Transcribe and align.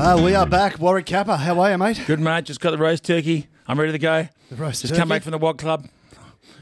Uh, 0.00 0.18
we 0.24 0.34
are 0.34 0.46
back. 0.46 0.78
Warwick 0.78 1.04
Capper, 1.04 1.36
how 1.36 1.60
are 1.60 1.70
you, 1.72 1.76
mate? 1.76 2.02
Good 2.06 2.20
mate, 2.20 2.46
just 2.46 2.58
got 2.58 2.70
the 2.70 2.78
roast 2.78 3.04
turkey. 3.04 3.48
I'm 3.68 3.78
ready 3.78 3.92
to 3.92 3.98
go. 3.98 4.28
The 4.48 4.56
roast 4.56 4.80
just 4.80 4.94
turkey? 4.94 4.98
come 4.98 5.10
back 5.10 5.22
from 5.22 5.32
the 5.32 5.38
WOG 5.38 5.58
Club. 5.58 5.86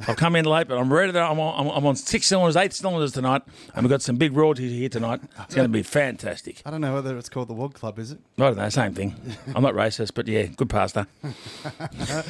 I've 0.08 0.17
come 0.17 0.34
in 0.34 0.44
late, 0.44 0.67
but 0.67 0.77
I'm 0.77 0.92
ready 0.92 1.12
to. 1.12 1.20
I'm 1.20 1.39
on, 1.39 1.69
I'm- 1.69 1.86
on 1.86 1.94
six 1.94 2.27
cylinders, 2.27 2.56
eight 2.56 2.72
cylinders 2.72 3.12
tonight, 3.12 3.42
and 3.77 3.84
we've 3.84 3.91
got 3.91 4.03
some 4.03 4.16
big 4.16 4.36
royalties 4.36 4.72
here 4.72 4.89
tonight. 4.89 5.20
It's 5.44 5.55
going 5.55 5.69
to 5.69 5.72
be 5.72 5.84
fantastic. 5.84 6.62
I 6.66 6.72
don't 6.72 6.81
know 6.81 6.92
whether 6.94 7.16
it's 7.16 7.28
called 7.28 7.47
the 7.47 7.55
Wog 7.55 7.75
Club, 7.75 8.00
is 8.00 8.11
it? 8.11 8.19
I 8.39 8.42
don't 8.42 8.56
know, 8.56 8.69
same 8.70 8.92
thing. 8.94 9.14
I'm 9.55 9.62
not 9.62 9.75
racist, 9.75 10.14
but 10.14 10.27
yeah, 10.27 10.47
good 10.47 10.69
pasta. 10.69 11.06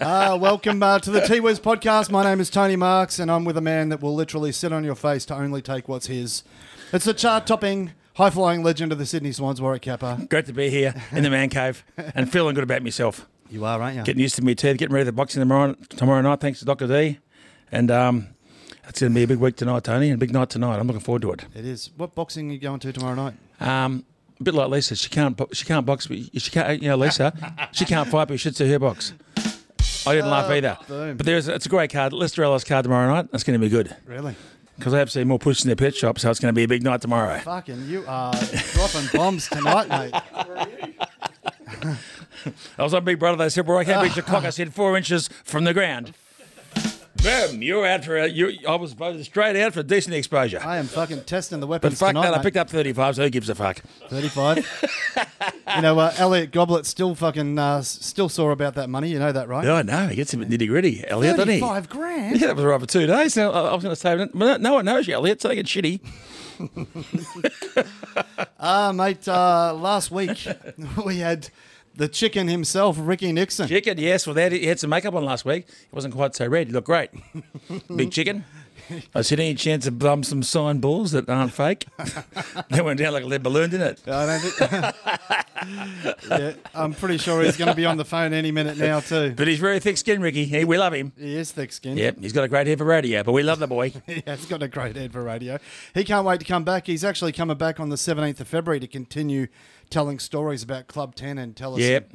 Uh, 0.00 0.38
welcome 0.40 0.80
uh, 0.80 0.96
to 1.00 1.10
the 1.10 1.22
T 1.22 1.40
Wiz 1.40 1.58
podcast. 1.58 2.08
My 2.08 2.22
name 2.22 2.38
is 2.38 2.50
Tony 2.50 2.76
Marks, 2.76 3.18
and 3.18 3.28
I'm 3.32 3.44
with 3.44 3.56
a 3.56 3.60
man 3.60 3.88
that 3.88 4.00
will 4.00 4.14
literally 4.14 4.52
sit 4.52 4.72
on 4.72 4.84
your 4.84 4.94
face 4.94 5.24
to 5.24 5.34
only 5.34 5.60
take 5.60 5.88
what's 5.88 6.06
his. 6.06 6.44
It's 6.92 7.04
the 7.04 7.12
chart 7.14 7.48
topping, 7.48 7.90
high 8.16 8.30
flying 8.30 8.62
legend 8.62 8.92
of 8.92 8.98
the 8.98 9.06
Sydney 9.06 9.32
Swans, 9.32 9.60
Warwick 9.60 9.82
Capper. 9.82 10.18
Great 10.28 10.46
to 10.46 10.52
be 10.52 10.70
here 10.70 10.94
in 11.12 11.22
the 11.22 11.30
man 11.30 11.48
cave 11.48 11.84
and 11.96 12.30
feeling 12.30 12.54
good 12.54 12.64
about 12.64 12.82
myself. 12.82 13.26
You 13.48 13.64
are, 13.64 13.80
aren't 13.80 13.96
you? 13.96 14.02
Getting 14.02 14.20
used 14.22 14.36
to 14.36 14.42
me 14.42 14.54
teeth, 14.54 14.78
getting 14.78 14.94
ready 14.94 15.04
for 15.04 15.12
the 15.12 15.16
boxing 15.16 15.40
tomorrow, 15.40 15.74
tomorrow 15.90 16.20
night, 16.20 16.40
thanks 16.40 16.58
to 16.60 16.64
Dr. 16.64 16.86
D. 16.88 17.18
And 17.70 17.90
um, 17.90 18.28
it's 18.88 19.00
going 19.00 19.12
to 19.12 19.14
be 19.14 19.22
a 19.22 19.26
big 19.28 19.38
week 19.38 19.56
tonight, 19.56 19.84
Tony, 19.84 20.08
and 20.10 20.14
a 20.14 20.18
big 20.18 20.32
night 20.32 20.50
tonight. 20.50 20.78
I'm 20.78 20.86
looking 20.86 21.00
forward 21.00 21.22
to 21.22 21.32
it. 21.32 21.44
It 21.54 21.64
is. 21.64 21.90
What 21.96 22.14
boxing 22.14 22.50
are 22.50 22.54
you 22.54 22.58
going 22.58 22.80
to 22.80 22.92
tomorrow 22.92 23.14
night? 23.14 23.34
Um, 23.60 24.04
a 24.40 24.42
bit 24.42 24.54
like 24.54 24.68
Lisa, 24.68 24.96
she 24.96 25.08
can't 25.08 25.40
she 25.52 25.64
can't 25.64 25.86
box, 25.86 26.06
but 26.08 26.18
she 26.18 26.50
can't. 26.50 26.82
You 26.82 26.88
know, 26.90 26.96
Lisa, 26.96 27.32
she 27.72 27.84
can't 27.84 28.08
fight, 28.08 28.26
but 28.28 28.34
you 28.34 28.38
should 28.38 28.56
see 28.56 28.70
her 28.70 28.78
box. 28.78 29.12
I 30.06 30.14
didn't 30.14 30.30
laugh 30.30 30.50
either. 30.50 30.78
boom. 30.86 31.16
But 31.16 31.26
there's 31.26 31.48
it's 31.48 31.66
a 31.66 31.68
great 31.68 31.90
card. 31.90 32.12
Lester 32.12 32.44
Ellis 32.44 32.62
card 32.64 32.84
tomorrow 32.84 33.12
night. 33.12 33.30
That's 33.32 33.44
going 33.44 33.58
to 33.58 33.64
be 33.64 33.68
good 33.70 33.94
Really? 34.06 34.36
Because 34.76 34.94
I 34.94 34.98
have 34.98 35.10
seen 35.10 35.28
more 35.28 35.38
push 35.38 35.62
in 35.62 35.68
their 35.68 35.76
pet 35.76 35.94
shop, 35.94 36.18
so 36.18 36.30
it's 36.30 36.40
going 36.40 36.52
to 36.54 36.56
be 36.56 36.64
a 36.64 36.68
big 36.68 36.82
night 36.82 37.00
tomorrow. 37.00 37.38
Fucking, 37.40 37.86
you 37.88 38.04
uh, 38.06 38.34
are 38.34 38.56
dropping 38.72 39.08
bombs 39.12 39.48
tonight, 39.48 39.88
mate. 39.88 40.14
I 42.78 42.82
was 42.82 42.94
on 42.94 43.04
Big 43.04 43.18
Brother. 43.18 43.36
They 43.38 43.48
said, 43.48 43.66
"Well, 43.66 43.78
I 43.78 43.84
can't 43.84 44.02
reach 44.02 44.14
the 44.14 44.22
clock." 44.22 44.44
I 44.44 44.50
said, 44.50 44.72
four 44.72 44.96
inches 44.96 45.28
from 45.44 45.64
the 45.64 45.74
ground." 45.74 46.14
Boom! 47.26 47.60
You're 47.60 47.84
out 47.84 48.04
for 48.04 48.16
a. 48.16 48.28
You, 48.28 48.56
I 48.68 48.76
was 48.76 48.92
voted 48.92 49.24
straight 49.24 49.56
out 49.56 49.72
for 49.72 49.80
a 49.80 49.82
decent 49.82 50.14
exposure. 50.14 50.60
I 50.62 50.76
am 50.76 50.86
fucking 50.86 51.24
testing 51.24 51.58
the 51.58 51.66
weapons. 51.66 51.94
But 51.94 51.98
fuck 51.98 52.08
tonight, 52.10 52.22
that! 52.22 52.34
I 52.34 52.36
mate. 52.36 52.44
picked 52.44 52.56
up 52.56 52.70
35, 52.70 53.16
so 53.16 53.24
who 53.24 53.30
gives 53.30 53.48
a 53.48 53.56
fuck? 53.56 53.82
35. 54.10 54.58
you 55.74 55.82
know, 55.82 55.98
uh, 55.98 56.14
Elliot 56.18 56.52
Goblet 56.52 56.86
still 56.86 57.16
fucking 57.16 57.58
uh, 57.58 57.82
still 57.82 58.28
sore 58.28 58.52
about 58.52 58.76
that 58.76 58.88
money. 58.88 59.08
You 59.08 59.18
know 59.18 59.32
that, 59.32 59.48
right? 59.48 59.64
Yeah, 59.64 59.72
I 59.74 59.82
know. 59.82 60.06
He 60.06 60.14
gets 60.14 60.34
a 60.34 60.36
bit 60.36 60.48
nitty 60.48 60.68
gritty, 60.68 61.04
Elliot, 61.04 61.36
doesn't 61.36 61.52
he? 61.52 61.58
35 61.58 61.88
grand? 61.88 62.40
Yeah, 62.40 62.46
that 62.46 62.54
was 62.54 62.64
right 62.64 62.80
for 62.80 62.86
two 62.86 63.08
days. 63.08 63.36
Now, 63.36 63.50
I 63.50 63.70
I 63.70 63.74
was 63.74 63.82
going 63.82 63.96
to 63.96 64.00
say, 64.00 64.28
no 64.32 64.56
no 64.58 64.74
one 64.74 64.84
knows 64.84 65.08
you, 65.08 65.14
Elliot, 65.14 65.42
so 65.42 65.48
they 65.48 65.56
get 65.56 65.66
shitty. 65.66 66.00
Ah, 68.58 68.90
mate, 68.92 69.28
uh, 69.28 69.74
last 69.74 70.10
week 70.10 70.48
we 71.04 71.18
had 71.18 71.50
the 71.96 72.08
chicken 72.08 72.48
himself, 72.48 72.96
Ricky 72.98 73.32
Nixon. 73.32 73.68
Chicken, 73.68 73.98
yes. 73.98 74.26
Well, 74.26 74.36
had, 74.36 74.52
he 74.52 74.66
had 74.66 74.78
some 74.78 74.90
makeup 74.90 75.14
on 75.14 75.24
last 75.24 75.44
week. 75.44 75.66
He 75.68 75.86
wasn't 75.92 76.14
quite 76.14 76.34
so 76.34 76.46
red. 76.46 76.68
He 76.68 76.72
looked 76.72 76.86
great. 76.86 77.10
Big 77.96 78.10
chicken. 78.10 78.44
I 79.14 79.22
said, 79.22 79.40
any 79.40 79.54
chance 79.54 79.86
of 79.86 79.98
bum 79.98 80.22
some 80.22 80.42
sign 80.42 80.78
balls 80.78 81.10
that 81.12 81.28
aren't 81.28 81.52
fake? 81.52 81.86
they 82.70 82.80
went 82.80 82.98
down 83.00 83.12
like 83.12 83.24
a 83.24 83.26
lead 83.26 83.42
balloon, 83.42 83.70
didn't 83.70 83.98
it? 84.06 84.08
I 84.08 84.26
don't 84.26 84.40
think. 84.40 84.70
yeah, 86.30 86.52
I'm 86.74 86.92
pretty 86.92 87.18
sure 87.18 87.42
he's 87.42 87.56
going 87.56 87.68
to 87.68 87.74
be 87.74 87.84
on 87.84 87.96
the 87.96 88.04
phone 88.04 88.32
any 88.32 88.52
minute 88.52 88.78
now 88.78 89.00
too. 89.00 89.34
But 89.36 89.48
he's 89.48 89.58
very 89.58 89.80
thick 89.80 89.96
skinned, 89.96 90.22
Ricky. 90.22 90.44
He, 90.44 90.64
we 90.64 90.78
love 90.78 90.94
him. 90.94 91.12
He 91.18 91.36
is 91.36 91.50
thick 91.50 91.72
skinned. 91.72 91.98
Yep, 91.98 92.18
he's 92.20 92.32
got 92.32 92.44
a 92.44 92.48
great 92.48 92.66
head 92.66 92.78
for 92.78 92.84
radio, 92.84 93.22
but 93.22 93.32
we 93.32 93.42
love 93.42 93.58
the 93.58 93.66
boy. 93.66 93.92
He 94.06 94.22
has 94.26 94.46
got 94.46 94.62
a 94.62 94.68
great 94.68 94.94
head 94.94 95.12
for 95.12 95.22
radio. 95.22 95.58
He 95.94 96.04
can't 96.04 96.24
wait 96.24 96.38
to 96.40 96.46
come 96.46 96.64
back. 96.64 96.86
He's 96.86 97.04
actually 97.04 97.32
coming 97.32 97.56
back 97.56 97.80
on 97.80 97.88
the 97.88 97.96
17th 97.96 98.40
of 98.40 98.48
February 98.48 98.78
to 98.80 98.86
continue 98.86 99.48
telling 99.90 100.18
stories 100.18 100.62
about 100.62 100.86
Club 100.88 101.14
10 101.14 101.38
and 101.38 101.56
tell 101.56 101.74
us 101.74 101.80
Yep. 101.80 102.10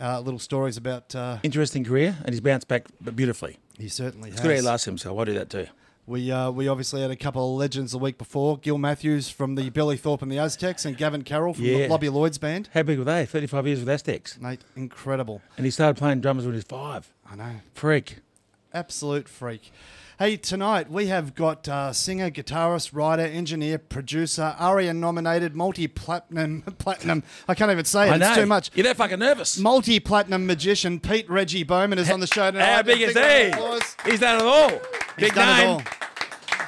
uh, 0.00 0.20
little 0.20 0.38
stories 0.40 0.76
about. 0.76 1.14
Uh, 1.14 1.38
Interesting 1.42 1.84
career, 1.84 2.16
and 2.24 2.30
he's 2.30 2.40
bounced 2.40 2.68
back 2.68 2.86
beautifully. 3.14 3.58
he 3.78 3.88
certainly 3.88 4.30
It's 4.30 4.40
good 4.40 4.50
he 4.50 4.56
has. 4.56 4.64
lost 4.64 4.84
himself. 4.84 5.18
I 5.18 5.24
do 5.24 5.34
that 5.34 5.50
too. 5.50 5.66
We 6.04 6.32
uh, 6.32 6.50
we 6.50 6.66
obviously 6.66 7.00
had 7.00 7.12
a 7.12 7.16
couple 7.16 7.52
of 7.54 7.58
legends 7.60 7.92
the 7.92 7.98
week 7.98 8.18
before. 8.18 8.58
Gil 8.58 8.76
Matthews 8.76 9.28
from 9.30 9.54
the 9.54 9.70
Billy 9.70 9.96
Thorpe 9.96 10.20
and 10.22 10.32
the 10.32 10.38
Aztecs, 10.38 10.84
and 10.84 10.96
Gavin 10.96 11.22
Carroll 11.22 11.54
from 11.54 11.62
the 11.64 11.70
Yeah. 11.70 11.86
Lobby 11.86 12.08
Loyde's 12.08 12.38
band. 12.38 12.68
How 12.74 12.82
big 12.82 12.98
were 12.98 13.04
they? 13.04 13.24
35 13.24 13.66
years 13.68 13.78
with 13.78 13.88
Aztecs. 13.88 14.36
Mate, 14.40 14.62
incredible. 14.74 15.42
And 15.56 15.64
he 15.64 15.70
started 15.70 15.96
playing 15.96 16.20
drums 16.20 16.44
when 16.44 16.54
he 16.54 16.56
was 16.56 16.64
five. 16.64 17.12
I 17.30 17.36
know. 17.36 17.52
Freak. 17.74 18.16
Absolute 18.74 19.28
freak. 19.28 19.70
Hey, 20.18 20.36
tonight 20.36 20.90
we 20.90 21.06
have 21.06 21.34
got 21.34 21.66
uh, 21.68 21.92
singer, 21.92 22.30
guitarist, 22.30 22.94
writer, 22.94 23.22
engineer, 23.22 23.78
producer, 23.78 24.54
ARIA 24.58 24.92
nominated, 24.94 25.56
multi 25.56 25.88
platinum, 25.88 26.62
platinum. 26.78 27.22
I 27.48 27.54
can't 27.54 27.72
even 27.72 27.84
say 27.86 28.08
it. 28.08 28.12
I 28.12 28.16
know. 28.18 28.28
It's 28.28 28.36
too 28.36 28.46
much. 28.46 28.70
You're 28.74 28.84
that 28.84 28.96
fucking 28.96 29.18
nervous. 29.18 29.58
Multi 29.58 29.98
platinum 30.00 30.46
magician 30.46 31.00
Pete 31.00 31.28
Reggie 31.28 31.64
Bowman 31.64 31.98
is 31.98 32.10
on 32.10 32.20
the 32.20 32.26
show 32.26 32.50
tonight. 32.50 32.64
How 32.66 32.82
big 32.82 33.00
is 33.00 33.14
he? 33.14 34.10
He's 34.10 34.20
done 34.20 34.36
it 34.36 34.42
all. 34.42 34.68
He's 34.70 34.78
Big 35.16 35.34
done 35.34 35.58
it 35.58 35.62
name. 35.64 35.70
all. 35.70 35.82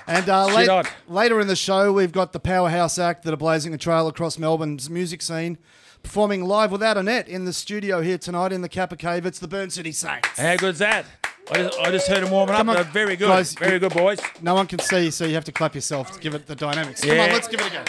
And 0.06 0.28
uh, 0.28 0.46
late- 0.46 0.86
later 1.08 1.40
in 1.40 1.46
the 1.46 1.56
show, 1.56 1.92
we've 1.92 2.12
got 2.12 2.32
the 2.32 2.40
Powerhouse 2.40 2.98
Act 2.98 3.22
that 3.24 3.32
are 3.32 3.36
blazing 3.38 3.72
a 3.72 3.78
trail 3.78 4.08
across 4.08 4.36
Melbourne's 4.38 4.90
music 4.90 5.22
scene, 5.22 5.58
performing 6.02 6.44
live 6.44 6.72
without 6.72 6.96
a 6.98 7.02
net 7.02 7.28
in 7.28 7.44
the 7.44 7.52
studio 7.52 8.00
here 8.02 8.18
tonight 8.18 8.52
in 8.52 8.62
the 8.62 8.68
Capper 8.68 8.96
Cave. 8.96 9.24
It's 9.26 9.38
the 9.38 9.48
Burn 9.48 9.70
City 9.70 9.92
Saints. 9.92 10.28
How 10.36 10.56
good's 10.56 10.80
that? 10.80 11.06
I 11.50 11.54
just, 11.56 11.78
I 11.78 11.90
just 11.90 12.08
heard 12.08 12.22
him 12.22 12.30
warming 12.30 12.54
Come 12.56 12.68
up. 12.70 12.76
on, 12.78 12.82
They're 12.82 12.92
very 12.92 13.16
good. 13.16 13.28
guys, 13.28 13.52
very 13.54 13.78
good, 13.78 13.92
boys. 13.92 14.18
No 14.40 14.54
one 14.54 14.66
can 14.66 14.78
see, 14.78 15.10
so 15.10 15.24
you 15.26 15.34
have 15.34 15.44
to 15.44 15.52
clap 15.52 15.74
yourself 15.74 16.12
to 16.12 16.20
give 16.20 16.34
it 16.34 16.46
the 16.46 16.56
dynamics. 16.56 17.02
Come 17.02 17.20
on, 17.20 17.28
let's 17.30 17.48
give 17.48 17.60
it 17.60 17.66
a 17.66 17.70
go. 17.70 17.84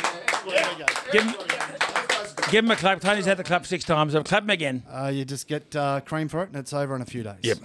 Go. 0.46 0.86
Give 1.12 1.24
him, 1.24 1.34
give 2.52 2.66
him 2.66 2.72
a 2.72 2.76
clap. 2.76 3.00
Tony's 3.00 3.26
had 3.26 3.38
the 3.38 3.44
clap 3.44 3.66
six 3.66 3.86
times. 3.86 4.12
So 4.14 4.24
clap 4.24 4.44
him 4.44 4.50
again. 4.50 4.84
Uh, 4.92 5.08
you 5.14 5.24
just 5.26 5.48
get 5.48 5.74
uh, 5.76 6.02
cream 6.02 6.28
for 6.28 6.44
it, 6.44 6.50
and 6.50 6.58
it's 6.58 6.74
over 6.74 6.96
in 6.96 7.02
a 7.02 7.06
few 7.06 7.24
days. 7.24 7.40
Yep. 7.44 7.58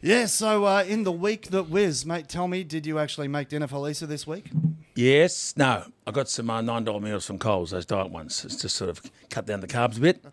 Yeah. 0.00 0.26
So 0.26 0.64
uh, 0.64 0.84
in 0.86 1.02
the 1.04 1.12
week 1.12 1.48
that 1.48 1.64
whiz, 1.68 2.06
mate, 2.06 2.28
tell 2.28 2.48
me, 2.48 2.64
did 2.64 2.86
you 2.86 2.98
actually 2.98 3.28
make 3.28 3.48
dinner 3.50 3.66
for 3.66 3.78
Lisa 3.78 4.06
this 4.06 4.26
week? 4.26 4.50
Yes. 4.94 5.54
No. 5.56 5.84
I 6.06 6.10
got 6.10 6.28
some 6.28 6.50
uh, 6.50 6.60
nine 6.60 6.84
dollar 6.84 7.00
meals 7.00 7.26
from 7.26 7.38
Coles. 7.38 7.70
Those 7.70 7.86
diet 7.86 8.10
ones. 8.10 8.44
It's 8.44 8.56
just 8.60 8.76
sort 8.76 8.90
of 8.90 9.00
cut 9.30 9.46
down 9.46 9.60
the 9.60 9.66
carbs 9.66 9.96
a 9.96 10.00
bit. 10.00 10.24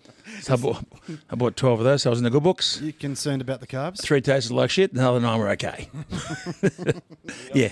So 0.41 0.53
I 0.53 0.57
bought, 0.57 0.83
I 1.29 1.35
bought 1.35 1.55
twelve 1.55 1.79
of 1.79 1.85
those. 1.85 2.03
So 2.03 2.09
I 2.09 2.11
was 2.11 2.19
in 2.19 2.25
the 2.25 2.29
good 2.29 2.43
books. 2.43 2.79
You 2.81 2.93
concerned 2.93 3.41
about 3.41 3.59
the 3.61 3.67
carbs? 3.67 4.01
Three 4.01 4.21
tasted 4.21 4.53
like 4.53 4.69
shit. 4.69 4.93
The 4.93 5.07
other 5.07 5.19
nine 5.19 5.39
were 5.39 5.49
okay. 5.49 5.89
yeah. 7.53 7.69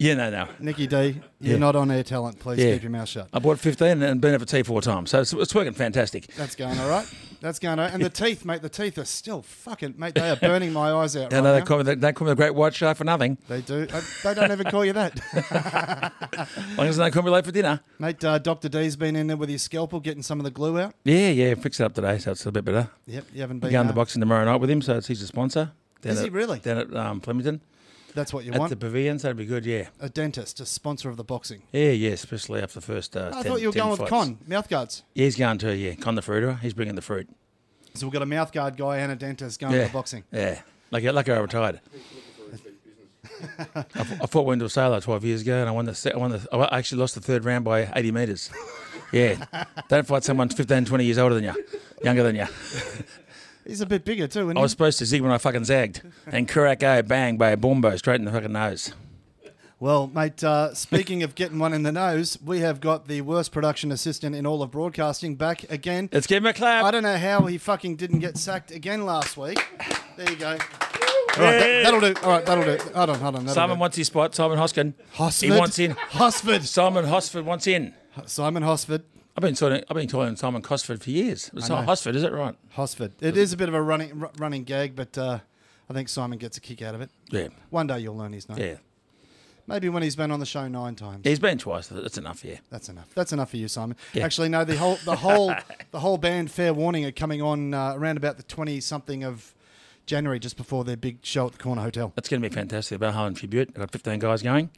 Yeah. 0.00 0.14
No. 0.14 0.30
No. 0.30 0.48
Nikki 0.58 0.86
D, 0.86 1.20
you're 1.40 1.52
Yeah. 1.52 1.58
not 1.58 1.76
on 1.76 1.90
air 1.90 2.02
talent. 2.02 2.38
Please 2.40 2.58
Yeah. 2.58 2.72
keep 2.72 2.82
your 2.84 2.90
mouth 2.90 3.08
shut. 3.08 3.28
I 3.34 3.38
bought 3.38 3.58
fifteen 3.58 4.02
and 4.02 4.18
been 4.20 4.34
over 4.34 4.46
tea 4.46 4.62
four 4.62 4.80
times. 4.80 5.10
So 5.10 5.20
it's, 5.20 5.32
it's 5.34 5.54
working 5.54 5.74
fantastic. 5.74 6.34
That's 6.36 6.54
going 6.56 6.78
all 6.78 6.88
right. 6.88 7.06
That's 7.42 7.58
going 7.58 7.78
all 7.78 7.84
right. 7.84 7.92
And 7.94 8.02
the 8.02 8.08
teeth, 8.10 8.44
mate, 8.46 8.62
the 8.62 8.68
teeth 8.70 8.96
are 8.98 9.04
still 9.04 9.42
fucking, 9.42 9.94
mate, 9.98 10.14
they 10.14 10.28
are 10.30 10.36
burning 10.36 10.72
my 10.72 10.90
eyes 10.92 11.16
out. 11.16 11.30
Yeah, 11.32 11.38
right 11.38 11.44
no, 11.44 11.52
they 11.52 11.58
now. 11.60 11.64
call 11.66 11.76
me 11.78 11.82
the, 11.84 11.96
they 11.96 12.12
call 12.12 12.26
me 12.26 12.30
the 12.32 12.36
Great 12.36 12.54
White 12.54 12.74
Shark 12.74 12.96
for 12.96 13.04
nothing. 13.04 13.36
They 13.48 13.60
do. 13.60 13.86
Uh, 13.92 14.00
they 14.24 14.34
don't 14.34 14.50
ever 14.50 14.64
call 14.64 14.84
you 14.86 14.92
that. 14.94 15.20
As 15.34 16.48
long 16.78 16.86
as 16.86 16.96
they 16.96 17.10
call 17.10 17.22
me 17.22 17.30
late 17.30 17.44
for 17.44 17.52
dinner. 17.52 17.80
mate, 17.98 18.24
uh, 18.24 18.38
Dr. 18.38 18.68
D's 18.70 18.96
been 18.96 19.16
in 19.16 19.26
there 19.26 19.36
with 19.36 19.48
his 19.50 19.62
scalpel 19.62 20.00
getting 20.00 20.22
some 20.22 20.40
of 20.40 20.44
the 20.44 20.50
glue 20.50 20.78
out. 20.80 20.94
Yeah, 21.04 21.28
yeah, 21.28 21.54
fix 21.54 21.78
it 21.80 21.84
up 21.84 21.94
today, 21.94 22.18
so 22.18 22.32
it's 22.32 22.44
a 22.46 22.52
bit 22.52 22.64
better. 22.64 22.88
Yep, 23.06 23.24
you 23.34 23.40
haven't 23.42 23.58
been. 23.60 23.70
going 23.70 23.86
uh, 23.86 23.90
the 23.90 23.94
boxing 23.94 24.20
tomorrow 24.20 24.44
night 24.46 24.60
with 24.60 24.70
him, 24.70 24.80
so 24.82 24.96
it's, 24.96 25.06
he's 25.08 25.22
a 25.22 25.26
sponsor. 25.26 25.72
Down 26.02 26.14
Is 26.14 26.20
he 26.22 26.30
really? 26.30 26.58
Down 26.60 26.78
at 26.78 26.96
um, 26.96 27.20
Flemington. 27.20 27.60
That's 28.14 28.32
what 28.32 28.44
you 28.44 28.52
At 28.52 28.58
want. 28.58 28.70
the 28.70 28.76
pavilions, 28.76 29.22
that'd 29.22 29.36
be 29.36 29.46
good, 29.46 29.64
yeah. 29.64 29.88
a 30.00 30.08
dentist, 30.08 30.58
a 30.60 30.66
sponsor 30.66 31.08
of 31.10 31.16
the 31.16 31.24
boxing. 31.24 31.62
Yeah, 31.72 31.90
yeah, 31.90 32.10
especially 32.10 32.60
after 32.60 32.80
the 32.80 32.86
first 32.86 33.16
uh, 33.16 33.30
I 33.32 33.42
10, 33.42 33.52
thought 33.52 33.60
you 33.60 33.68
were 33.68 33.72
10 33.72 33.80
going 33.80 33.90
with 33.92 33.98
fights. 34.00 34.10
Con, 34.10 34.38
mouth 34.46 34.68
guards. 34.68 35.02
Yeah, 35.14 35.24
he's 35.26 35.36
going 35.36 35.58
to, 35.58 35.76
yeah. 35.76 35.94
Con 35.94 36.14
the 36.16 36.22
fruiter. 36.22 36.54
He's 36.60 36.74
bringing 36.74 36.96
the 36.96 37.02
fruit. 37.02 37.28
So 37.94 38.06
we've 38.06 38.12
got 38.12 38.22
a 38.22 38.26
mouth 38.26 38.52
guard 38.52 38.76
guy 38.76 38.98
and 38.98 39.10
a 39.12 39.16
dentist 39.16 39.60
going 39.60 39.72
Yeah. 39.74 39.82
to 39.82 39.86
the 39.88 39.92
boxing. 39.92 40.24
Yeah. 40.32 40.60
Like, 40.90 41.04
like 41.04 41.28
I 41.28 41.38
retired. 41.38 41.80
I, 43.74 43.84
f- 43.94 44.22
I 44.22 44.26
fought 44.26 44.46
Wendell 44.46 44.68
Sailor 44.68 45.00
12 45.00 45.24
years 45.24 45.42
ago, 45.42 45.60
and 45.60 45.68
I 45.68 45.72
won 45.72 45.84
the. 45.86 45.94
se- 45.94 46.12
I 46.12 46.16
won 46.18 46.30
the. 46.32 46.48
I 46.52 46.78
actually 46.78 47.00
lost 47.00 47.14
the 47.14 47.20
third 47.20 47.44
round 47.44 47.64
by 47.64 47.90
80 47.94 48.12
metres. 48.12 48.50
Yeah, 49.12 49.44
don't 49.88 50.06
fight 50.06 50.22
someone 50.22 50.48
15, 50.50 50.84
20 50.84 51.04
years 51.04 51.18
older 51.18 51.34
than 51.34 51.42
you, 51.42 51.54
younger 52.04 52.22
than 52.22 52.36
you. 52.36 52.46
He's 53.66 53.80
a 53.80 53.86
bit 53.86 54.04
bigger 54.04 54.26
too, 54.26 54.46
isn't 54.46 54.56
I 54.56 54.60
was 54.60 54.70
supposed 54.70 54.98
to 55.00 55.06
zig 55.06 55.22
when 55.22 55.30
I 55.30 55.38
fucking 55.38 55.64
zagged, 55.64 56.02
and 56.26 56.48
Kurako 56.48 57.06
bang 57.06 57.36
by 57.36 57.50
a 57.50 57.56
bombo 57.56 57.96
straight 57.96 58.16
in 58.16 58.24
the 58.24 58.32
fucking 58.32 58.52
nose. 58.52 58.92
Well, 59.78 60.08
mate, 60.08 60.44
uh, 60.44 60.74
speaking 60.74 61.22
of 61.22 61.34
getting 61.34 61.58
one 61.58 61.72
in 61.72 61.84
the 61.84 61.92
nose, 61.92 62.38
we 62.44 62.60
have 62.60 62.82
got 62.82 63.08
the 63.08 63.22
worst 63.22 63.50
production 63.50 63.90
assistant 63.90 64.36
in 64.36 64.44
all 64.46 64.62
of 64.62 64.70
broadcasting 64.70 65.36
back 65.36 65.64
again. 65.70 66.10
Let's 66.12 66.26
give 66.26 66.42
him 66.42 66.46
a 66.48 66.52
clap. 66.52 66.84
I 66.84 66.90
don't 66.90 67.02
know 67.02 67.16
how 67.16 67.46
he 67.46 67.56
fucking 67.56 67.96
didn't 67.96 68.18
get 68.18 68.36
sacked 68.36 68.70
again 68.70 69.06
last 69.06 69.38
week. 69.38 69.58
There 70.18 70.28
you 70.28 70.36
go. 70.36 70.50
All 70.50 70.56
right, 71.44 71.58
that, 71.58 71.82
that'll 71.84 72.00
do. 72.00 72.14
All 72.22 72.30
right, 72.30 72.44
that'll 72.44 72.64
do. 72.64 72.76
Hold 72.92 73.10
on, 73.10 73.20
hold 73.20 73.36
on. 73.36 73.44
that'll 73.46 73.54
Simon 73.54 73.76
do. 73.76 73.80
wants 73.80 73.96
his 73.96 74.08
spot. 74.08 74.34
Simon 74.34 74.58
Hoskin. 74.58 74.92
Hosford. 75.12 75.48
He 75.50 75.58
wants 75.58 75.78
in. 75.78 75.92
Hosford. 75.92 76.64
Simon 76.64 77.06
Hosford 77.06 77.46
wants 77.46 77.66
in. 77.66 77.94
Simon 78.26 78.62
Hosford. 78.62 79.04
I've 79.36 79.42
been 79.42 79.54
talking. 79.54 79.82
I've 79.88 79.96
been 79.96 80.08
calling 80.08 80.36
Simon 80.36 80.62
Cosford 80.62 81.02
for 81.02 81.10
years. 81.10 81.50
It's 81.54 81.68
not. 81.68 81.84
Hosford, 81.84 82.16
is 82.16 82.22
it 82.22 82.32
right? 82.32 82.54
Hosford. 82.72 83.12
It 83.20 83.36
is 83.36 83.52
a 83.52 83.56
bit 83.56 83.68
of 83.68 83.74
a 83.74 83.82
running 83.82 84.22
r- 84.24 84.30
running 84.38 84.64
gag, 84.64 84.96
but 84.96 85.16
uh, 85.16 85.38
I 85.88 85.92
think 85.92 86.08
Simon 86.08 86.38
gets 86.38 86.56
a 86.56 86.60
kick 86.60 86.82
out 86.82 86.94
of 86.94 87.00
it. 87.00 87.10
Yeah. 87.30 87.48
One 87.70 87.86
day 87.86 88.00
you'll 88.00 88.16
learn 88.16 88.32
his 88.32 88.48
name. 88.48 88.58
Yeah. 88.58 88.74
Maybe 89.66 89.88
when 89.88 90.02
he's 90.02 90.16
been 90.16 90.32
on 90.32 90.40
the 90.40 90.46
show 90.46 90.66
nine 90.66 90.96
times. 90.96 91.20
He's 91.24 91.38
been 91.38 91.56
twice. 91.56 91.86
That's 91.86 92.18
enough. 92.18 92.44
Yeah. 92.44 92.56
That's 92.70 92.88
enough. 92.88 93.08
That's 93.14 93.32
enough 93.32 93.50
for 93.50 93.56
you, 93.56 93.68
Simon. 93.68 93.96
Yeah. 94.14 94.24
Actually, 94.24 94.48
no. 94.48 94.64
The 94.64 94.76
whole, 94.76 94.98
the 95.04 95.16
whole, 95.16 95.54
the 95.92 96.00
whole 96.00 96.18
band. 96.18 96.50
Fair 96.50 96.74
warning 96.74 97.04
are 97.04 97.12
coming 97.12 97.40
on 97.40 97.72
uh, 97.72 97.94
around 97.94 98.16
about 98.16 98.36
the 98.36 98.42
twenty 98.42 98.80
something 98.80 99.22
of 99.22 99.54
January, 100.06 100.40
just 100.40 100.56
before 100.56 100.82
their 100.82 100.96
big 100.96 101.18
show 101.22 101.46
at 101.46 101.52
the 101.52 101.58
Corner 101.58 101.82
Hotel. 101.82 102.12
That's 102.16 102.28
going 102.28 102.42
to 102.42 102.48
be 102.48 102.52
fantastic. 102.52 102.96
About 102.96 103.14
Harlan 103.14 103.34
Tribute. 103.34 103.68
I've 103.68 103.74
got 103.76 103.92
15 103.92 104.18
guys 104.18 104.42
going. 104.42 104.70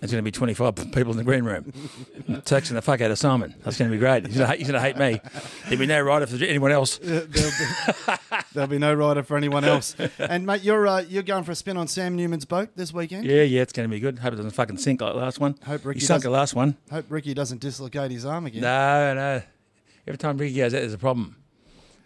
There's 0.00 0.12
going 0.12 0.22
to 0.22 0.22
be 0.22 0.30
25 0.30 0.92
people 0.92 1.10
in 1.12 1.16
the 1.16 1.24
green 1.24 1.44
room. 1.44 1.64
Texting 2.44 2.72
the 2.72 2.82
fuck 2.82 3.00
out 3.00 3.10
of 3.10 3.18
Simon. 3.18 3.54
That's 3.64 3.78
going 3.78 3.90
to 3.90 3.96
be 3.96 3.98
great. 3.98 4.26
He's 4.26 4.36
going 4.36 4.46
to 4.46 4.50
hate, 4.50 4.58
he's 4.58 4.68
going 4.68 4.80
to 4.80 4.86
hate 4.86 4.96
me. 4.96 5.20
There'll 5.64 5.78
be 5.78 5.86
no 5.86 6.16
if 6.22 6.30
there's 6.30 6.42
anyone 6.42 6.72
else. 6.72 7.00
Uh, 7.00 7.26
there'll, 7.28 7.50
be, 7.50 8.14
there'll 8.52 8.68
be 8.68 8.78
no 8.78 8.94
rider 8.94 9.22
for 9.22 9.36
anyone 9.36 9.64
else. 9.64 9.96
And 10.18 10.46
mate, 10.46 10.62
you're 10.62 10.86
uh, 10.86 11.00
you're 11.00 11.22
going 11.22 11.44
for 11.44 11.52
a 11.52 11.54
spin 11.54 11.76
on 11.76 11.88
Sam 11.88 12.16
Newman's 12.16 12.44
boat 12.44 12.70
this 12.76 12.92
weekend. 12.92 13.24
Yeah, 13.24 13.42
yeah, 13.42 13.62
it's 13.62 13.72
going 13.72 13.88
to 13.88 13.92
be 13.92 14.00
good. 14.00 14.18
Hope 14.18 14.32
it 14.32 14.36
doesn't 14.36 14.52
fucking 14.52 14.78
sink 14.78 15.00
like 15.00 15.14
the 15.14 15.18
last 15.20 15.40
one. 15.40 15.56
Hope 15.64 15.84
Ricky 15.84 16.00
he 16.00 16.06
sunk 16.06 16.22
the 16.22 16.30
last 16.30 16.54
one. 16.54 16.76
Hope 16.90 17.06
Ricky 17.08 17.34
doesn't 17.34 17.60
dislocate 17.60 18.10
his 18.10 18.24
arm 18.24 18.46
again. 18.46 18.62
No, 18.62 19.14
no. 19.14 19.42
Every 20.06 20.18
time 20.18 20.38
Ricky 20.38 20.56
goes 20.56 20.74
out, 20.74 20.80
there's 20.80 20.92
a 20.92 20.98
problem. 20.98 21.36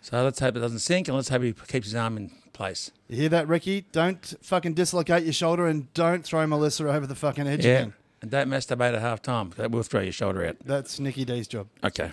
So 0.02 0.22
let's 0.22 0.40
hope 0.40 0.56
it 0.56 0.60
doesn't 0.60 0.78
sink 0.78 1.08
and 1.08 1.16
let's 1.16 1.28
hope 1.28 1.42
he 1.42 1.52
keeps 1.52 1.86
his 1.86 1.94
arm 1.94 2.16
in 2.16 2.30
place. 2.60 2.90
You 3.08 3.16
hear 3.16 3.28
that, 3.30 3.48
Ricky? 3.48 3.86
Don't 3.90 4.34
fucking 4.42 4.74
dislocate 4.74 5.24
your 5.24 5.32
shoulder 5.32 5.66
and 5.66 5.90
don't 5.94 6.22
throw 6.22 6.46
Melissa 6.46 6.86
over 6.90 7.06
the 7.06 7.14
fucking 7.14 7.46
edge 7.46 7.64
Yeah. 7.64 7.72
again. 7.78 7.92
And 8.20 8.30
don't 8.30 8.48
masturbate 8.50 8.92
at 8.94 9.00
half 9.00 9.22
time. 9.22 9.54
That 9.56 9.70
will 9.70 9.82
throw 9.82 10.02
your 10.02 10.12
shoulder 10.12 10.44
out. 10.44 10.56
That's 10.62 11.00
Nikki 11.00 11.24
D's 11.24 11.48
job. 11.48 11.68
Okay. 11.82 12.12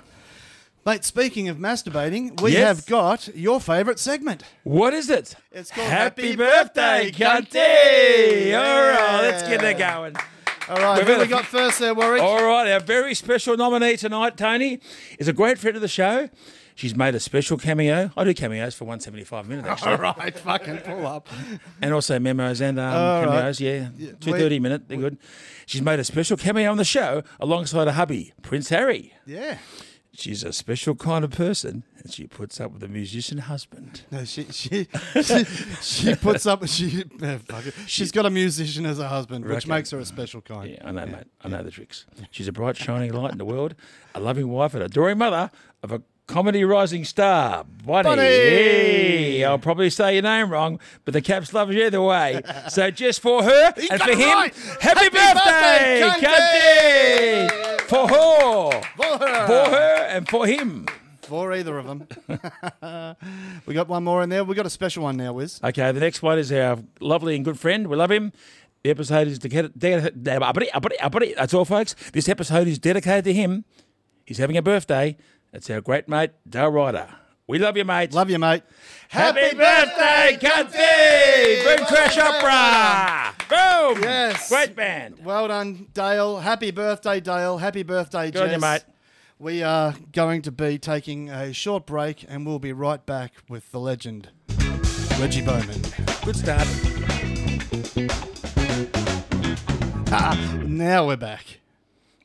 Mate, 0.85 1.03
speaking 1.03 1.49
of 1.49 1.57
masturbating, 1.57 2.39
we 2.39 2.53
Yes. 2.53 2.63
have 2.77 2.85
got 2.85 3.27
your 3.35 3.59
favourite 3.59 3.99
segment. 3.99 4.43
What 4.63 4.93
is 4.93 5.09
it? 5.09 5.35
It's 5.51 5.69
called 5.69 5.89
Happy, 5.89 6.27
Happy 6.27 6.35
birthday, 6.37 7.11
Birthday, 7.11 7.25
Cunty! 7.25 8.51
Cunty! 8.53 8.57
All 8.57 8.87
right, 8.89 9.21
let's 9.23 9.43
get 9.43 9.61
Yeah. 9.61 9.67
it 9.67 9.77
going. 9.77 10.15
All 10.69 10.77
right, 10.77 10.97
We've 11.05 11.13
who 11.13 11.21
we 11.21 11.27
got 11.27 11.45
first 11.45 11.79
there, 11.79 11.93
Warwick? 11.93 12.21
All 12.21 12.41
right, 12.41 12.71
our 12.71 12.79
very 12.79 13.13
special 13.15 13.57
nominee 13.57 13.97
tonight, 13.97 14.37
Tony, 14.37 14.79
is 15.19 15.27
a 15.27 15.33
great 15.33 15.57
friend 15.59 15.75
of 15.75 15.81
the 15.81 15.89
show. 15.89 16.29
She's 16.77 16.95
made 16.95 17.15
a 17.15 17.19
special 17.19 17.57
cameo. 17.57 18.11
I 18.15 18.23
do 18.23 18.35
cameos 18.35 18.75
for 18.75 18.85
175 18.85 19.47
minutes, 19.49 19.67
actually. 19.67 19.93
All 19.93 19.97
right, 19.97 20.37
fucking 20.37 20.77
pull 20.77 21.07
up. 21.07 21.27
and 21.81 21.91
also 21.91 22.19
memos 22.19 22.61
and 22.61 22.77
um, 22.79 22.93
All 22.93 23.25
right. 23.25 23.29
cameos. 23.35 23.59
Yeah, 23.59 23.89
two 24.19 24.31
we- 24.31 24.59
minute. 24.59 24.87
They're 24.87 24.99
good. 24.99 25.17
She's 25.65 25.81
made 25.81 25.99
a 25.99 26.03
special 26.03 26.37
cameo 26.37 26.69
on 26.69 26.77
the 26.77 26.85
show 26.85 27.23
alongside 27.39 27.87
her 27.87 27.93
hubby, 27.93 28.31
Prince 28.43 28.69
Harry. 28.69 29.11
Yeah. 29.25 29.57
She's 30.13 30.43
a 30.43 30.53
special 30.53 30.93
kind 30.93 31.23
of 31.25 31.31
person, 31.31 31.83
and 31.97 32.13
she 32.13 32.27
puts 32.27 32.61
up 32.61 32.71
with 32.73 32.83
a 32.83 32.87
musician 32.87 33.39
husband. 33.39 34.01
No, 34.11 34.23
she 34.25 34.43
she 34.51 34.87
she, 35.23 35.43
she 35.81 36.15
puts 36.15 36.45
up. 36.45 36.67
She 36.67 37.05
eh, 37.23 37.37
fuck 37.39 37.65
it. 37.65 37.73
she's 37.87 38.11
got 38.11 38.25
a 38.27 38.29
musician 38.31 38.85
as 38.85 38.99
a 38.99 39.07
husband, 39.07 39.45
which 39.45 39.53
Reckon. 39.53 39.69
makes 39.69 39.89
her 39.91 39.99
a 39.99 40.05
special 40.05 40.41
kind. 40.41 40.71
Yeah, 40.71 40.87
I 40.87 40.91
know, 40.91 41.05
mate. 41.07 41.25
I 41.43 41.49
know 41.49 41.63
the 41.63 41.71
tricks. 41.71 42.05
She's 42.31 42.47
a 42.47 42.51
bright, 42.51 42.77
shining 42.77 43.13
light 43.13 43.31
in 43.31 43.39
the 43.39 43.45
world, 43.45 43.73
a 44.15 44.19
loving 44.19 44.47
wife, 44.49 44.73
and 44.75 44.83
adoring 44.83 45.17
mother 45.19 45.49
of 45.83 45.91
a 45.91 46.01
comedy 46.27 46.63
rising 46.63 47.03
star, 47.05 47.65
Bonnie. 47.85 48.03
Bonnie! 48.03 49.43
I'll 49.45 49.57
probably 49.57 49.89
say 49.89 50.13
your 50.13 50.23
name 50.23 50.49
wrong, 50.51 50.79
but 51.05 51.13
the 51.13 51.21
Caps 51.21 51.53
love 51.53 51.71
you 51.71 51.85
either 51.85 52.01
way. 52.01 52.41
So 52.69 52.91
just 52.91 53.21
for 53.21 53.43
her 53.43 53.73
and 53.77 54.01
for 54.01 54.11
him, 54.11 54.19
right. 54.37 54.53
happy, 54.81 55.05
Happy 55.05 55.09
birthday, 55.09 56.01
birthday, 56.01 56.27
Cunty! 56.27 57.81
For 57.87 58.07
her, 58.07 58.81
For 58.97 59.17
her. 59.17 59.47
for 59.47 59.69
her, 59.71 60.05
and 60.09 60.27
for 60.27 60.45
him. 60.45 60.85
For 61.21 61.53
either 61.53 61.77
of 61.77 61.85
them. 61.87 62.07
we 63.65 63.73
got 63.73 63.87
one 63.87 64.03
more 64.03 64.21
in 64.23 64.29
there. 64.29 64.43
We 64.43 64.55
got 64.55 64.65
a 64.65 64.69
special 64.69 65.03
one 65.03 65.17
now, 65.17 65.33
Wiz. 65.33 65.59
Okay, 65.63 65.91
the 65.91 65.99
next 65.99 66.21
one 66.21 66.37
is 66.39 66.51
our 66.51 66.77
lovely 66.99 67.35
and 67.35 67.43
good 67.45 67.59
friend. 67.59 67.87
We 67.87 67.95
love 67.95 68.11
him. 68.11 68.31
The 68.83 68.89
episode 68.91 69.27
is 69.27 69.39
dedicated. 69.39 69.73
That's 71.35 71.53
all, 71.53 71.65
folks. 71.65 71.95
This 72.11 72.29
episode 72.29 72.67
is 72.67 72.79
dedicated 72.79 73.25
to 73.25 73.33
him. 73.33 73.65
He's 74.25 74.37
having 74.37 74.57
a 74.57 74.61
birthday. 74.61 75.17
It's 75.53 75.69
our 75.69 75.81
great 75.81 76.07
mate, 76.07 76.31
Dale 76.47 76.69
Ryder. 76.69 77.07
We 77.47 77.59
love 77.59 77.77
you, 77.77 77.85
mate. 77.85 78.13
Love 78.13 78.29
you, 78.29 78.37
mate. 78.39 78.63
Happy 79.07 79.55
birthday, 79.55 80.37
Cunty! 80.39 81.63
Boom 81.63 81.85
Crash 81.85 82.17
Opera! 82.17 83.33
Boom! 83.47 84.03
Yes. 84.03 84.49
Great 84.49 84.75
band. 84.75 85.23
Well 85.23 85.47
done, 85.47 85.87
Dale. 85.93 86.39
Happy 86.39 86.71
birthday, 86.71 87.21
Dale. 87.21 87.57
Happy 87.57 87.83
birthday, 87.83 88.31
Good 88.31 88.41
on 88.41 88.47
you, 88.49 88.53
Jess. 88.59 88.61
mate. 88.61 88.83
We 89.39 89.63
are 89.63 89.95
going 90.11 90.41
to 90.41 90.51
be 90.51 90.77
taking 90.77 91.29
a 91.29 91.53
short 91.53 91.85
break 91.85 92.25
and 92.27 92.45
we'll 92.45 92.59
be 92.59 92.73
right 92.73 93.03
back 93.05 93.31
with 93.47 93.71
the 93.71 93.79
legend, 93.79 94.29
Reggie 95.19 95.41
Bowman. 95.45 95.81
Good 96.25 96.35
start. 96.35 96.67
Ah, 100.11 100.57
Now 100.65 101.07
we're 101.07 101.15
back. 101.17 101.59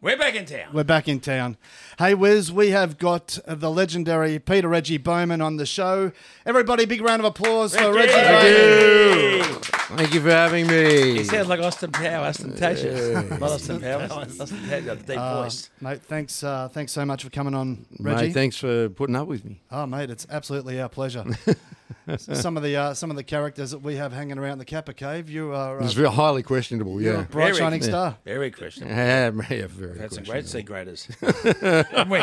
We're 0.02 0.16
back 0.16 0.34
in 0.34 0.46
town. 0.46 0.70
We're 0.72 0.82
back 0.82 1.06
in 1.06 1.20
town. 1.20 1.56
Hey, 1.96 2.14
Wiz, 2.14 2.50
we 2.50 2.70
have 2.70 2.98
got 2.98 3.38
the 3.46 3.70
legendary 3.70 4.40
Peter 4.40 4.66
Reggie 4.66 4.98
Bowman 4.98 5.40
on 5.40 5.58
the 5.58 5.64
show. 5.64 6.10
Everybody, 6.44 6.86
big 6.86 7.02
round 7.02 7.20
of 7.20 7.26
applause 7.26 7.76
for 7.76 7.94
Reggie 7.94 8.12
Bowman. 8.12 9.62
Thank 9.96 10.14
you 10.14 10.20
for 10.20 10.30
having 10.30 10.66
me. 10.66 11.18
He 11.18 11.24
sounds 11.24 11.48
like 11.48 11.60
Austin 11.60 11.90
Power, 11.92 12.26
Austin 12.26 12.52
Tasha. 12.52 13.28
Not 13.38 13.42
Austin 13.42 13.80
Power, 13.80 14.02
Austin 14.10 14.28
Tasha, 14.58 14.84
got 14.86 14.96
a 14.98 15.02
deep 15.02 15.18
Uh, 15.18 15.42
voice. 15.42 15.70
mate, 15.80 16.02
thanks, 16.02 16.42
uh, 16.42 16.68
thanks 16.68 16.92
so 16.92 17.04
much 17.04 17.22
for 17.24 17.30
coming 17.30 17.54
on, 17.54 17.84
Reggie. 18.00 18.26
Mate, 18.28 18.32
thanks 18.34 18.56
for 18.56 18.88
putting 18.88 19.16
up 19.16 19.28
with 19.28 19.44
me. 19.44 19.60
Oh, 19.70 19.86
mate, 19.86 20.10
it's 20.10 20.26
absolutely 20.30 20.80
our 20.80 20.88
pleasure. 20.88 21.24
some 22.18 22.56
of 22.56 22.62
the 22.64 22.74
uh, 22.76 22.94
some 22.94 23.10
of 23.10 23.16
the 23.16 23.22
characters 23.22 23.70
that 23.70 23.78
we 23.78 23.94
have 23.96 24.12
hanging 24.12 24.38
around 24.38 24.58
the 24.58 24.64
Capper 24.64 24.92
Cave, 24.92 25.28
you 25.30 25.52
are 25.54 25.80
uh, 25.80 25.84
It's 25.84 25.92
very 25.92 26.08
highly 26.10 26.42
questionable, 26.42 27.00
you're 27.00 27.14
a 27.14 27.18
yeah. 27.18 27.24
bright 27.24 27.44
Very- 27.54 27.56
shining 27.58 27.82
star. 27.82 28.16
Very 28.24 28.50
Christian. 28.50 28.88
Yeah, 28.88 29.30
yeah, 29.50 29.66
very 29.68 29.98
Had 29.98 30.12
some 30.12 30.24
questionable. 30.24 30.32
great 30.32 30.46
sea 30.48 30.62
graders. 30.62 31.06
Haven't 31.20 32.08
we? 32.08 32.18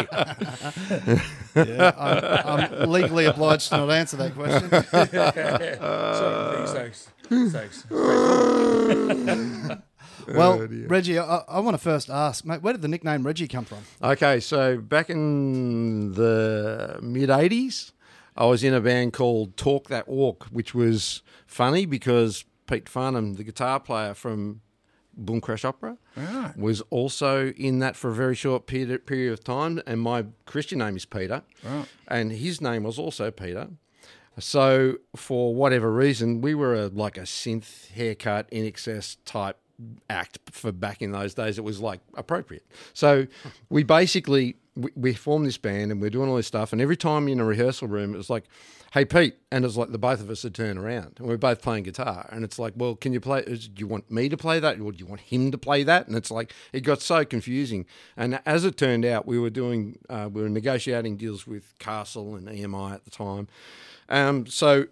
Yeah, 1.56 1.94
I'm, 1.98 2.74
I'm 2.84 2.90
legally 2.90 3.26
obliged 3.26 3.70
to 3.70 3.78
not 3.78 3.92
answer 3.92 4.18
that 4.18 4.34
question. 4.36 4.70
Sorry, 4.70 6.68
thanks, 6.68 7.10
Mm. 7.30 7.52
thanks. 7.52 7.86
Well, 10.28 10.62
Oh. 10.62 10.68
Reggie, 10.88 11.18
I, 11.18 11.38
I 11.48 11.60
want 11.60 11.74
to 11.76 11.80
first 11.82 12.08
ask, 12.10 12.46
mate, 12.46 12.62
where 12.62 12.74
did 12.74 12.84
the 12.84 12.88
nickname 12.88 13.26
Reggie 13.26 13.48
come 13.48 13.66
from? 13.66 13.80
Okay, 14.04 14.40
so 14.40 14.78
back 14.78 15.10
in 15.10 16.12
the 16.14 17.00
mid 17.02 17.30
80s, 17.30 17.94
I 18.38 18.46
was 18.46 18.64
in 18.64 18.74
a 18.76 18.82
band 18.82 19.14
called 19.14 19.58
Talk 19.58 19.88
That 19.88 20.08
Walk, 20.08 20.46
which 20.52 20.76
was 20.76 21.24
funny 21.48 21.88
because 21.88 22.46
Pete 22.68 22.86
Farnan, 22.86 23.38
the 23.38 23.44
guitar 23.44 23.80
player 23.80 24.14
from 24.14 24.62
Boom 25.18 25.42
Crash 25.42 25.66
Opera, 25.66 25.98
Right. 26.16 26.56
was 26.56 26.82
also 26.92 27.48
in 27.52 27.80
that 27.80 27.96
for 27.96 28.12
a 28.12 28.14
very 28.14 28.36
short 28.36 28.68
period, 28.68 29.08
period 29.08 29.34
of 29.34 29.44
time. 29.44 29.82
And 29.88 30.00
my 30.00 30.26
Christian 30.46 30.78
name 30.80 30.96
is 30.96 31.06
Peter, 31.06 31.42
Right. 31.64 31.86
and 32.08 32.34
his 32.34 32.62
name 32.62 32.84
was 32.84 33.00
also 33.00 33.32
Peter. 33.32 33.70
So 34.40 34.96
for 35.16 35.54
whatever 35.54 35.92
reason, 35.92 36.42
we 36.42 36.56
were 36.56 36.76
a, 36.76 36.88
like 36.88 37.18
a 37.18 37.22
synth 37.22 37.90
haircut 37.92 38.50
INXS 38.52 39.18
type 39.26 39.58
act 40.10 40.40
for 40.52 40.72
back 40.72 41.02
in 41.02 41.12
those 41.12 41.34
days. 41.34 41.58
It 41.58 41.64
was 41.64 41.80
like 41.80 42.02
appropriate. 42.16 42.66
So 42.94 43.28
we 43.70 43.84
basically 43.84 44.58
we, 44.80 44.92
we 44.96 45.14
formed 45.14 45.46
this 45.46 45.58
band 45.58 45.92
and 45.92 46.02
we're 46.02 46.10
doing 46.10 46.30
all 46.30 46.36
this 46.36 46.48
stuff. 46.48 46.72
And 46.72 46.82
every 46.82 46.98
time 46.98 47.28
in 47.28 47.40
a 47.40 47.46
rehearsal 47.46 47.88
room, 47.88 48.14
it 48.14 48.18
was 48.18 48.30
like, 48.30 48.46
"Hey 48.94 49.06
Pete," 49.06 49.36
and 49.52 49.66
it's 49.66 49.76
like 49.76 49.92
the 49.92 49.98
both 49.98 50.22
of 50.22 50.30
us 50.30 50.44
would 50.44 50.56
turn 50.56 50.78
around 50.78 51.16
and 51.18 51.28
we're 51.28 51.38
both 51.38 51.62
playing 51.62 51.84
guitar. 51.84 52.28
And 52.32 52.44
it's 52.44 52.58
like, 52.58 52.74
"Well, 52.76 52.96
can 52.96 53.14
you 53.14 53.20
play? 53.20 53.44
Do 53.44 53.58
you 53.76 53.88
want 53.88 54.10
me 54.10 54.30
to 54.30 54.38
play 54.38 54.60
that, 54.60 54.80
or 54.80 54.92
do 54.92 54.98
you 54.98 55.06
want 55.06 55.22
him 55.22 55.52
to 55.52 55.58
play 55.58 55.84
that?" 55.84 56.08
And 56.08 56.16
it's 56.16 56.32
like 56.32 56.54
it 56.74 56.82
got 56.82 57.02
so 57.02 57.26
confusing. 57.26 57.86
And 58.16 58.40
as 58.46 58.66
it 58.66 58.78
turned 58.78 59.06
out, 59.06 59.26
we 59.26 59.40
were 59.40 59.50
doing 59.50 60.00
uh, 60.10 60.30
we 60.32 60.42
were 60.42 60.50
negotiating 60.50 61.18
deals 61.18 61.46
with 61.46 61.78
Castle 61.80 62.36
and 62.36 62.48
EMI 62.48 62.94
at 62.94 63.06
the 63.06 63.12
time. 63.12 63.48
Um, 64.08 64.46
so 64.46 64.88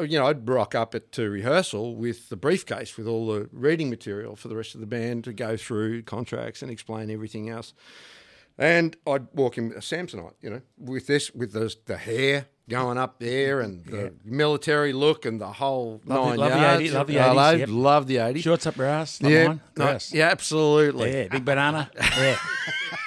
you 0.00 0.18
know, 0.18 0.26
I'd 0.26 0.48
rock 0.48 0.74
up 0.74 0.94
at 0.94 1.10
to 1.12 1.28
rehearsal 1.28 1.96
with 1.96 2.28
the 2.28 2.36
briefcase 2.36 2.96
with 2.96 3.06
all 3.06 3.26
the 3.26 3.48
reading 3.52 3.90
material 3.90 4.36
for 4.36 4.48
the 4.48 4.56
rest 4.56 4.74
of 4.74 4.80
the 4.80 4.86
band 4.86 5.24
to 5.24 5.32
go 5.32 5.56
through 5.56 6.02
contracts 6.02 6.62
and 6.62 6.70
explain 6.70 7.10
everything 7.10 7.48
else. 7.48 7.74
And 8.56 8.96
I'd 9.06 9.26
walk 9.32 9.58
in 9.58 9.72
a 9.72 9.80
Samsonite, 9.80 10.34
you 10.40 10.50
know, 10.50 10.60
with 10.78 11.06
this, 11.06 11.32
with 11.32 11.52
the, 11.52 11.74
the 11.86 11.96
hair 11.96 12.46
going 12.68 12.96
up 12.96 13.18
there 13.18 13.60
and 13.60 13.84
the 13.84 14.14
military 14.24 14.92
look 14.92 15.26
and 15.26 15.40
the 15.40 15.52
whole 15.52 16.00
nine 16.04 16.36
love 16.36 16.52
the 16.52 16.58
yards. 16.58 16.82
80s, 16.82 16.92
love 16.94 17.06
the 17.08 17.20
I 17.20 17.28
80s, 17.28 17.34
love, 17.34 17.58
yep. 17.58 17.68
love 17.70 18.06
the 18.06 18.16
80s. 18.16 18.42
Shorts 18.42 18.66
up 18.66 18.76
your 18.76 18.86
ass. 18.86 19.20
Yeah, 19.20 19.56
no, 19.76 19.98
yeah, 20.12 20.28
absolutely. 20.28 21.12
Yeah, 21.12 21.28
big 21.28 21.44
banana. 21.44 21.90
Yeah. 22.16 22.36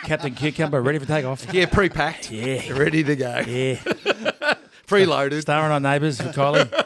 Captain 0.04 0.36
Cucumber 0.36 0.82
ready 0.82 1.00
for 1.00 1.06
takeoff. 1.06 1.52
Yeah, 1.54 1.66
pre-packed. 1.66 2.32
Yeah. 2.32 2.72
Ready 2.74 3.04
to 3.04 3.16
go. 3.16 3.44
Yeah. 3.48 3.76
Preloaded. 4.88 5.42
Starring 5.42 5.72
on 5.72 5.84
Neighbours 5.84 6.22
with 6.22 6.36
Kylie. 6.36 6.84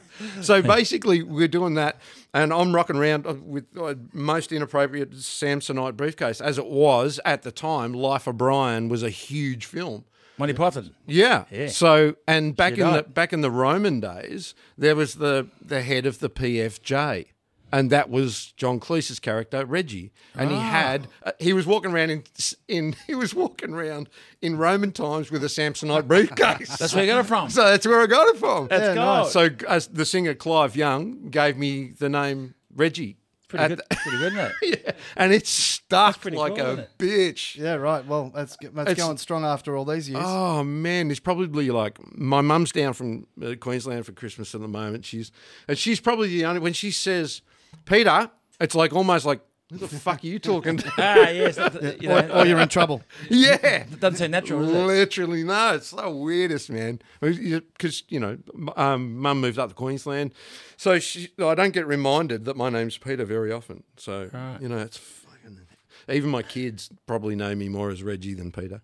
So 0.42 0.60
basically, 0.60 1.22
we're 1.22 1.48
doing 1.48 1.74
that, 1.74 1.96
and 2.32 2.52
I'm 2.52 2.74
rocking 2.74 2.96
around 2.96 3.24
with 3.46 3.66
uh, 3.78 3.94
most 4.12 4.52
inappropriate 4.52 5.12
Samsonite 5.12 5.96
briefcase, 5.96 6.40
as 6.40 6.58
it 6.58 6.66
was 6.66 7.20
at 7.24 7.42
the 7.42 7.52
time. 7.52 7.92
Life 7.92 8.26
of 8.26 8.36
Brian 8.38 8.88
was 8.88 9.02
a 9.02 9.10
huge 9.10 9.66
film. 9.66 10.04
Monty 10.38 10.54
Python. 10.54 10.94
Yeah. 11.06 11.44
Yeah. 11.50 11.68
So, 11.68 12.16
and 12.26 12.56
back 12.56 12.76
Shit 12.76 12.86
in 12.86 12.92
the 12.92 13.02
back 13.02 13.32
in 13.32 13.42
the 13.42 13.50
Roman 13.50 14.00
days, 14.00 14.54
there 14.78 14.96
was 14.96 15.16
the 15.16 15.48
the 15.60 15.82
head 15.82 16.06
of 16.06 16.20
the 16.20 16.30
PFJ. 16.30 17.26
And 17.72 17.90
that 17.90 18.10
was 18.10 18.52
John 18.56 18.80
Cleese's 18.80 19.20
character, 19.20 19.64
Reggie, 19.64 20.12
and 20.34 20.50
he 20.50 20.56
Ah. 20.56 20.60
had 20.60 21.08
uh, 21.22 21.32
he 21.38 21.52
was 21.52 21.66
walking 21.66 21.92
around 21.92 22.10
in 22.10 22.24
in 22.68 22.96
he 23.06 23.14
was 23.14 23.34
walking 23.34 23.72
around 23.72 24.08
in 24.42 24.56
Roman 24.58 24.92
times 24.92 25.30
with 25.30 25.44
a 25.44 25.48
Samsonite 25.48 26.06
briefcase. 26.08 26.76
That's 26.78 26.94
where 26.94 27.04
you 27.04 27.10
got 27.12 27.20
it 27.24 27.28
from. 27.28 27.48
So 27.50 27.64
that's 27.64 27.86
where 27.86 28.00
I 28.00 28.06
got 28.06 28.28
it 28.28 28.38
from. 28.38 28.68
That's 28.68 28.82
Yeah, 28.82 28.94
gold. 28.94 29.24
nice. 29.24 29.32
So 29.32 29.48
as 29.68 29.86
the 29.88 30.04
singer 30.04 30.34
Clive 30.34 30.74
Young 30.76 31.28
gave 31.30 31.56
me 31.56 31.92
the 31.98 32.08
name 32.08 32.54
Reggie. 32.74 33.16
pretty 33.48 33.68
good. 33.68 33.78
the- 33.88 33.96
pretty 34.02 34.18
good, 34.18 34.32
isn't 34.32 34.52
it? 34.62 34.84
yeah, 34.86 34.92
and 35.16 35.32
it's 35.32 35.50
stuck 35.50 36.20
pretty 36.20 36.36
like 36.36 36.54
cool, 36.56 36.66
a 36.66 36.74
it? 36.74 36.90
bitch. 36.98 37.56
Yeah, 37.56 37.74
right. 37.74 38.04
Well, 38.06 38.30
that's 38.34 38.56
that's 38.60 38.90
It's- 38.90 38.96
going 38.96 39.16
strong 39.18 39.44
after 39.44 39.76
all 39.76 39.84
these 39.84 40.08
years. 40.08 40.22
Oh 40.24 40.62
man, 40.64 41.10
it's 41.10 41.18
probably 41.20 41.70
like 41.70 41.98
my 42.16 42.40
mum's 42.42 42.70
down 42.72 42.92
from 42.94 43.26
uh, 43.44 43.54
Queensland 43.60 44.06
for 44.06 44.12
Christmas 44.12 44.54
at 44.54 44.60
the 44.60 44.68
moment. 44.68 45.04
She's 45.04 45.32
and 45.68 45.76
she's 45.78 46.00
probably 46.00 46.28
the 46.28 46.44
only 46.44 46.60
when 46.60 46.72
she 46.74 46.90
says 46.92 47.42
Peter, 47.84 48.30
it's 48.60 48.74
like 48.74 48.92
almost 48.92 49.24
like 49.26 49.40
who 49.70 49.78
the 49.78 49.86
fuck 49.88 50.24
are 50.24 50.26
you 50.26 50.40
talking 50.40 50.78
to? 50.78 50.92
Ah, 50.98 51.28
yes. 51.30 51.54
that- 51.54 52.02
you 52.02 52.10
or, 52.10 52.22
know, 52.22 52.40
or 52.40 52.46
you're 52.46 52.58
in 52.58 52.68
trouble. 52.68 53.02
yeah. 53.30 53.54
it 53.62 54.00
doesn't 54.00 54.18
seem 54.18 54.32
natural, 54.32 54.60
does 54.62 54.70
it? 54.70 54.86
Literally, 54.86 55.44
no. 55.44 55.74
It's 55.74 55.92
the 55.92 56.10
weirdest, 56.10 56.70
man. 56.70 57.00
Because 57.20 58.02
you 58.08 58.18
know, 58.18 58.38
um, 58.76 59.16
mum 59.18 59.40
moved 59.40 59.58
up 59.60 59.68
to 59.68 59.74
Queensland, 59.74 60.32
so 60.76 60.98
she, 60.98 61.28
I 61.38 61.54
don't 61.54 61.72
get 61.72 61.86
reminded 61.86 62.46
that 62.46 62.56
my 62.56 62.68
name's 62.68 62.98
Peter 62.98 63.24
very 63.24 63.52
often. 63.52 63.84
So 63.96 64.58
you 64.60 64.68
know, 64.68 64.78
it's 64.78 64.96
fucking. 64.96 65.60
Even 66.08 66.30
my 66.30 66.42
kids 66.42 66.90
probably 67.06 67.36
know 67.36 67.54
me 67.54 67.68
more 67.68 67.90
as 67.90 68.02
Reggie 68.02 68.34
than 68.34 68.50
Peter, 68.50 68.80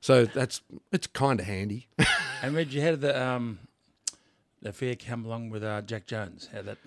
so 0.00 0.24
that's 0.24 0.62
it's 0.92 1.06
kind 1.06 1.40
of 1.40 1.46
handy. 1.46 1.88
And 2.42 2.56
Reggie, 2.56 2.80
how 2.80 2.92
did 2.92 3.02
the 3.02 3.22
um, 3.22 3.58
the 4.62 4.70
affair 4.70 4.96
come 4.96 5.26
along 5.26 5.50
with 5.50 5.62
uh, 5.62 5.82
Jack 5.82 6.06
Jones? 6.06 6.48
How 6.54 6.62
that 6.62 6.78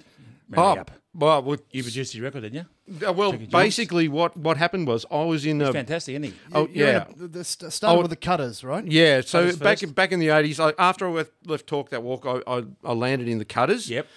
marry 0.49 0.63
Oh, 0.67 0.81
up? 0.81 0.91
well, 1.13 1.41
well, 1.43 1.57
You 1.71 1.83
produced 1.83 2.13
his 2.13 2.21
record, 2.21 2.41
didn't 2.41 2.67
you? 2.89 3.07
uh, 3.07 3.13
well, 3.13 3.31
Jackie 3.31 3.47
Jones? 3.47 3.51
basically, 3.63 4.07
what 4.07 4.35
what 4.37 4.57
happened 4.57 4.87
was 4.87 5.05
I 5.11 5.23
was 5.23 5.45
in 5.45 5.61
a 5.61 5.71
Fantastic, 5.73 6.13
isn't 6.13 6.23
he? 6.23 6.33
oh 6.53 6.67
You're 6.71 6.87
yeah. 6.87 7.05
a- 7.09 7.15
the, 7.15 7.27
the 7.27 7.43
st- 7.43 7.71
started 7.73 7.97
Oh, 7.97 8.01
with 8.01 8.09
the 8.11 8.15
cutters, 8.15 8.63
right? 8.63 8.85
Yeah, 8.85 9.21
so 9.21 9.39
Cutters 9.41 9.57
back 9.57 9.79
first. 9.79 9.95
back 9.95 10.11
in 10.11 10.19
the 10.19 10.29
eighties, 10.29 10.59
after 10.59 11.07
I 11.07 11.11
left, 11.11 11.31
left 11.45 11.67
Talk 11.67 11.89
That 11.89 12.03
Walk, 12.03 12.25
I, 12.25 12.41
I, 12.47 12.63
I 12.83 12.93
landed 12.93 13.27
in 13.27 13.37
the 13.39 13.45
Cutters. 13.45 13.89
Yep. 13.89 14.07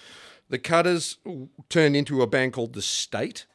The 0.49 0.57
Cutters 0.59 1.17
turned 1.69 1.95
into 1.95 2.21
a 2.21 2.27
band 2.27 2.53
called 2.53 2.73
The 2.73 2.81
State, 2.81 3.45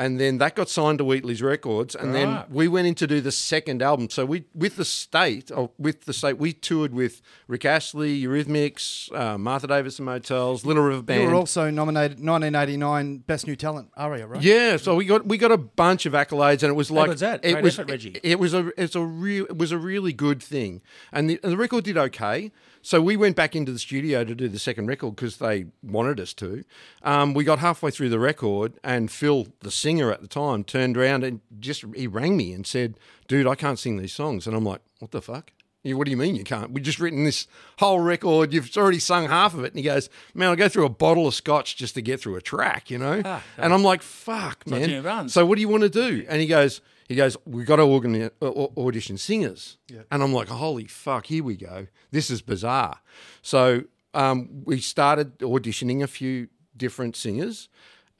and 0.00 0.18
then 0.18 0.38
that 0.38 0.56
got 0.56 0.70
signed 0.70 0.96
to 0.96 1.04
Wheatley's 1.04 1.42
Records, 1.42 1.94
and 1.94 2.14
then 2.14 2.42
we 2.48 2.68
went 2.68 2.86
in 2.86 2.94
to 2.94 3.06
do 3.06 3.20
the 3.20 3.30
second 3.30 3.82
album. 3.82 4.08
So 4.08 4.24
we 4.24 4.44
with 4.54 4.76
The 4.76 4.84
State, 4.86 5.50
or 5.54 5.70
with 5.78 6.06
The 6.06 6.14
State, 6.14 6.38
we 6.38 6.54
toured 6.54 6.94
with 6.94 7.20
Rick 7.48 7.66
Astley, 7.66 8.22
Eurythmics, 8.22 9.14
uh, 9.14 9.36
Martha 9.36 9.66
Davis 9.66 9.98
and 9.98 10.06
Motels, 10.06 10.64
Little 10.64 10.84
River 10.84 11.02
Band. 11.02 11.24
You 11.24 11.28
were 11.28 11.34
also 11.34 11.68
nominated 11.68 12.18
1989 12.18 13.18
Best 13.18 13.46
New 13.46 13.56
Talent 13.56 13.90
ARIA, 13.94 14.26
right? 14.26 14.42
Yeah, 14.42 14.78
so 14.78 14.94
we 14.94 15.04
got 15.04 15.26
we 15.26 15.36
got 15.36 15.52
a 15.52 15.58
bunch 15.58 16.06
of 16.06 16.14
accolades, 16.14 16.62
and 16.62 16.70
it 16.70 16.76
was 16.76 16.90
like 16.90 17.10
good's 17.10 17.20
that? 17.20 17.44
it 17.44 17.52
Great 17.52 17.64
was 17.64 17.78
effort, 17.78 17.90
Reggie. 17.90 18.18
it 18.22 18.38
was 18.38 18.54
a 18.54 18.72
it's 18.82 18.94
a 18.96 19.04
real 19.04 19.44
it 19.44 19.58
was 19.58 19.70
a 19.70 19.78
really 19.78 20.14
good 20.14 20.42
thing, 20.42 20.80
and 21.12 21.28
the, 21.28 21.38
and 21.42 21.52
the 21.52 21.58
record 21.58 21.84
did 21.84 21.98
okay. 21.98 22.50
So 22.82 23.00
we 23.00 23.16
went 23.16 23.36
back 23.36 23.54
into 23.54 23.72
the 23.72 23.78
studio 23.78 24.24
to 24.24 24.34
do 24.34 24.48
the 24.48 24.58
second 24.58 24.86
record 24.86 25.16
because 25.16 25.36
they 25.36 25.66
wanted 25.82 26.18
us 26.18 26.32
to. 26.34 26.64
Um, 27.02 27.34
we 27.34 27.44
got 27.44 27.58
halfway 27.58 27.90
through 27.90 28.08
the 28.08 28.18
record, 28.18 28.78
and 28.82 29.10
Phil, 29.10 29.48
the 29.60 29.70
singer 29.70 30.10
at 30.10 30.22
the 30.22 30.28
time, 30.28 30.64
turned 30.64 30.96
around 30.96 31.24
and 31.24 31.40
just 31.58 31.84
he 31.94 32.06
rang 32.06 32.36
me 32.36 32.52
and 32.52 32.66
said, 32.66 32.98
"Dude, 33.28 33.46
I 33.46 33.54
can't 33.54 33.78
sing 33.78 33.98
these 33.98 34.14
songs," 34.14 34.46
and 34.46 34.56
I'm 34.56 34.64
like, 34.64 34.80
"What 34.98 35.10
the 35.10 35.20
fuck?" 35.20 35.52
Yeah, 35.82 35.94
what 35.94 36.04
do 36.04 36.10
you 36.10 36.16
mean 36.16 36.36
you 36.36 36.44
can't? 36.44 36.72
We've 36.72 36.84
just 36.84 37.00
written 37.00 37.24
this 37.24 37.46
whole 37.78 38.00
record. 38.00 38.52
You've 38.52 38.70
already 38.76 38.98
sung 38.98 39.26
half 39.28 39.54
of 39.54 39.64
it. 39.64 39.68
And 39.72 39.76
he 39.76 39.82
goes, 39.82 40.10
Man, 40.34 40.50
I 40.50 40.54
go 40.54 40.68
through 40.68 40.84
a 40.84 40.90
bottle 40.90 41.26
of 41.26 41.34
scotch 41.34 41.76
just 41.76 41.94
to 41.94 42.02
get 42.02 42.20
through 42.20 42.36
a 42.36 42.42
track, 42.42 42.90
you 42.90 42.98
know? 42.98 43.22
and 43.56 43.72
I'm 43.72 43.82
like, 43.82 44.02
Fuck, 44.02 44.66
man. 44.66 44.80
So 45.28 45.46
what 45.46 45.54
do 45.54 45.62
you 45.62 45.68
want 45.68 45.84
to 45.84 45.88
do? 45.88 46.26
And 46.28 46.40
he 46.40 46.46
goes, 46.46 46.82
he 47.08 47.16
goes, 47.16 47.36
we've 47.44 47.66
got 47.66 47.76
to 47.76 47.82
organi- 47.82 48.30
uh, 48.40 48.80
audition 48.80 49.18
singers. 49.18 49.78
And 50.12 50.22
I'm 50.22 50.32
like, 50.32 50.46
holy 50.46 50.84
fuck, 50.86 51.26
here 51.26 51.42
we 51.42 51.56
go. 51.56 51.88
This 52.12 52.30
is 52.30 52.40
bizarre. 52.40 53.00
So 53.42 53.82
um, 54.14 54.62
we 54.64 54.78
started 54.80 55.36
auditioning 55.40 56.04
a 56.04 56.06
few 56.06 56.46
different 56.76 57.16
singers. 57.16 57.68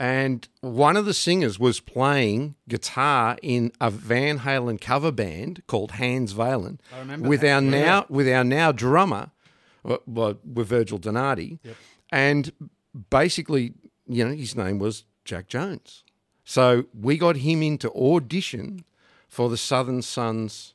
And 0.00 0.48
one 0.62 0.96
of 0.96 1.04
the 1.04 1.12
singers 1.12 1.58
was 1.58 1.78
playing 1.78 2.54
guitar 2.66 3.36
in 3.42 3.70
a 3.82 3.90
Van 3.90 4.38
Halen 4.40 4.80
cover 4.80 5.12
band 5.12 5.62
called 5.66 5.90
Hans 5.92 6.32
Valen 6.32 6.78
with 7.20 7.44
our 7.44 7.60
now 7.60 8.06
with 8.08 8.26
our 8.26 8.42
now 8.42 8.72
drummer, 8.72 9.30
uh, 9.84 9.98
well, 10.06 10.38
with 10.42 10.68
Virgil 10.68 10.96
Donati, 10.96 11.60
and 12.10 12.50
basically, 13.10 13.74
you 14.08 14.24
know, 14.24 14.34
his 14.34 14.56
name 14.56 14.78
was 14.78 15.04
Jack 15.26 15.48
Jones. 15.48 16.02
So 16.44 16.86
we 16.98 17.18
got 17.18 17.36
him 17.36 17.62
into 17.62 17.92
audition 17.92 18.84
for 19.28 19.50
the 19.50 19.58
Southern 19.58 20.00
Sons 20.00 20.72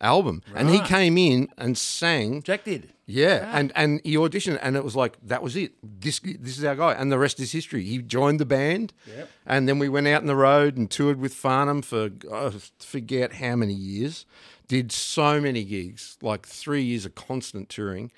album, 0.00 0.42
and 0.54 0.70
he 0.70 0.80
came 0.80 1.16
in 1.18 1.48
and 1.56 1.76
sang. 1.76 2.42
Jack 2.42 2.64
did. 2.64 2.90
Yeah, 3.08 3.50
and 3.56 3.70
and 3.76 4.00
he 4.02 4.16
auditioned, 4.16 4.58
and 4.60 4.74
it 4.76 4.82
was 4.82 4.96
like 4.96 5.16
that 5.22 5.40
was 5.42 5.54
it. 5.56 5.74
This 5.82 6.18
this 6.20 6.58
is 6.58 6.64
our 6.64 6.74
guy, 6.74 6.92
and 6.92 7.10
the 7.12 7.18
rest 7.18 7.38
is 7.38 7.52
history. 7.52 7.84
He 7.84 7.98
joined 7.98 8.40
the 8.40 8.44
band, 8.46 8.92
Yep. 9.06 9.28
and 9.46 9.68
then 9.68 9.78
we 9.78 9.88
went 9.88 10.08
out 10.08 10.22
on 10.22 10.26
the 10.26 10.34
road 10.34 10.76
and 10.76 10.90
toured 10.90 11.20
with 11.20 11.32
Farnham 11.32 11.82
for 11.82 12.10
I 12.32 12.52
forget 12.80 13.34
how 13.34 13.54
many 13.56 13.74
years. 13.74 14.26
Did 14.68 14.90
so 14.90 15.40
many 15.40 15.62
gigs, 15.62 16.18
like 16.20 16.44
three 16.44 16.82
years 16.82 17.04
of 17.06 17.14
constant 17.14 17.68
touring, 17.68 18.10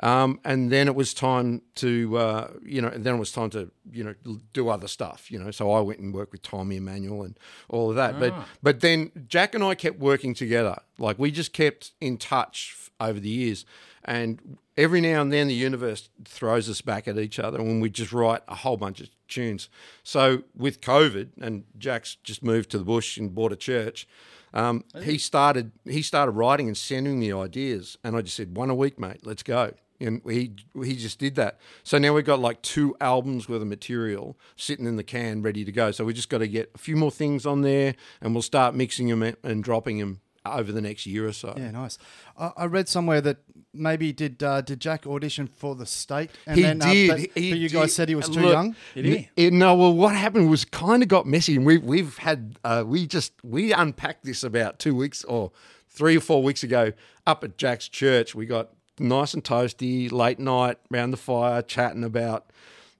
um, 0.00 0.40
and 0.44 0.70
then 0.72 0.88
it 0.88 0.94
was 0.94 1.14
time 1.14 1.62
to 1.76 2.16
uh, 2.16 2.50
you 2.64 2.82
know, 2.82 2.90
then 2.90 3.14
it 3.14 3.18
was 3.18 3.32
time 3.32 3.50
to 3.50 3.70
you 3.90 4.04
know 4.04 4.14
do 4.52 4.68
other 4.68 4.88
stuff. 4.88 5.30
You 5.30 5.38
know, 5.38 5.50
so 5.50 5.70
I 5.72 5.80
went 5.80 6.00
and 6.00 6.12
worked 6.12 6.32
with 6.32 6.42
Tommy 6.42 6.76
Emmanuel 6.76 7.22
and 7.22 7.38
all 7.68 7.90
of 7.90 7.96
that. 7.96 8.18
But 8.18 8.34
but 8.62 8.80
then 8.80 9.10
Jack 9.28 9.54
and 9.54 9.62
I 9.62 9.74
kept 9.74 9.98
working 9.98 10.34
together. 10.34 10.76
Like 10.98 11.18
we 11.18 11.30
just 11.30 11.52
kept 11.52 11.92
in 12.00 12.16
touch 12.16 12.76
over 13.00 13.20
the 13.20 13.28
years. 13.28 13.64
And 14.06 14.58
every 14.76 15.00
now 15.00 15.22
and 15.22 15.32
then 15.32 15.48
the 15.48 15.54
universe 15.54 16.10
throws 16.24 16.68
us 16.68 16.80
back 16.80 17.08
at 17.08 17.18
each 17.18 17.38
other 17.38 17.58
and 17.58 17.80
we 17.80 17.88
just 17.88 18.12
write 18.12 18.42
a 18.48 18.54
whole 18.54 18.76
bunch 18.76 19.00
of 19.00 19.08
tunes. 19.28 19.68
So 20.02 20.42
with 20.54 20.80
COVID, 20.80 21.30
and 21.40 21.64
Jack's 21.78 22.16
just 22.16 22.42
moved 22.42 22.70
to 22.72 22.78
the 22.78 22.84
bush 22.84 23.16
and 23.16 23.34
bought 23.34 23.52
a 23.52 23.56
church. 23.56 24.06
Um, 24.52 24.84
he 25.02 25.18
started 25.18 25.72
he 25.84 26.00
started 26.02 26.32
writing 26.32 26.68
and 26.68 26.76
sending 26.76 27.18
me 27.18 27.32
ideas, 27.32 27.98
and 28.04 28.14
I 28.14 28.22
just 28.22 28.36
said 28.36 28.56
one 28.56 28.70
a 28.70 28.74
week, 28.74 29.00
mate. 29.00 29.26
Let's 29.26 29.42
go. 29.42 29.72
And 30.00 30.20
he 30.28 30.54
he 30.82 30.96
just 30.96 31.18
did 31.18 31.36
that. 31.36 31.58
So 31.82 31.98
now 31.98 32.12
we've 32.14 32.24
got 32.24 32.40
like 32.40 32.60
two 32.62 32.96
albums 33.00 33.48
worth 33.48 33.62
of 33.62 33.68
material 33.68 34.36
sitting 34.56 34.86
in 34.86 34.96
the 34.96 35.04
can, 35.04 35.40
ready 35.42 35.64
to 35.64 35.72
go. 35.72 35.92
So 35.92 36.04
we 36.04 36.12
just 36.12 36.28
got 36.28 36.38
to 36.38 36.48
get 36.48 36.70
a 36.74 36.78
few 36.78 36.96
more 36.96 37.10
things 37.10 37.46
on 37.46 37.62
there, 37.62 37.94
and 38.20 38.34
we'll 38.34 38.42
start 38.42 38.74
mixing 38.74 39.08
them 39.08 39.22
and 39.22 39.62
dropping 39.62 39.98
them 39.98 40.20
over 40.46 40.72
the 40.72 40.80
next 40.80 41.06
year 41.06 41.26
or 41.26 41.32
so. 41.32 41.54
Yeah, 41.56 41.70
nice. 41.70 41.96
I, 42.38 42.52
I 42.56 42.64
read 42.66 42.88
somewhere 42.88 43.20
that 43.22 43.38
maybe 43.72 44.12
did 44.12 44.42
uh, 44.42 44.60
did 44.60 44.80
Jack 44.80 45.06
audition 45.06 45.46
for 45.46 45.74
the 45.74 45.86
state? 45.86 46.30
And 46.46 46.56
he 46.56 46.62
then, 46.62 46.82
uh, 46.82 46.92
did. 46.92 47.08
but, 47.08 47.18
he 47.20 47.50
but 47.50 47.58
you 47.58 47.68
did. 47.68 47.72
guys 47.72 47.94
said 47.94 48.08
he 48.08 48.14
was 48.14 48.28
too 48.28 48.40
Look, 48.40 48.52
young. 48.52 48.76
Did 48.94 49.04
he? 49.04 49.28
n- 49.46 49.58
no, 49.58 49.74
well, 49.74 49.94
what 49.94 50.14
happened 50.14 50.50
was 50.50 50.64
kind 50.64 51.02
of 51.02 51.08
got 51.08 51.26
messy, 51.26 51.56
and 51.56 51.64
we 51.64 51.78
we've 51.78 52.18
had 52.18 52.58
uh, 52.64 52.84
we 52.86 53.06
just 53.06 53.32
we 53.42 53.72
unpacked 53.72 54.24
this 54.24 54.42
about 54.42 54.78
two 54.78 54.94
weeks 54.94 55.24
or 55.24 55.52
three 55.88 56.16
or 56.16 56.20
four 56.20 56.42
weeks 56.42 56.62
ago 56.62 56.92
up 57.26 57.44
at 57.44 57.56
Jack's 57.56 57.88
church. 57.88 58.34
We 58.34 58.46
got 58.46 58.70
nice 58.98 59.34
and 59.34 59.42
toasty, 59.42 60.10
late 60.10 60.38
night, 60.38 60.78
round 60.90 61.12
the 61.12 61.18
fire, 61.18 61.62
chatting 61.62 62.04
about, 62.04 62.50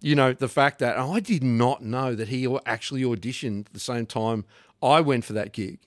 you 0.01 0.15
know, 0.15 0.33
the 0.33 0.49
fact 0.49 0.79
that 0.81 0.99
I 0.99 1.21
did 1.21 1.43
not 1.43 1.83
know 1.83 2.15
that 2.15 2.29
he 2.29 2.47
actually 2.67 3.03
auditioned 3.03 3.67
the 3.73 3.81
same 3.81 4.07
time 4.07 4.45
I 4.83 5.01
went 5.01 5.25
for 5.25 5.33
that 5.33 5.53
gig. 5.53 5.79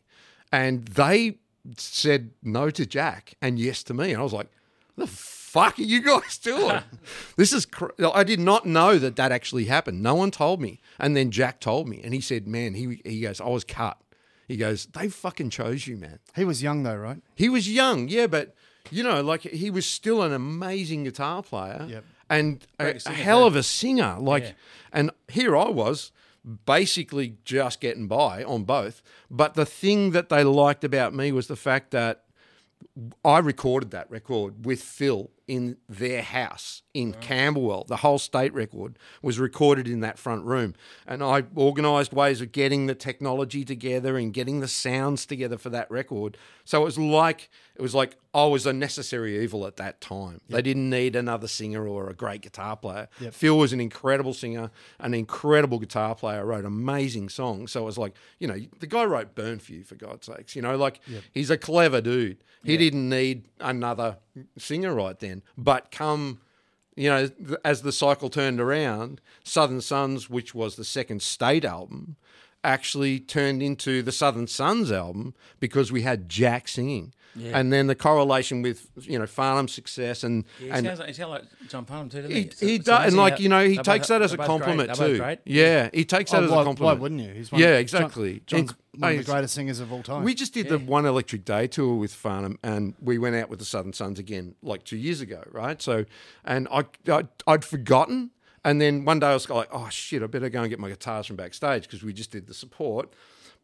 And 0.51 0.85
they 0.85 1.37
said 1.75 2.31
no 2.41 2.69
to 2.69 2.85
Jack 2.85 3.35
and 3.41 3.59
yes 3.59 3.83
to 3.83 3.93
me. 3.93 4.11
And 4.11 4.19
I 4.19 4.23
was 4.23 4.33
like, 4.33 4.49
the 4.95 5.07
fuck 5.07 5.77
are 5.77 5.83
you 5.83 6.01
guys 6.01 6.37
doing? 6.41 6.81
this 7.35 7.53
is, 7.53 7.65
cr- 7.65 7.91
I 8.13 8.23
did 8.23 8.39
not 8.39 8.65
know 8.65 8.97
that 8.97 9.15
that 9.17 9.31
actually 9.31 9.65
happened. 9.65 10.01
No 10.01 10.15
one 10.15 10.31
told 10.31 10.61
me. 10.61 10.79
And 10.99 11.15
then 11.15 11.31
Jack 11.31 11.59
told 11.59 11.87
me. 11.87 12.01
And 12.03 12.13
he 12.13 12.21
said, 12.21 12.47
man, 12.47 12.73
he, 12.73 13.01
he 13.05 13.21
goes, 13.21 13.41
I 13.41 13.49
was 13.49 13.63
cut. 13.63 13.97
He 14.47 14.55
goes, 14.55 14.85
they 14.87 15.09
fucking 15.09 15.49
chose 15.49 15.87
you, 15.87 15.97
man. 15.97 16.19
He 16.35 16.45
was 16.45 16.63
young 16.63 16.83
though, 16.83 16.95
right? 16.95 17.21
He 17.35 17.49
was 17.49 17.69
young, 17.69 18.07
yeah, 18.07 18.27
but 18.27 18.55
you 18.91 19.03
know, 19.03 19.21
like 19.21 19.41
he 19.41 19.69
was 19.69 19.85
still 19.85 20.21
an 20.23 20.33
amazing 20.33 21.03
guitar 21.03 21.43
player 21.43 21.85
Yep. 21.89 22.03
and 22.29 22.67
a, 22.79 22.99
a 23.05 23.11
hell 23.11 23.45
of 23.45 23.55
a 23.55 23.63
singer. 23.63 24.17
Like, 24.19 24.43
Yeah. 24.43 24.51
and 24.91 25.11
here 25.27 25.55
I 25.57 25.69
was, 25.69 26.11
basically 26.65 27.35
just 27.43 27.81
getting 27.81 28.07
by 28.07 28.43
on 28.43 28.63
both. 28.63 29.01
But 29.29 29.55
the 29.55 29.65
thing 29.65 30.11
that 30.11 30.29
they 30.29 30.43
liked 30.45 30.83
about 30.85 31.13
me 31.13 31.31
was 31.33 31.47
the 31.47 31.57
fact 31.57 31.91
that 31.91 32.23
I 33.25 33.39
recorded 33.39 33.91
that 33.91 34.09
record 34.09 34.65
with 34.65 34.81
Phil 34.81 35.29
in 35.47 35.77
their 35.87 36.21
house 36.21 36.81
in 36.93 37.13
Camberwell. 37.13 37.85
The 37.87 37.97
whole 37.97 38.19
state 38.19 38.53
record 38.53 38.99
was 39.21 39.39
recorded 39.39 39.87
in 39.87 40.01
that 40.01 40.19
front 40.19 40.43
room. 40.43 40.73
And 41.05 41.23
I 41.23 41.43
organised 41.55 42.11
ways 42.11 42.41
of 42.41 42.51
getting 42.51 42.87
the 42.87 42.95
technology 42.95 43.63
together 43.63 44.17
and 44.17 44.33
getting 44.33 44.59
the 44.59 44.67
sounds 44.67 45.25
together 45.25 45.57
for 45.57 45.69
that 45.69 45.89
record. 45.89 46.37
So 46.65 46.81
it 46.81 46.85
was 46.85 46.97
like 46.97 47.49
it 47.75 47.81
was 47.81 47.95
like 47.95 48.17
I 48.33 48.45
was 48.45 48.65
a 48.65 48.73
necessary 48.73 49.41
evil 49.41 49.65
at 49.65 49.77
that 49.77 50.01
time. 50.01 50.41
They 50.49 50.61
didn't 50.61 50.89
need 50.89 51.15
another 51.15 51.47
singer 51.47 51.87
or 51.87 52.09
a 52.09 52.13
great 52.13 52.41
guitar 52.41 52.75
player. 52.75 53.07
Phil 53.31 53.57
was 53.57 53.71
an 53.71 53.79
incredible 53.79 54.33
singer, 54.33 54.69
an 54.99 55.13
incredible 55.13 55.79
guitar 55.79 56.13
player, 56.13 56.45
wrote 56.45 56.65
amazing 56.65 57.29
songs. 57.29 57.71
So 57.71 57.83
it 57.83 57.85
was 57.85 57.97
like, 57.97 58.15
you 58.39 58.47
know, 58.47 58.57
the 58.79 58.87
guy 58.87 59.05
wrote 59.05 59.33
Burn 59.33 59.59
for 59.59 59.71
You 59.71 59.83
for 59.83 59.95
God's 59.95 60.25
sakes. 60.25 60.55
You 60.55 60.61
know, 60.61 60.75
like 60.75 60.99
he's 61.31 61.49
a 61.49 61.57
clever 61.57 62.01
dude. 62.01 62.43
He 62.63 62.75
didn't 62.75 63.07
need 63.07 63.47
another 63.61 64.17
singer 64.57 64.93
right 64.93 65.19
then. 65.19 65.43
But 65.57 65.91
come, 65.91 66.41
you 66.95 67.09
know, 67.09 67.29
as 67.63 67.81
the 67.81 67.91
cycle 67.91 68.29
turned 68.29 68.59
around, 68.59 69.21
Southern 69.43 69.81
Sons, 69.81 70.29
which 70.29 70.53
was 70.55 70.75
the 70.75 70.85
second 70.85 71.21
state 71.21 71.65
album, 71.65 72.15
actually 72.63 73.19
turned 73.19 73.61
into 73.61 74.01
the 74.01 74.11
Southern 74.11 74.47
Sons 74.47 74.91
album 74.91 75.33
because 75.59 75.91
we 75.91 76.01
had 76.01 76.29
Jack 76.29 76.67
singing. 76.67 77.13
And 77.41 77.71
then 77.71 77.87
the 77.87 77.95
correlation 77.95 78.61
with 78.61 78.87
you 79.01 79.17
know 79.19 79.25
Farnham's 79.25 79.73
success 79.73 80.23
and 80.23 80.43
Yeah, 80.59 80.65
he, 80.65 80.71
and 80.71 80.85
sounds 80.87 80.99
like, 80.99 81.07
he 81.09 81.13
sounds 81.13 81.29
like 81.29 81.43
John 81.69 81.85
Farnham 81.85 82.09
too, 82.09 82.21
doesn't 82.21 82.35
he, 82.35 82.49
he? 82.59 82.67
he 82.67 82.75
It's 82.75 82.85
does, 82.85 83.07
and 83.07 83.17
like 83.17 83.33
how- 83.33 83.39
you 83.39 83.49
know, 83.49 83.67
he 83.67 83.77
takes 83.77 83.85
both- 83.85 84.07
that 84.07 84.21
as 84.21 84.33
a 84.33 84.37
they're 84.37 84.45
great. 84.45 84.47
compliment 84.47 84.95
too. 84.95 85.17
great. 85.17 85.39
Yeah, 85.45 85.89
he 85.93 86.05
takes 86.05 86.31
that 86.31 86.41
Oh, 86.41 86.45
as 86.45 86.51
a 86.51 86.53
compliment. 86.53 86.79
why 86.79 86.93
wouldn't 86.93 87.21
you? 87.21 87.33
He's 87.33 87.51
one 87.51 87.61
Yeah, 87.61 87.77
exactly. 87.77 88.41
John, 88.45 88.59
John's 88.61 88.71
And- 88.93 89.01
one 89.01 89.11
of 89.11 89.17
the 89.25 89.31
greatest 89.31 89.53
singers 89.53 89.79
of 89.79 89.91
all 89.91 90.01
time. 90.03 90.23
We 90.23 90.33
just 90.33 90.53
did 90.53 90.69
the 90.69 90.79
one 90.79 91.05
electric 91.05 91.45
day 91.45 91.67
tour 91.67 91.95
with 91.95 92.13
Farnham, 92.13 92.57
and 92.63 92.95
we 93.01 93.17
went 93.17 93.35
out 93.35 93.49
with 93.49 93.59
the 93.59 93.65
Southern 93.65 93.93
Sons 93.93 94.17
again, 94.19 94.55
like 94.63 94.83
two 94.85 94.97
years 94.97 95.21
ago, 95.21 95.43
right? 95.51 95.79
So, 95.81 96.05
and 96.43 96.67
I, 96.71 96.85
I 97.07 97.23
I'd 97.45 97.63
forgotten, 97.63 98.31
and 98.65 98.81
then 98.81 99.05
one 99.05 99.19
day 99.19 99.27
I 99.27 99.33
was 99.33 99.47
like, 99.49 99.69
oh 99.71 99.89
shit, 99.89 100.23
I 100.23 100.27
better 100.27 100.49
go 100.49 100.61
and 100.61 100.69
get 100.69 100.79
my 100.79 100.89
guitars 100.89 101.27
from 101.27 101.35
backstage 101.35 101.83
because 101.83 102.03
we 102.03 102.11
just 102.13 102.31
did 102.31 102.47
the 102.47 102.53
support. 102.55 103.13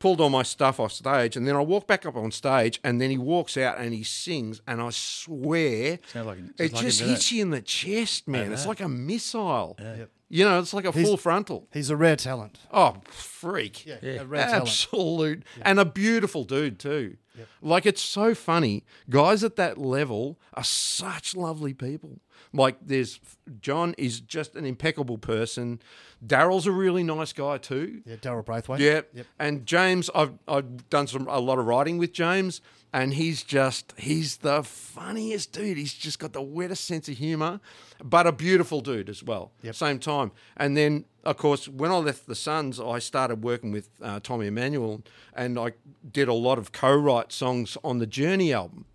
Pulled 0.04 0.20
all 0.20 0.30
my 0.30 0.44
stuff 0.44 0.82
off 0.82 0.92
stage, 0.92 1.38
and 1.38 1.48
then 1.48 1.56
I 1.56 1.62
walk 1.62 1.88
back 1.88 2.06
up 2.06 2.18
on 2.18 2.30
stage, 2.32 2.78
and 2.84 3.00
then 3.00 3.10
he 3.10 3.18
walks 3.18 3.56
out 3.56 3.78
and 3.78 3.94
he 3.94 4.04
sings, 4.04 4.62
and 4.68 4.82
I 4.82 4.90
swear, 4.90 5.98
like- 6.14 6.40
it 6.60 6.74
like 6.74 6.82
just 6.84 7.00
hits 7.00 7.32
you 7.32 7.42
in 7.42 7.52
the 7.52 7.62
chest, 7.62 8.28
man. 8.28 8.52
It's 8.52 8.66
like 8.66 8.82
a 8.82 8.90
missile. 8.90 9.78
Yep. 9.80 10.10
You 10.28 10.44
know, 10.44 10.60
it's 10.60 10.74
like 10.74 10.84
a 10.84 10.92
full 10.92 11.16
frontal. 11.16 11.70
He's 11.72 11.90
a 11.90 11.96
rare 11.96 12.18
talent. 12.18 12.60
Oh, 12.70 12.98
freak. 13.08 13.86
Yeah, 13.86 13.96
a 14.04 14.26
rare 14.26 14.46
talent. 14.48 14.62
Absolute. 14.64 15.44
And 15.62 15.80
a 15.80 15.86
beautiful 15.86 16.44
dude, 16.44 16.80
too. 16.80 17.16
Like, 17.62 17.86
it's 17.86 18.02
so 18.02 18.36
funny. 18.36 18.84
Guys 19.10 19.42
at 19.44 19.56
that 19.56 19.78
level 19.78 20.38
are 20.54 20.64
such 20.66 21.34
lovely 21.34 21.74
people. 21.74 22.20
Like, 22.54 22.78
there's 22.82 23.20
John 23.62 23.96
is 23.98 24.20
just 24.20 24.56
an 24.56 24.66
impeccable 24.66 25.18
person. 25.18 25.82
Daryl's 26.26 26.68
a 26.68 26.72
really 26.72 27.04
nice 27.04 27.34
guy, 27.34 27.58
too. 27.58 28.02
Yeah, 28.06 28.16
Daryl 28.18 28.46
Braithwaite. 28.46 28.80
Yeah. 28.80 29.02
Yep. 29.14 29.26
And 29.40 29.66
James, 29.66 30.10
I've, 30.14 30.34
I've 30.48 30.90
done 30.90 31.08
some 31.08 31.28
a 31.28 31.40
lot 31.40 31.60
of 31.60 31.66
writing 31.66 31.98
with 31.98 32.14
James, 32.14 32.62
and 32.94 33.16
he's 33.16 33.44
just 33.44 33.94
he's 33.98 34.38
the 34.38 34.64
funniest 34.64 35.52
dude. 35.52 35.78
He's 35.78 35.94
just 35.94 36.20
got 36.20 36.34
the 36.34 36.42
wettest 36.42 36.86
sense 36.86 37.10
of 37.10 37.18
humor, 37.18 37.60
but 38.04 38.28
a 38.28 38.32
beautiful 38.32 38.82
dude 38.82 39.10
as 39.10 39.24
well. 39.24 39.52
Yep. 39.64 39.76
Same 39.76 40.00
time. 40.00 40.32
And 40.56 40.78
then, 40.78 41.06
of 41.24 41.38
course, 41.38 41.68
when 41.68 41.92
I 41.92 41.98
left 41.98 42.28
the 42.28 42.36
Sons, 42.36 42.80
I 42.80 43.00
started 43.00 43.44
working 43.44 43.72
with 43.72 43.90
uh, 44.02 44.20
Tommy 44.22 44.48
Emmanuel, 44.48 45.02
and 45.34 45.58
I 45.58 45.74
did 46.10 46.28
a 46.28 46.34
lot 46.34 46.60
of 46.60 46.72
co-write 46.72 47.32
songs 47.32 47.78
on 47.84 47.98
the 47.98 48.08
Journey 48.08 48.54
album, 48.54 48.86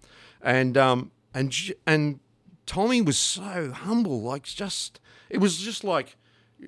and 0.40 0.78
um 0.78 1.10
and 1.34 1.52
and 1.86 2.20
Tommy 2.68 3.00
was 3.00 3.18
so 3.18 3.72
humble, 3.72 4.20
like 4.20 4.44
just 4.44 5.00
it 5.30 5.38
was 5.38 5.56
just 5.58 5.82
like 5.82 6.16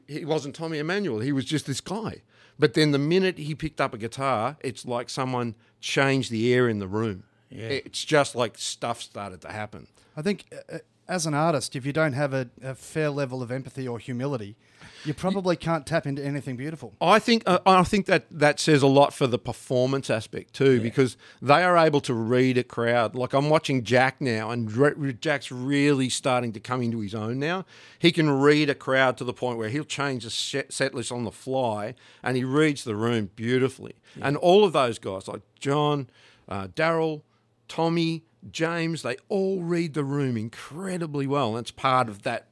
he 0.08 0.24
wasn't 0.24 0.54
Tommy 0.54 0.78
Emmanuel. 0.78 1.20
He 1.20 1.30
was 1.30 1.44
just 1.44 1.66
this 1.66 1.80
guy. 1.80 2.22
But 2.58 2.74
then 2.74 2.90
the 2.90 2.98
minute 2.98 3.38
he 3.38 3.54
picked 3.54 3.80
up 3.80 3.94
a 3.94 3.98
guitar, 3.98 4.56
it's 4.60 4.84
like 4.86 5.08
someone 5.10 5.54
changed 5.80 6.30
the 6.30 6.52
air 6.52 6.68
in 6.68 6.78
the 6.78 6.88
room. 6.88 7.24
It's 7.68 8.04
just 8.04 8.34
like 8.34 8.56
stuff 8.58 9.02
started 9.02 9.40
to 9.42 9.52
happen. 9.52 9.88
I 10.16 10.22
think 10.22 10.44
uh, 10.72 10.78
as 11.10 11.26
an 11.26 11.34
artist, 11.34 11.74
if 11.74 11.84
you 11.84 11.92
don't 11.92 12.12
have 12.12 12.32
a, 12.32 12.48
a 12.62 12.74
fair 12.74 13.10
level 13.10 13.42
of 13.42 13.50
empathy 13.50 13.86
or 13.86 13.98
humility, 13.98 14.56
you 15.04 15.12
probably 15.12 15.56
can't 15.56 15.84
tap 15.84 16.06
into 16.06 16.24
anything 16.24 16.56
beautiful. 16.56 16.94
I 17.00 17.18
think 17.18 17.42
uh, 17.46 17.58
I 17.66 17.82
think 17.82 18.06
that 18.06 18.26
that 18.30 18.60
says 18.60 18.80
a 18.82 18.86
lot 18.86 19.12
for 19.12 19.26
the 19.26 19.38
performance 19.38 20.08
aspect 20.08 20.54
too, 20.54 20.80
because 20.80 21.16
they 21.42 21.64
are 21.64 21.76
able 21.76 22.00
to 22.02 22.14
read 22.14 22.56
a 22.58 22.62
crowd. 22.62 23.16
Like 23.16 23.32
I'm 23.32 23.50
watching 23.50 23.82
Jack 23.82 24.20
now, 24.20 24.50
and 24.50 24.70
re- 24.72 25.12
Jack's 25.14 25.50
really 25.50 26.08
starting 26.08 26.52
to 26.52 26.60
come 26.60 26.80
into 26.80 27.00
his 27.00 27.14
own 27.14 27.40
now. 27.40 27.64
He 27.98 28.12
can 28.12 28.30
read 28.30 28.70
a 28.70 28.74
crowd 28.74 29.16
to 29.18 29.24
the 29.24 29.34
point 29.34 29.58
where 29.58 29.68
he'll 29.68 29.84
change 29.84 30.22
the 30.24 30.30
set, 30.30 30.94
list 30.94 31.10
on 31.10 31.24
the 31.24 31.32
fly, 31.32 31.94
and 32.22 32.36
he 32.36 32.44
reads 32.44 32.84
the 32.84 32.94
room 32.94 33.30
beautifully. 33.34 33.96
And 34.22 34.36
all 34.36 34.64
of 34.64 34.72
those 34.72 34.98
guys, 34.98 35.26
like 35.26 35.42
John, 35.58 36.08
uh, 36.48 36.68
Daryl, 36.68 37.22
Tommy, 37.68 38.22
James, 38.50 39.02
they 39.02 39.16
all 39.28 39.62
read 39.62 39.94
the 39.94 40.04
room 40.04 40.36
incredibly 40.36 41.26
well. 41.26 41.50
And 41.56 41.64
it's 41.64 41.70
part 41.70 42.08
of 42.08 42.22
that, 42.22 42.46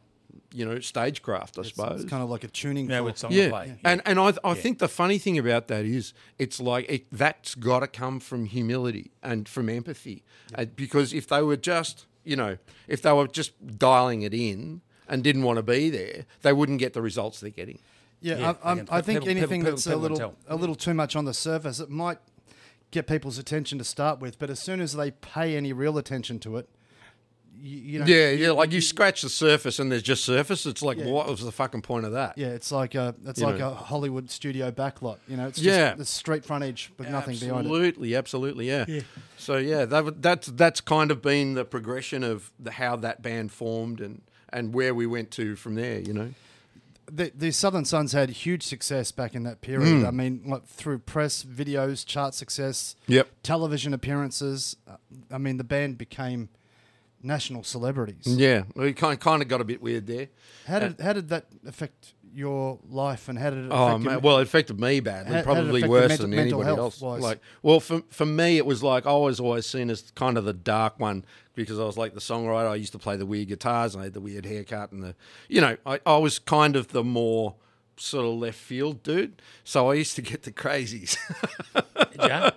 you 0.53 0.65
know, 0.65 0.81
stagecraft, 0.81 1.59
I 1.59 1.63
suppose. 1.63 2.03
It's 2.03 2.11
kind 2.11 2.23
of 2.23 2.29
like 2.31 2.45
a 2.45 2.49
tuning. 2.49 2.89
Yeah, 2.91 2.99
fork. 2.99 3.05
with 3.07 3.19
song 3.19 3.33
Yeah, 3.33 3.49
play. 3.51 3.77
and 3.85 4.03
and 4.05 4.19
I 4.19 4.33
I 4.45 4.55
think 4.55 4.79
the 4.79 4.89
funny 4.89 5.19
thing 5.19 5.39
about 5.39 5.69
that 5.69 5.85
is 5.85 6.13
it's 6.39 6.61
like 6.61 6.87
it, 6.91 7.07
that's 7.13 7.55
got 7.55 7.81
to 7.81 7.87
come 7.87 8.21
from 8.21 8.47
humility 8.47 9.11
and 9.23 9.49
from 9.49 9.69
empathy, 9.69 10.25
Uh, 10.55 10.65
because 10.65 11.13
if 11.13 11.27
they 11.29 11.43
were 11.43 11.57
just 11.57 12.07
you 12.25 12.37
know 12.37 12.59
if 12.87 13.01
they 13.03 13.13
were 13.13 13.27
just 13.29 13.53
dialing 13.79 14.23
it 14.23 14.35
in 14.35 14.81
and 15.09 15.25
didn't 15.25 15.43
want 15.43 15.57
to 15.57 15.63
be 15.63 15.89
there, 15.91 16.27
they 16.43 16.53
wouldn't 16.53 16.79
get 16.79 16.93
the 16.93 17.01
results 17.03 17.41
they're 17.41 17.51
getting. 17.51 17.79
Yeah, 18.21 18.39
Yeah, 18.39 18.55
I, 18.63 18.73
I'm, 18.73 18.89
I 18.91 19.01
think 19.01 19.21
people- 19.21 19.29
anything 19.31 19.61
people- 19.61 19.73
that's 19.77 19.85
people 19.87 20.01
a 20.01 20.03
little 20.03 20.35
a 20.49 20.57
little 20.57 20.75
too 20.75 20.93
much 20.95 21.17
on 21.17 21.25
the 21.25 21.33
surface, 21.35 21.79
it 21.81 21.89
might 21.91 22.19
get 22.91 23.07
people's 23.07 23.39
attention 23.39 23.79
to 23.79 23.85
start 23.85 24.21
with. 24.21 24.39
But 24.39 24.51
as 24.51 24.61
soon 24.61 24.81
as 24.81 24.95
they 24.95 25.11
pay 25.11 25.57
any 25.57 25.73
real 25.73 25.99
attention 25.99 26.39
to 26.41 26.57
it, 26.57 26.69
you, 27.61 27.77
you 27.79 27.99
know, 27.99 28.07
Yeah, 28.07 28.31
yeah, 28.31 28.51
like 28.53 28.71
you 28.71 28.81
scratch 28.81 29.23
the 29.23 29.29
surface 29.29 29.81
and 29.81 29.91
there's 29.91 30.03
just 30.05 30.25
surface. 30.25 30.65
It's 30.65 30.81
like 30.81 30.97
what 30.99 31.27
was 31.29 31.41
the 31.45 31.51
fucking 31.51 31.83
point 31.83 32.07
of 32.07 32.13
that? 32.13 32.39
yeah, 32.39 32.49
it's 32.49 32.71
like 32.71 32.95
a 32.95 33.15
it's 33.27 33.41
You 33.41 33.47
like 33.47 33.59
know. 33.59 33.71
a 33.73 33.75
Hollywood 33.75 34.31
studio 34.31 34.71
backlot. 34.71 35.19
You 35.27 35.37
know, 35.37 35.49
it's 35.49 35.59
Yeah. 35.59 35.89
just 35.89 35.99
the 35.99 36.05
street 36.05 36.45
frontage 36.45 36.93
with 36.99 37.11
nothing 37.11 37.37
behind 37.37 37.67
it. 37.67 37.69
Absolutely, 37.69 38.15
absolutely, 38.15 38.69
yeah. 38.69 38.85
yeah. 38.87 39.01
So 39.37 39.57
yeah, 39.57 39.85
that, 39.87 40.23
that's 40.23 40.47
that's 40.49 40.81
kind 40.81 41.11
of 41.11 41.21
been 41.21 41.55
the 41.55 41.65
progression 41.65 42.23
of 42.23 42.53
the, 42.61 42.71
how 42.71 42.95
that 42.97 43.23
band 43.23 43.51
formed 43.51 44.01
and 44.01 44.23
and 44.51 44.73
where 44.73 44.95
we 44.95 45.07
went 45.07 45.31
to 45.33 45.57
from 45.57 45.75
there. 45.75 45.99
You 45.99 46.13
know. 46.13 46.35
The, 47.11 47.33
the 47.35 47.51
Southern 47.53 47.85
Sons 47.85 48.13
had 48.13 48.29
huge 48.31 48.63
success 48.63 49.13
back 49.13 49.35
in 49.35 49.43
that 49.45 49.61
period. 49.61 50.05
I 50.05 50.11
mean, 50.11 50.43
like 50.47 50.67
through 50.67 50.99
press, 51.01 51.43
videos, 51.45 52.05
chart 52.05 52.35
success, 52.35 52.97
Yep. 53.07 53.29
television 53.43 53.95
appearances. 53.95 54.77
Uh, 54.87 54.97
I 55.31 55.39
mean, 55.39 55.57
the 55.57 55.65
band 55.65 55.97
became 55.99 56.49
national 57.23 57.65
celebrities. 57.65 58.25
Yeah, 58.27 58.65
we 58.75 58.93
kind 58.93 59.19
kind 59.19 59.43
of 59.43 59.49
got 59.49 59.61
a 59.61 59.65
bit 59.65 59.81
weird 59.83 60.07
there. 60.07 60.29
How 60.67 60.79
did 60.81 61.01
how 61.01 61.13
did 61.15 61.29
that 61.31 61.47
affect 61.67 62.15
your 62.35 62.79
life, 62.89 63.29
and 63.29 63.39
how 63.39 63.51
did 63.51 63.65
it? 63.65 63.73
Oh 63.73 63.87
affect 63.95 64.05
man, 64.05 64.21
well, 64.21 64.39
it 64.39 64.43
affected 64.43 64.79
me 64.79 65.01
badly, 65.01 65.33
How- 65.33 65.39
how 65.39 65.45
probably 65.45 65.81
your 65.81 65.89
worse 65.89 66.09
mental- 66.11 66.27
than 66.29 66.37
mental 66.37 66.61
anybody 66.63 66.81
else. 66.81 67.01
wise? 67.01 67.23
Like, 67.23 67.41
well, 67.63 67.81
for 67.81 68.03
for 68.11 68.27
me, 68.27 68.59
it 68.59 68.67
was 68.67 68.83
like 68.83 69.07
I 69.07 69.13
was 69.15 69.41
always 69.41 69.67
seen 69.67 69.91
as 69.91 70.13
kind 70.15 70.37
of 70.39 70.45
the 70.45 70.53
dark 70.53 71.01
one 71.01 71.25
because 71.65 71.79
I 71.79 71.85
was 71.85 71.97
like 71.99 72.15
the 72.15 72.21
songwriter. 72.21 72.69
I 72.71 72.77
used 72.77 72.93
to 72.93 72.99
play 72.99 73.17
the 73.17 73.27
weird 73.27 73.49
guitars, 73.49 73.95
and 73.95 74.01
I 74.01 74.05
had 74.05 74.15
the 74.15 74.21
weird 74.21 74.47
haircut, 74.47 74.93
and 74.93 75.03
the, 75.03 75.15
you 75.49 75.61
know, 75.61 75.77
I, 75.85 76.01
I 76.07 76.17
was 76.19 76.39
kind 76.39 76.77
of 76.77 76.89
the 76.89 77.05
more 77.05 77.55
sort 77.97 78.25
of 78.25 78.35
left 78.35 78.59
field 78.59 79.03
dude. 79.03 79.43
So 79.65 79.91
I 79.91 79.95
used 79.95 80.15
to 80.17 80.23
get 80.23 80.45
the 80.45 80.53
crazies 80.53 81.17
Yeah. 82.19 82.51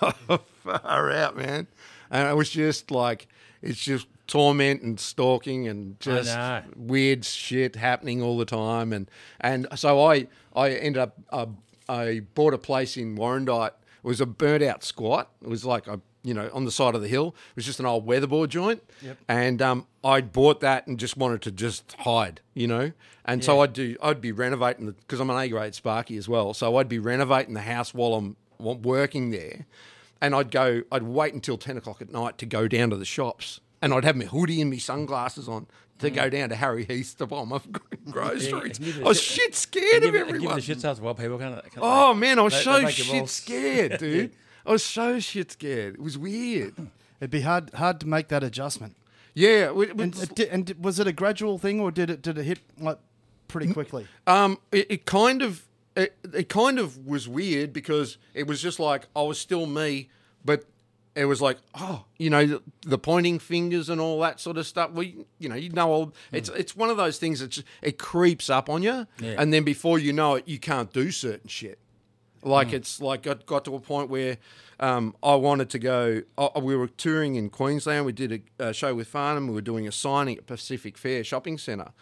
far 0.64 1.10
out, 1.10 1.36
man. 1.36 1.66
and 2.10 2.28
it 2.28 2.34
was 2.36 2.50
just 2.50 2.90
like 2.90 3.28
it's 3.62 3.80
just 3.80 4.06
torment 4.26 4.82
and 4.82 4.98
stalking 5.00 5.66
and 5.68 5.98
just 6.00 6.28
weird 6.76 7.24
shit 7.24 7.76
happening 7.76 8.22
all 8.22 8.36
the 8.38 8.44
time. 8.44 8.92
And 8.92 9.10
and 9.40 9.66
so 9.76 10.04
I 10.04 10.26
I 10.54 10.70
ended 10.72 11.00
up 11.02 11.14
uh, 11.30 11.46
I 11.88 12.20
bought 12.34 12.54
a 12.54 12.58
place 12.58 12.96
in 12.96 13.16
Warrandyte. 13.16 13.68
It 13.68 14.04
was 14.04 14.20
a 14.20 14.26
burnt 14.26 14.62
out 14.62 14.84
squat. 14.84 15.30
It 15.42 15.48
was 15.48 15.64
like 15.64 15.86
a 15.86 16.00
you 16.22 16.34
know 16.34 16.50
on 16.52 16.64
the 16.64 16.70
side 16.70 16.94
of 16.94 17.02
the 17.02 17.08
hill. 17.08 17.34
It 17.50 17.56
was 17.56 17.64
just 17.66 17.80
an 17.80 17.86
old 17.86 18.06
weatherboard 18.06 18.50
joint. 18.50 18.82
And 19.28 19.60
um, 19.62 19.86
I 20.04 20.20
bought 20.20 20.60
that 20.60 20.86
and 20.86 20.98
just 20.98 21.16
wanted 21.16 21.42
to 21.42 21.50
just 21.50 21.92
hide, 22.00 22.40
you 22.54 22.66
know. 22.66 22.92
And 23.24 23.44
so 23.44 23.60
I'd 23.60 23.72
do 23.72 23.96
I'd 24.02 24.20
be 24.20 24.32
renovating 24.32 24.86
because 24.90 25.20
I'm 25.20 25.30
an 25.30 25.36
A 25.38 25.48
grade 25.48 25.74
Sparky 25.74 26.16
as 26.16 26.28
well. 26.28 26.54
So 26.54 26.76
I'd 26.76 26.88
be 26.88 26.98
renovating 26.98 27.54
the 27.54 27.60
house 27.60 27.92
while 27.94 28.14
I'm 28.14 28.36
working 28.58 29.30
there. 29.30 29.66
And 30.20 30.34
I'd 30.34 30.50
go, 30.50 30.82
I'd 30.90 31.04
wait 31.04 31.32
until 31.34 31.56
10 31.58 31.76
o'clock 31.76 32.02
at 32.02 32.10
night 32.10 32.38
to 32.38 32.46
go 32.46 32.66
down 32.66 32.90
to 32.90 32.96
the 32.96 33.04
shops. 33.04 33.60
And 33.80 33.94
I'd 33.94 34.02
have 34.04 34.16
my 34.16 34.24
hoodie 34.24 34.60
and 34.60 34.68
my 34.70 34.78
sunglasses 34.78 35.48
on 35.48 35.68
to 36.00 36.10
go 36.10 36.28
down 36.28 36.48
to 36.48 36.56
Harry 36.56 36.84
Heath 36.84 37.16
to 37.18 37.26
buy 37.26 37.44
my 37.44 37.60
groceries. 38.10 38.78
Mm. 38.78 39.00
a 39.00 39.04
I 39.04 39.08
was 39.08 39.20
shit- 39.20 39.54
scared 39.54 40.02
of 40.04 40.12
give, 40.12 40.14
it, 40.14 40.18
give 40.26 40.28
everyone. 40.34 40.56
the 40.56 40.60
shit 40.62 40.78
starts 40.80 40.98
well, 41.00 41.14
people 41.14 41.38
can't. 41.38 41.54
can't 41.62 41.78
Oh 41.78 42.14
man, 42.14 42.38
I 42.38 42.42
was 42.42 42.54
They- 42.54 42.62
so 42.62 42.88
shit 42.88 43.28
scared, 43.28 43.98
dude. 43.98 44.32
I 44.68 44.72
was 44.72 44.84
so 44.84 45.18
shit 45.18 45.50
scared. 45.52 45.94
It 45.94 46.00
was 46.02 46.16
weird. 46.18 46.74
It'd 47.20 47.30
be 47.30 47.40
hard 47.40 47.72
hard 47.74 47.98
to 48.00 48.06
make 48.06 48.28
that 48.28 48.44
adjustment. 48.44 48.96
Yeah, 49.34 49.72
it, 49.76 49.90
And, 49.98 50.14
was- 50.14 50.22
it 50.22 50.34
di- 50.34 50.48
and 50.48 50.74
was 50.80 51.00
it 51.00 51.06
a 51.06 51.12
gradual 51.12 51.58
thing, 51.58 51.80
or 51.80 51.90
did 51.90 52.10
it 52.10 52.22
did 52.22 52.38
it 52.38 52.44
hit 52.44 52.60
like 52.78 52.98
pretty 53.48 53.72
quickly? 53.72 54.06
Um, 54.26 54.58
it, 54.70 54.86
it 54.90 55.04
kind 55.06 55.42
of 55.42 55.64
it, 55.96 56.16
it 56.34 56.48
kind 56.48 56.78
of 56.78 57.06
was 57.06 57.28
weird 57.28 57.72
because 57.72 58.18
it 58.34 58.46
was 58.46 58.60
just 58.62 58.78
like 58.78 59.06
I 59.16 59.22
was 59.22 59.38
still 59.40 59.66
me, 59.66 60.10
but 60.44 60.64
it 61.16 61.24
was 61.24 61.40
like 61.42 61.58
oh, 61.74 62.04
you 62.18 62.30
know, 62.30 62.46
the, 62.46 62.62
the 62.86 62.98
pointing 62.98 63.38
fingers 63.40 63.88
and 63.88 64.00
all 64.00 64.20
that 64.20 64.38
sort 64.38 64.56
of 64.58 64.66
stuff. 64.66 64.92
We, 64.92 65.24
you 65.40 65.48
know, 65.48 65.56
you 65.56 65.70
know, 65.70 65.90
all, 65.90 66.14
it's 66.30 66.48
it's 66.50 66.76
one 66.76 66.90
of 66.90 66.96
those 66.96 67.18
things 67.18 67.40
that 67.40 67.48
just, 67.50 67.66
it 67.82 67.98
creeps 67.98 68.48
up 68.50 68.68
on 68.70 68.82
you, 68.84 69.06
Yeah. 69.18 69.34
and 69.38 69.52
then 69.52 69.64
before 69.64 69.98
you 69.98 70.12
know 70.12 70.34
it, 70.36 70.46
you 70.46 70.58
can't 70.60 70.92
do 70.92 71.10
certain 71.10 71.48
shit. 71.48 71.78
Like 72.42 72.72
it's 72.72 73.00
like 73.00 73.22
got 73.22 73.46
got 73.46 73.64
to 73.64 73.74
a 73.74 73.80
point 73.80 74.10
where 74.10 74.38
um, 74.80 75.14
I 75.22 75.34
wanted 75.34 75.70
to 75.70 75.78
go. 75.78 76.22
Uh, 76.36 76.48
we 76.62 76.76
were 76.76 76.88
touring 76.88 77.34
in 77.34 77.50
Queensland. 77.50 78.06
We 78.06 78.12
did 78.12 78.44
a, 78.58 78.68
a 78.68 78.72
show 78.72 78.94
with 78.94 79.08
Farnham. 79.08 79.48
We 79.48 79.54
were 79.54 79.60
doing 79.60 79.88
a 79.88 79.92
signing 79.92 80.38
at 80.38 80.46
Pacific 80.46 80.96
Fair 80.96 81.24
Shopping 81.24 81.58
Centre, 81.58 81.92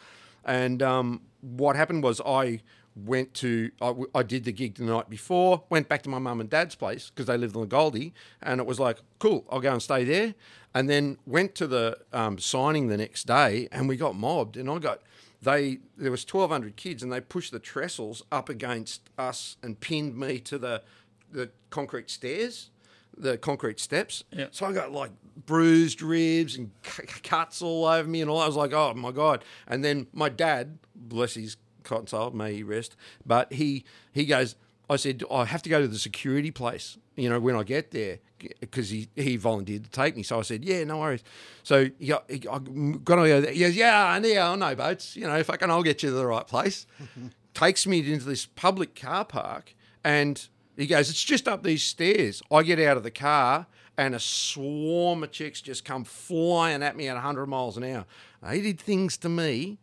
and 0.44 0.82
um, 0.82 1.22
what 1.40 1.76
happened 1.76 2.02
was 2.02 2.20
I 2.26 2.60
went 2.96 3.34
to 3.34 3.70
I 4.14 4.22
did 4.22 4.44
the 4.44 4.52
gig 4.52 4.76
the 4.76 4.84
night 4.84 5.10
before. 5.10 5.64
Went 5.68 5.88
back 5.88 6.02
to 6.02 6.08
my 6.08 6.18
mum 6.18 6.40
and 6.40 6.48
dad's 6.48 6.74
place 6.74 7.10
because 7.10 7.26
they 7.26 7.36
lived 7.36 7.54
on 7.54 7.62
the 7.62 7.68
Goldie, 7.68 8.14
and 8.42 8.60
it 8.60 8.66
was 8.66 8.80
like 8.80 8.98
cool. 9.18 9.44
I'll 9.50 9.60
go 9.60 9.72
and 9.72 9.82
stay 9.82 10.04
there, 10.04 10.34
and 10.74 10.88
then 10.88 11.18
went 11.26 11.54
to 11.56 11.66
the 11.66 11.98
um, 12.12 12.38
signing 12.38 12.88
the 12.88 12.96
next 12.96 13.26
day, 13.26 13.68
and 13.70 13.88
we 13.88 13.96
got 13.96 14.14
mobbed, 14.14 14.56
and 14.56 14.70
I 14.70 14.78
got 14.78 15.02
they 15.46 15.78
there 15.96 16.10
was 16.10 16.24
1200 16.24 16.74
kids 16.74 17.02
and 17.04 17.12
they 17.12 17.20
pushed 17.20 17.52
the 17.52 17.60
trestles 17.60 18.22
up 18.32 18.48
against 18.48 19.08
us 19.16 19.56
and 19.62 19.78
pinned 19.78 20.18
me 20.18 20.40
to 20.40 20.58
the 20.58 20.82
the 21.30 21.50
concrete 21.70 22.10
stairs 22.10 22.70
the 23.18 23.38
concrete 23.38 23.80
steps. 23.80 24.24
Yep. 24.32 24.48
so 24.54 24.66
i 24.66 24.72
got 24.72 24.92
like 24.92 25.12
bruised 25.46 26.02
ribs 26.02 26.56
and 26.56 26.70
c- 26.82 27.04
cuts 27.22 27.62
all 27.62 27.86
over 27.86 28.08
me 28.08 28.20
and 28.20 28.28
all 28.28 28.40
i 28.40 28.46
was 28.46 28.56
like 28.56 28.72
oh 28.72 28.92
my 28.94 29.12
god. 29.12 29.44
And 29.68 29.84
then 29.84 30.08
my 30.12 30.28
dad 30.28 30.78
bless 30.94 31.34
his 31.34 31.56
cotton 31.84 32.08
soul 32.08 32.32
may 32.32 32.52
he 32.54 32.62
rest 32.64 32.96
but 33.24 33.52
he 33.52 33.84
he 34.12 34.24
goes 34.26 34.56
i 34.90 34.96
said 34.96 35.22
i 35.30 35.44
have 35.44 35.62
to 35.62 35.70
go 35.70 35.80
to 35.80 35.86
the 35.86 35.98
security 35.98 36.50
place 36.50 36.98
you 37.14 37.28
know 37.30 37.38
when 37.38 37.54
i 37.54 37.62
get 37.62 37.92
there 37.92 38.18
because 38.60 38.90
he, 38.90 39.08
he 39.16 39.36
volunteered 39.36 39.84
to 39.84 39.90
take 39.90 40.16
me 40.16 40.22
so 40.22 40.38
i 40.38 40.42
said 40.42 40.64
yeah 40.64 40.84
no 40.84 40.98
worries 40.98 41.22
so 41.62 41.88
he 41.98 42.08
got, 42.08 42.24
he, 42.30 42.36
i 42.50 42.58
got 42.58 43.16
to 43.16 43.26
go 43.28 43.40
there 43.40 43.52
he 43.52 43.60
goes 43.60 43.74
yeah 43.76 44.06
i 44.06 44.18
know 44.18 44.40
i 44.40 44.54
know 44.54 44.74
boats 44.74 45.16
you 45.16 45.26
know 45.26 45.42
fucking 45.42 45.70
i'll 45.70 45.82
get 45.82 46.02
you 46.02 46.10
to 46.10 46.14
the 46.14 46.26
right 46.26 46.46
place 46.46 46.86
takes 47.54 47.86
me 47.86 47.98
into 48.12 48.24
this 48.26 48.44
public 48.46 48.94
car 48.94 49.24
park 49.24 49.74
and 50.04 50.48
he 50.76 50.86
goes, 50.86 51.08
It's 51.08 51.24
just 51.24 51.48
up 51.48 51.62
these 51.62 51.82
stairs. 51.82 52.42
I 52.52 52.62
get 52.62 52.78
out 52.78 52.98
of 52.98 53.02
the 53.02 53.10
car 53.10 53.66
and 53.96 54.14
a 54.14 54.20
swarm 54.20 55.22
of 55.22 55.32
chicks 55.32 55.62
just 55.62 55.86
come 55.86 56.04
flying 56.04 56.82
at 56.82 56.96
me 56.98 57.08
at 57.08 57.14
100 57.14 57.46
miles 57.46 57.78
an 57.78 57.84
hour. 57.84 58.04
They 58.42 58.60
did 58.60 58.78
things 58.78 59.16
to 59.18 59.30
me 59.30 59.78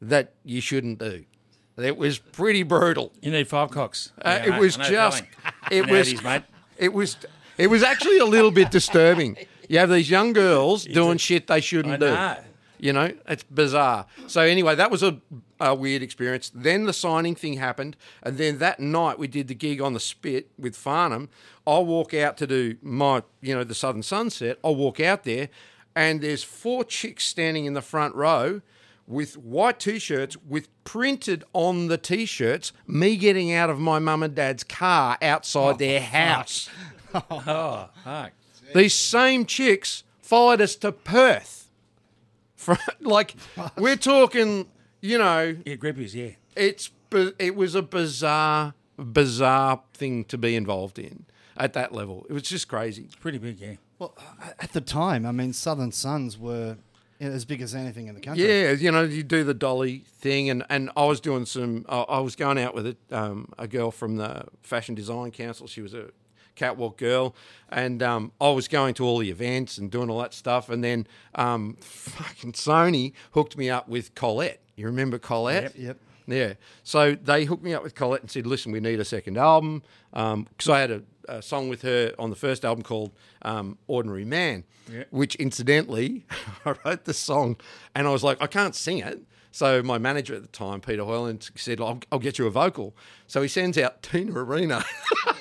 that 0.00 0.32
you 0.42 0.62
shouldn't 0.62 0.98
do. 0.98 1.26
It 1.76 1.98
was 1.98 2.18
pretty 2.18 2.62
brutal. 2.62 3.12
You 3.20 3.32
need 3.32 3.46
five 3.46 3.70
cocks. 3.70 4.12
Uh, 4.16 4.30
Yeah, 4.40 4.46
it 4.46 4.50
mate, 4.52 4.60
was 4.60 4.76
just, 4.78 5.24
it 5.70 5.90
was, 5.90 6.22
mate. 6.24 6.42
it 6.78 6.92
was, 6.94 7.16
it 7.58 7.68
was 7.68 7.82
actually 7.82 8.18
a 8.18 8.24
little 8.24 8.50
bit 8.50 8.70
disturbing. 8.70 9.36
You 9.68 9.78
have 9.78 9.90
these 9.90 10.10
young 10.10 10.32
girls 10.32 10.84
doing 10.84 11.18
shit 11.18 11.46
they 11.46 11.60
shouldn't 11.60 11.94
I 11.94 11.96
do. 11.96 12.06
know. 12.06 12.36
You 12.78 12.92
know, 12.92 13.12
it's 13.26 13.44
bizarre. 13.44 14.06
So 14.26 14.42
anyway, 14.42 14.74
that 14.74 14.90
was 14.90 15.02
a, 15.02 15.18
a 15.58 15.74
weird 15.74 16.02
experience. 16.02 16.50
Then 16.54 16.84
the 16.84 16.92
signing 16.92 17.34
thing 17.34 17.54
happened, 17.54 17.96
and 18.22 18.36
then 18.36 18.58
that 18.58 18.78
night 18.78 19.18
we 19.18 19.26
did 19.26 19.48
the 19.48 19.54
gig 19.54 19.80
on 19.80 19.94
the 19.94 20.00
Spit 20.00 20.50
with 20.58 20.76
Farnham. 20.76 21.30
I'll 21.66 21.86
walk 21.86 22.12
out 22.12 22.36
to 22.38 22.46
do 22.46 22.76
my, 22.82 23.22
you 23.40 23.54
know, 23.54 23.64
the 23.64 23.74
Southern 23.74 24.02
Sunset. 24.02 24.58
I'll 24.62 24.76
walk 24.76 25.00
out 25.00 25.24
there, 25.24 25.48
and 25.96 26.20
there's 26.20 26.42
four 26.42 26.84
chicks 26.84 27.24
standing 27.24 27.64
in 27.64 27.72
the 27.72 27.80
front 27.80 28.14
row 28.14 28.60
with 29.06 29.36
white 29.36 29.78
t-shirts 29.78 30.36
with 30.46 30.68
printed 30.84 31.44
on 31.52 31.88
the 31.88 31.98
t-shirts 31.98 32.72
me 32.86 33.16
getting 33.16 33.52
out 33.52 33.68
of 33.68 33.78
my 33.78 33.98
mum 33.98 34.22
and 34.22 34.34
dad's 34.34 34.64
car 34.64 35.18
outside 35.20 35.74
oh, 35.74 35.76
their 35.76 36.00
house. 36.00 36.70
Oh, 37.14 37.88
fuck. 38.02 38.32
These 38.74 38.94
same 38.94 39.46
chicks 39.46 40.02
followed 40.22 40.60
us 40.60 40.74
to 40.76 40.92
Perth. 40.92 41.68
From, 42.56 42.78
like 43.00 43.34
we're 43.76 43.96
talking, 43.96 44.66
you 45.00 45.18
know, 45.18 45.56
Yeah, 45.66 45.74
grippies, 45.76 46.14
yeah. 46.14 46.30
it's 46.56 46.90
it 47.38 47.54
was 47.54 47.74
a 47.74 47.82
bizarre, 47.82 48.74
bizarre 48.96 49.82
thing 49.92 50.24
to 50.24 50.38
be 50.38 50.56
involved 50.56 50.98
in 50.98 51.26
at 51.56 51.74
that 51.74 51.92
level. 51.92 52.26
It 52.28 52.32
was 52.32 52.42
just 52.44 52.66
crazy. 52.68 53.08
Pretty 53.20 53.38
big, 53.38 53.60
yeah. 53.60 53.74
Well, 53.98 54.16
at 54.58 54.72
the 54.72 54.80
time, 54.80 55.24
I 55.26 55.30
mean, 55.32 55.52
Southern 55.52 55.92
Sons 55.92 56.38
were 56.38 56.78
as 57.20 57.44
big 57.44 57.60
as 57.62 57.74
anything 57.74 58.08
in 58.08 58.14
the 58.14 58.20
country. 58.20 58.44
Yeah, 58.46 58.72
you 58.72 58.90
know, 58.90 59.02
you 59.02 59.22
do 59.22 59.44
the 59.44 59.54
dolly 59.54 60.04
thing, 60.18 60.48
and, 60.50 60.64
and 60.70 60.90
I 60.96 61.04
was 61.04 61.20
doing 61.20 61.44
some. 61.46 61.84
I 61.88 61.98
I 62.00 62.20
was 62.20 62.34
going 62.34 62.58
out 62.58 62.74
with 62.74 62.86
a, 62.86 62.96
um, 63.12 63.52
a 63.58 63.68
girl 63.68 63.90
from 63.90 64.16
the 64.16 64.46
Fashion 64.62 64.94
Design 64.94 65.30
Council. 65.30 65.66
She 65.68 65.82
was 65.82 65.94
a 65.94 66.06
catwalk 66.54 66.96
girl, 66.98 67.34
and 67.68 68.02
um, 68.02 68.32
I 68.40 68.50
was 68.50 68.68
going 68.68 68.94
to 68.94 69.04
all 69.04 69.18
the 69.18 69.30
events 69.30 69.78
and 69.78 69.90
doing 69.90 70.10
all 70.10 70.20
that 70.20 70.34
stuff. 70.34 70.68
And 70.68 70.82
then 70.82 71.06
um, 71.34 71.76
fucking 71.80 72.52
Sony 72.52 73.12
hooked 73.32 73.56
me 73.56 73.70
up 73.70 73.88
with 73.88 74.14
Colette. 74.14 74.60
You 74.76 74.86
remember 74.86 75.18
Colette? 75.18 75.76
Yep. 75.76 75.98
Yeah. 76.26 76.54
So 76.82 77.14
they 77.14 77.44
hooked 77.44 77.62
me 77.62 77.74
up 77.74 77.82
with 77.82 77.94
Colette 77.94 78.22
and 78.22 78.30
said, 78.30 78.46
"Listen, 78.46 78.72
we 78.72 78.80
need 78.80 79.00
a 79.00 79.04
second 79.04 79.36
album," 79.36 79.82
because 80.12 80.68
I 80.68 80.80
had 80.80 80.90
a, 80.90 81.02
a 81.28 81.42
song 81.42 81.68
with 81.68 81.82
her 81.82 82.14
on 82.18 82.30
the 82.30 82.36
first 82.36 82.64
album 82.64 82.82
called 82.82 83.12
um, 83.42 83.76
"Ordinary 83.86 84.24
Man," 84.24 84.64
which 85.10 85.34
incidentally, 85.36 86.24
I 86.64 86.74
wrote 86.84 87.04
the 87.04 87.14
song, 87.14 87.56
and 87.94 88.06
I 88.06 88.10
was 88.10 88.24
like, 88.24 88.40
I 88.40 88.46
can't 88.46 88.74
sing 88.74 88.98
it. 88.98 89.20
So 89.54 89.84
my 89.84 89.98
manager 89.98 90.34
at 90.34 90.42
the 90.42 90.48
time, 90.48 90.80
Peter 90.80 91.04
Hoyland, 91.04 91.48
said, 91.54 91.80
"I'll, 91.80 92.00
I'll 92.10 92.18
get 92.18 92.40
you 92.40 92.46
a 92.48 92.50
vocal." 92.50 92.92
So 93.28 93.40
he 93.40 93.46
sends 93.46 93.78
out 93.78 94.02
Tina 94.02 94.32
Arena, 94.32 94.84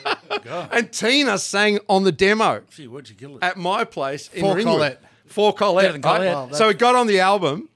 and 0.72 0.92
Tina 0.94 1.40
sang 1.40 1.80
on 1.90 2.04
the 2.04 2.12
demo 2.12 2.62
Gee, 2.70 2.88
what'd 2.88 3.10
you 3.10 3.16
kill 3.16 3.38
it? 3.38 3.44
at 3.44 3.58
my 3.58 3.84
place 3.84 4.30
in 4.32 4.42
For 4.42 4.56
Ringwood. 4.56 4.76
Colette. 4.76 5.04
For 5.26 5.52
Colette. 5.52 5.86
Better 5.94 6.00
Colette. 6.00 6.20
right? 6.36 6.52
Wow, 6.52 6.52
so 6.52 6.70
it 6.70 6.78
got 6.78 6.94
on 6.94 7.08
the 7.08 7.22
album, 7.22 7.70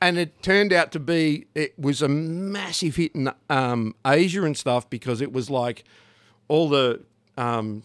and 0.00 0.18
it 0.18 0.42
turned 0.42 0.72
out 0.72 0.90
to 0.92 0.98
be 0.98 1.46
it 1.54 1.78
was 1.78 2.02
a 2.02 2.08
massive 2.08 2.96
hit 2.96 3.14
in 3.14 3.30
um, 3.48 3.94
Asia 4.04 4.42
and 4.42 4.56
stuff 4.56 4.90
because 4.90 5.20
it 5.20 5.32
was 5.32 5.48
like 5.48 5.84
all 6.48 6.68
the 6.68 7.04
um, 7.36 7.84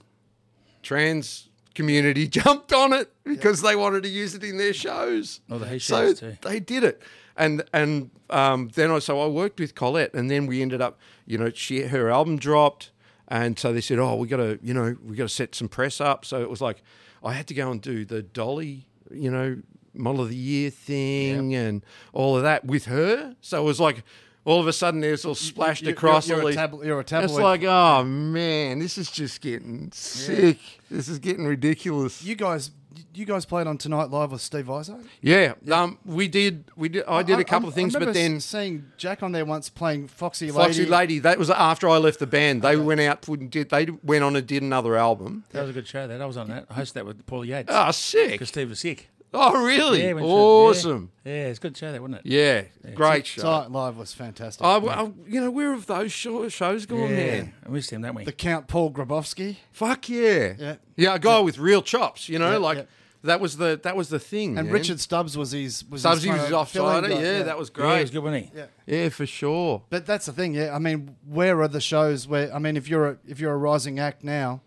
trans 0.81 1.47
community 1.75 2.27
jumped 2.39 2.73
on 2.73 2.91
it 2.91 3.13
because 3.23 3.61
they 3.61 3.75
wanted 3.75 4.01
to 4.01 4.09
use 4.09 4.33
it 4.33 4.43
in 4.43 4.57
their 4.57 4.73
shows. 4.73 5.41
Oh, 5.47 5.59
the 5.59 5.67
he 5.67 5.77
so 5.77 6.11
too. 6.13 6.37
they 6.41 6.59
did 6.59 6.83
it. 6.83 7.03
And 7.39 7.63
and 7.73 8.11
um, 8.29 8.69
then 8.75 8.91
I 8.91 8.99
so 8.99 9.19
I 9.21 9.27
worked 9.27 9.59
with 9.59 9.73
Colette, 9.73 10.13
and 10.13 10.29
then 10.29 10.45
we 10.45 10.61
ended 10.61 10.81
up, 10.81 10.99
you 11.25 11.37
know, 11.37 11.49
she 11.49 11.81
her 11.83 12.09
album 12.11 12.37
dropped, 12.37 12.91
and 13.29 13.57
so 13.57 13.71
they 13.73 13.81
said, 13.81 13.97
oh, 13.97 14.15
we 14.15 14.27
got 14.27 14.37
to, 14.37 14.59
you 14.61 14.73
know, 14.73 14.95
we 15.03 15.15
got 15.15 15.23
to 15.23 15.33
set 15.33 15.55
some 15.55 15.69
press 15.69 16.01
up. 16.01 16.25
So 16.25 16.41
it 16.41 16.49
was 16.49 16.59
like 16.61 16.83
I 17.23 17.33
had 17.33 17.47
to 17.47 17.53
go 17.53 17.71
and 17.71 17.81
do 17.81 18.03
the 18.05 18.21
Dolly, 18.21 18.85
you 19.09 19.31
know, 19.31 19.61
model 19.93 20.21
of 20.23 20.29
the 20.29 20.35
year 20.35 20.69
thing 20.69 21.55
and 21.55 21.83
all 22.13 22.35
of 22.37 22.43
that 22.43 22.65
with 22.65 22.85
her. 22.85 23.35
So 23.41 23.61
it 23.61 23.65
was 23.65 23.79
like 23.79 24.03
all 24.45 24.59
of 24.59 24.67
a 24.67 24.73
sudden 24.73 24.99
there's 24.99 25.23
all 25.25 25.35
splashed 25.35 25.83
you- 25.83 25.89
across 25.91 26.27
you're- 26.27 26.41
all 26.41 26.51
you're 26.51 26.61
a 26.61 26.67
these- 26.67 26.79
tablo- 26.79 26.85
you're 26.85 26.99
a 26.99 27.23
It's 27.23 27.33
like, 27.33 27.63
oh 27.63 28.03
man, 28.03 28.79
this 28.79 28.97
is 28.97 29.09
just 29.11 29.39
getting 29.41 29.91
sick. 29.93 30.57
This 30.91 31.07
is 31.07 31.19
getting 31.19 31.45
ridiculous. 31.45 32.21
You 32.23 32.35
guys 32.35 32.71
you 33.13 33.25
guys 33.25 33.45
played 33.45 33.67
on 33.67 33.77
Tonight 33.77 34.09
Live 34.09 34.31
with 34.31 34.41
Steve 34.41 34.65
Iso? 34.65 35.05
Yeah, 35.21 35.53
um, 35.71 35.97
we 36.05 36.27
did. 36.27 36.65
We 36.75 36.89
did. 36.89 37.03
I 37.07 37.23
did 37.23 37.39
a 37.39 37.43
couple 37.43 37.67
I- 37.67 37.69
of 37.69 37.75
things, 37.75 37.95
I 37.95 37.99
but 37.99 38.13
then 38.13 38.39
seeing 38.39 38.85
Jack 38.97 39.23
on 39.23 39.31
there 39.31 39.45
once 39.45 39.69
playing 39.69 40.07
Foxy 40.07 40.51
Lady. 40.51 40.57
Foxy 40.67 40.85
Lady. 40.85 41.19
That 41.19 41.37
was 41.39 41.49
after 41.49 41.89
I 41.89 41.97
left 41.97 42.19
the 42.19 42.27
band. 42.27 42.61
They 42.61 42.77
went 42.77 43.01
out 43.01 43.27
and 43.27 43.49
did. 43.49 43.69
They 43.69 43.85
went 44.03 44.23
on 44.23 44.35
and 44.35 44.45
did 44.45 44.63
another 44.63 44.95
album. 44.95 45.43
That 45.51 45.61
was 45.61 45.69
a 45.71 45.73
good 45.73 45.87
show. 45.87 46.07
That 46.07 46.21
I 46.21 46.25
was 46.25 46.37
on 46.37 46.47
that. 46.49 46.65
I 46.69 46.73
hosted 46.81 46.93
that 46.93 47.05
with 47.05 47.25
Paul 47.25 47.45
Yates 47.45 47.69
Oh, 47.73 47.91
sick! 47.91 48.31
because 48.31 48.49
Steve 48.49 48.69
was 48.69 48.79
sick. 48.79 49.09
Oh, 49.33 49.63
really? 49.65 50.01
Yeah, 50.01 50.07
we 50.13 50.21
went 50.21 50.27
awesome. 50.27 51.11
Yeah, 51.23 51.33
yeah, 51.33 51.43
it's 51.49 51.59
a 51.59 51.61
good 51.61 51.77
show, 51.77 51.91
that 51.91 52.01
wasn't 52.01 52.17
it? 52.17 52.21
Yeah, 52.25 52.63
great 52.95 53.27
show. 53.27 53.41
Tonight 53.41 53.71
Live 53.71 53.97
was 53.97 54.13
fantastic. 54.13 54.65
I, 54.65 54.77
I- 54.77 55.11
you 55.27 55.39
know, 55.41 55.51
where 55.51 55.71
have 55.73 55.85
those 55.85 56.11
show, 56.11 56.49
shows 56.49 56.85
gone, 56.87 57.11
man? 57.15 57.53
I 57.65 57.69
missed 57.69 57.91
him, 57.91 58.01
don't 58.01 58.15
we? 58.15 58.23
the 58.25 58.31
Count 58.31 58.67
Paul 58.67 58.91
Grabowsky. 58.91 59.57
Fuck 59.71 60.09
yeah, 60.09 60.53
Yeah. 60.57 60.75
yeah. 60.95 61.13
A 61.15 61.19
guy 61.19 61.39
with 61.41 61.59
real 61.59 61.81
chops. 61.83 62.27
You 62.27 62.39
know, 62.39 62.53
Yeah, 62.53 62.57
like 62.57 62.77
yeah. 62.79 62.83
that 63.23 63.39
was 63.39 63.57
the 63.57 63.79
that 63.83 63.95
was 63.95 64.09
the 64.09 64.17
thing. 64.19 64.57
And 64.57 64.67
man. 64.67 64.73
Richard 64.73 64.99
Stubbs 64.99 65.37
was 65.37 65.51
his 65.51 65.83
was 65.87 66.01
Stubbs 66.01 66.23
his 66.23 66.31
was 66.31 66.39
kind 66.41 66.53
of 66.53 66.67
offsider. 66.67 66.71
filling 67.07 67.21
Yeah, 67.23 67.43
that 67.43 67.57
was 67.59 67.69
great. 67.69 67.85
yeah, 67.85 67.89
he 67.91 67.95
great. 67.97 68.01
was 68.01 68.11
good, 68.11 68.23
wasn't 68.23 68.45
he? 68.45 68.51
Yeah. 68.57 68.65
Yeah, 68.87 69.09
for 69.09 69.25
sure. 69.27 69.83
But 69.91 70.07
that's 70.07 70.25
the 70.25 70.33
thing, 70.33 70.55
yeah. 70.55 70.73
I 70.75 70.79
mean, 70.79 71.15
where 71.27 71.61
are 71.61 71.67
the 71.67 71.81
shows 71.81 72.27
where? 72.27 72.51
I 72.51 72.57
mean, 72.57 72.75
if 72.77 72.87
you're 72.89 73.07
a 73.09 73.17
if 73.27 73.39
you're 73.39 73.53
a 73.53 73.57
rising 73.57 73.99
act 73.99 74.23
now, 74.23 74.61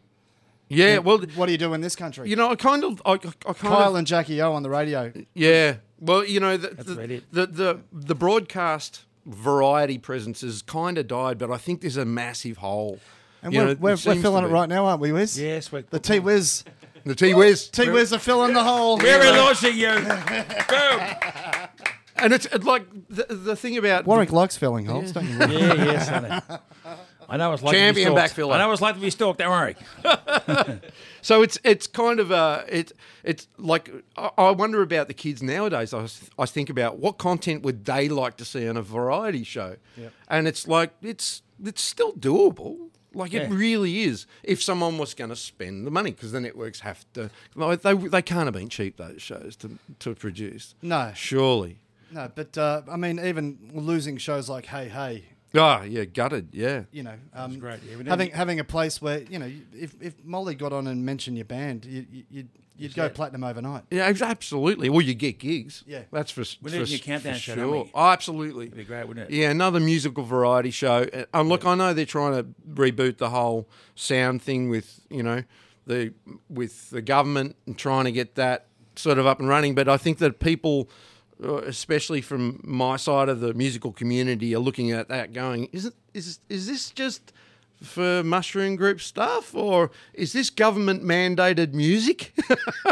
Yeah, 0.75 0.99
well, 0.99 1.19
what 1.35 1.47
do 1.47 1.53
you 1.53 1.59
do 1.59 1.75
in 1.75 1.81
this 1.81 1.95
country? 1.97 2.29
you 2.31 2.37
know, 2.37 2.51
I 2.51 2.55
kind 2.57 2.83
of, 2.85 3.03
I, 3.05 3.13
I 3.13 3.17
kind 3.19 3.57
Kyle 3.57 3.91
of, 3.91 3.95
and 3.97 4.07
Jackie 4.07 4.41
O 4.41 4.53
on 4.53 4.63
the 4.63 4.71
radio. 4.71 5.13
yeah. 5.35 5.77
Well, 6.01 6.25
you 6.25 6.41
know, 6.41 6.57
the 6.57 6.69
That's 6.69 6.87
the, 6.89 6.93
about 7.05 7.09
the, 7.31 7.47
the 7.47 7.81
the 7.93 8.15
broadcast 8.15 9.05
variety 9.27 9.99
presence 9.99 10.41
has 10.41 10.63
kind 10.63 10.99
of 10.99 11.07
died, 11.07 11.39
but 11.39 11.51
I 11.51 11.57
think 11.59 11.81
there's 11.83 11.97
a 11.97 12.05
massive 12.05 12.57
hole. 12.57 12.99
And 13.43 13.53
You 13.53 13.61
we're, 13.61 13.67
know, 13.67 13.77
we're, 13.81 13.97
we're 14.05 14.17
filling 14.17 14.45
it 14.45 14.49
right 14.49 14.69
now, 14.69 14.87
aren't 14.87 15.01
we, 15.01 15.13
Wiz? 15.13 15.41
Yes, 15.41 15.71
we're, 15.71 15.83
The 15.91 15.99
T 16.01 16.19
Wiz. 16.21 16.65
The 17.05 17.15
T 17.15 17.35
Wiz. 17.35 17.69
T 17.69 17.89
Wiz 17.91 18.13
are 18.13 18.19
filling 18.19 18.55
the 18.55 18.63
hole. 18.65 18.97
we're 18.99 19.33
launching 19.33 19.77
you. 19.77 19.91
Boom. 20.69 21.01
And 22.17 22.33
it's 22.33 22.47
it's 22.47 22.65
like 22.65 22.87
the, 23.09 23.27
the 23.35 23.57
thing 23.57 23.77
about 23.79 24.07
Warwick 24.07 24.31
likes 24.33 24.57
filling 24.57 24.87
holes, 24.87 25.11
don't 25.13 25.29
you? 25.29 25.39
Wiz? 25.39 25.51
Yeah, 25.51 26.41
yes, 27.33 27.35
I 27.35 27.37
know. 27.37 27.45
I 27.45 27.49
know 27.49 27.53
it's 27.55 27.63
like 27.63 27.75
Champion 27.75 28.09
to 28.09 28.15
be 28.15 28.29
stalked. 28.29 28.37
backfiller. 28.37 28.55
I 28.55 28.59
know 28.59 28.73
it's 28.73 28.83
like 28.83 28.95
to 28.95 29.01
be 29.01 29.11
stalked. 29.11 29.39
Don't 29.39 29.51
worry. 29.51 29.77
So 31.23 31.43
it's 31.43 31.57
it's 31.63 31.87
kind 31.87 32.19
of 32.19 32.33
uh 32.33 32.65
it 32.69 32.93
it's 33.23 33.47
like 33.57 33.91
I, 34.17 34.31
I 34.37 34.51
wonder 34.51 34.83
about 34.83 35.07
the 35.07 35.15
kids 35.15 35.41
nowadays. 35.41 35.95
I, 35.95 36.09
I 36.37 36.47
think 36.47 36.69
about 36.69 36.99
what 36.99 37.17
content 37.19 37.63
would 37.63 37.85
they 37.85 38.09
like 38.09 38.37
to 38.39 38.45
see 38.45 38.67
on 38.69 38.77
a 38.77 38.83
variety 38.83 39.45
show, 39.45 39.77
and 40.29 40.49
it's 40.49 40.67
like 40.67 40.91
it's 41.01 41.43
it's 41.65 41.81
still 41.81 42.13
doable. 42.15 42.89
Like 43.15 43.35
it 43.35 43.49
really 43.51 44.03
is. 44.03 44.27
If 44.43 44.63
someone 44.63 44.99
was 44.99 45.15
going 45.15 45.31
to 45.31 45.37
spend 45.37 45.87
the 45.87 45.91
money, 45.93 46.11
because 46.11 46.33
the 46.33 46.41
networks 46.41 46.81
have 46.81 47.05
to, 47.13 47.31
like, 47.55 47.83
they 47.83 47.95
they 47.95 48.23
can't 48.23 48.47
have 48.47 48.55
been 48.55 48.69
cheap 48.69 48.97
those 48.97 49.23
shows 49.23 49.55
to 49.57 49.79
to 50.01 50.15
produce. 50.17 50.75
No. 50.83 51.13
surely. 51.15 51.79
No, 52.11 52.31
but 52.35 52.59
uh, 52.59 52.83
I 52.91 52.97
mean, 52.97 53.21
even 53.21 53.71
losing 53.75 54.17
shows 54.19 54.49
like 54.49 54.67
Hey 54.67 54.89
Hey, 54.89 55.25
Ah, 55.55 55.83
yeah, 55.83 56.05
gutted. 56.05 56.49
Yeah, 56.53 56.85
you 56.93 57.03
know, 57.03 57.15
um, 57.35 57.59
great, 57.59 57.81
yeah, 57.83 57.97
we 57.97 58.05
having 58.05 58.29
never- 58.29 58.37
having 58.37 58.61
a 58.61 58.65
place 58.65 59.03
where 59.03 59.23
you 59.23 59.39
know, 59.39 59.51
if 59.75 59.95
if 60.01 60.15
Molly 60.25 60.55
got 60.55 60.73
on 60.73 60.87
and 60.87 61.05
mentioned 61.05 61.37
your 61.37 61.45
band, 61.45 61.85
you, 61.85 62.07
you, 62.11 62.25
you'd 62.31 62.49
you'd 62.77 62.95
go 62.95 63.09
platinum 63.11 63.45
overnight. 63.45 63.85
yeah, 63.91 64.13
absolutely. 64.23 64.89
Well, 64.89 65.03
you 65.03 65.15
get 65.15 65.39
gigs. 65.39 65.85
Yeah. 65.87 66.03
that's 66.11 66.31
for 66.31 66.41
We 66.63 66.71
for, 66.71 66.77
need 66.79 66.87
a 66.89 66.91
new 66.91 66.99
for 66.99 67.05
countdown 67.05 67.35
show, 67.37 67.55
sure. 67.55 67.71
we? 67.85 67.91
Oh, 67.95 68.09
absolutely. 68.09 68.67
It'd 68.67 68.79
be 68.79 68.85
great, 68.85 69.07
wouldn't 69.07 69.31
it? 69.31 69.35
Yeah, 69.37 69.51
another 69.51 69.79
musical 69.79 70.25
variety 70.25 70.71
show. 70.71 71.07
Uh, 71.13 71.25
And 71.35 71.49
look, 71.51 71.67
I 71.67 71.75
know 71.75 71.93
they're 71.93 72.07
trying 72.07 72.33
to 72.35 72.47
reboot 72.73 73.19
the 73.19 73.31
whole 73.31 73.69
sound 73.95 74.41
thing 74.43 74.71
with 74.71 75.01
you 75.11 75.23
know 75.23 75.43
the 75.87 76.15
with 76.49 76.89
the 76.91 77.03
government 77.03 77.57
and 77.67 77.77
trying 77.79 78.05
to 78.07 78.13
get 78.13 78.37
that 78.37 78.67
sort 78.97 79.19
of 79.19 79.27
up 79.27 79.39
and 79.39 79.49
running. 79.49 79.75
But 79.75 79.89
I 79.89 79.97
think 79.99 80.19
that 80.19 80.41
people, 80.41 80.89
Uh, 81.43 81.57
especially 81.63 82.21
from 82.21 82.61
my 82.63 82.97
side 82.97 83.29
of 83.29 83.41
the 83.41 83.53
musical 83.55 83.93
community, 83.93 84.55
are 84.55 84.61
looking 84.61 84.93
at 84.93 85.09
that 85.09 85.33
going, 85.33 85.69
is 85.73 85.87
it 85.87 85.95
is 86.15 86.39
is 86.49 86.67
this 86.67 86.91
just 86.91 87.33
for 87.83 88.23
mushroom 88.23 88.77
group 88.77 89.01
stuff 89.01 89.55
or 89.57 89.91
is 90.15 90.33
this 90.33 90.51
government 90.51 91.03
mandated 91.03 91.73
music? 91.73 92.33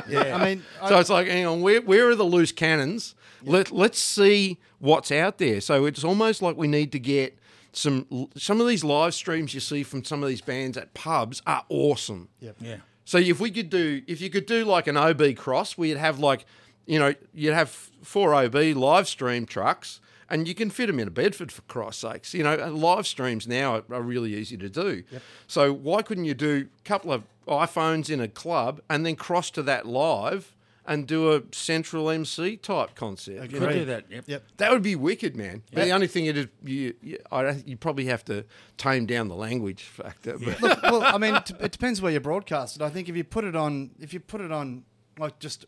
Yeah. 0.08 0.36
I 0.40 0.44
mean, 0.44 0.64
So 0.88 0.96
I, 0.96 1.00
it's 1.00 1.10
like, 1.10 1.28
hang 1.28 1.46
on, 1.46 1.60
where, 1.60 1.80
where 1.80 2.08
are 2.08 2.16
the 2.16 2.24
loose 2.24 2.50
cannons? 2.50 3.14
Let, 3.44 3.70
let's 3.70 4.00
see 4.00 4.58
what's 4.80 5.12
out 5.12 5.38
there. 5.38 5.60
So 5.60 5.84
it's 5.84 6.02
almost 6.02 6.42
like 6.42 6.56
we 6.56 6.66
need 6.66 6.90
to 6.92 6.98
get 6.98 7.38
some 7.72 8.28
some 8.36 8.60
of 8.60 8.66
these 8.66 8.82
live 8.82 9.14
streams 9.14 9.54
you 9.54 9.60
see 9.60 9.84
from 9.84 10.02
some 10.02 10.24
of 10.24 10.28
these 10.28 10.40
bands 10.40 10.76
at 10.76 10.92
pubs 10.94 11.40
are 11.46 11.64
awesome. 11.68 12.28
yeah. 12.40 12.76
So 13.04 13.18
if 13.18 13.38
we 13.38 13.50
could 13.52 13.70
do, 13.70 14.02
if 14.08 14.20
you 14.20 14.30
could 14.30 14.46
do 14.46 14.64
like 14.64 14.88
an 14.88 14.96
OB 14.96 15.36
cross, 15.36 15.78
we'd 15.78 15.96
have 15.96 16.18
like, 16.18 16.44
you 16.90 16.98
know, 16.98 17.14
you'd 17.32 17.54
have 17.54 17.70
four 18.02 18.34
OB 18.34 18.54
live 18.54 19.06
stream 19.06 19.46
trucks, 19.46 20.00
and 20.28 20.48
you 20.48 20.56
can 20.56 20.70
fit 20.70 20.88
them 20.88 20.98
in 20.98 21.06
a 21.06 21.10
Bedford 21.12 21.52
for 21.52 21.62
Christ's 21.62 22.02
sakes. 22.02 22.34
You 22.34 22.42
know, 22.42 22.56
live 22.72 23.06
streams 23.06 23.46
now 23.46 23.76
are, 23.76 23.84
are 23.94 24.02
really 24.02 24.34
easy 24.34 24.56
to 24.56 24.68
do. 24.68 25.04
So 25.46 25.72
why 25.72 26.02
couldn't 26.02 26.24
you 26.24 26.34
do 26.34 26.66
a 26.76 26.88
couple 26.88 27.12
of 27.12 27.22
iPhones 27.46 28.10
in 28.10 28.20
a 28.20 28.26
club 28.26 28.80
and 28.90 29.06
then 29.06 29.14
cross 29.14 29.52
to 29.52 29.62
that 29.62 29.86
live 29.86 30.56
and 30.84 31.06
do 31.06 31.32
a 31.32 31.42
central 31.52 32.10
MC 32.10 32.56
type 32.56 32.96
concept? 32.96 33.40
I 33.40 33.46
could 33.46 33.70
do 33.70 33.84
that. 33.84 34.06
Yep. 34.10 34.24
yep. 34.26 34.42
That 34.56 34.72
would 34.72 34.82
be 34.82 34.96
wicked, 34.96 35.36
man. 35.36 35.62
But 35.72 35.84
the 35.84 35.92
only 35.92 36.08
thing 36.08 36.26
it 36.26 36.36
is, 36.36 36.48
you, 36.64 36.94
you, 37.02 37.18
I 37.30 37.42
don't, 37.42 37.68
you 37.68 37.76
probably 37.76 38.06
have 38.06 38.24
to 38.24 38.44
tame 38.78 39.06
down 39.06 39.28
the 39.28 39.36
language 39.36 39.84
factor. 39.84 40.38
But 40.38 40.60
Look, 40.60 40.82
well, 40.82 41.02
I 41.04 41.18
mean, 41.18 41.36
it 41.36 41.52
it 41.60 41.70
depends 41.70 42.02
where 42.02 42.10
you 42.10 42.18
broadcast 42.18 42.74
it. 42.74 42.82
I 42.82 42.88
think 42.88 43.08
if 43.08 43.16
you 43.16 43.22
put 43.22 43.44
it 43.44 43.54
on, 43.54 43.90
if 44.00 44.12
you 44.12 44.18
put 44.18 44.40
it 44.40 44.50
on, 44.50 44.82
like 45.16 45.38
just 45.38 45.66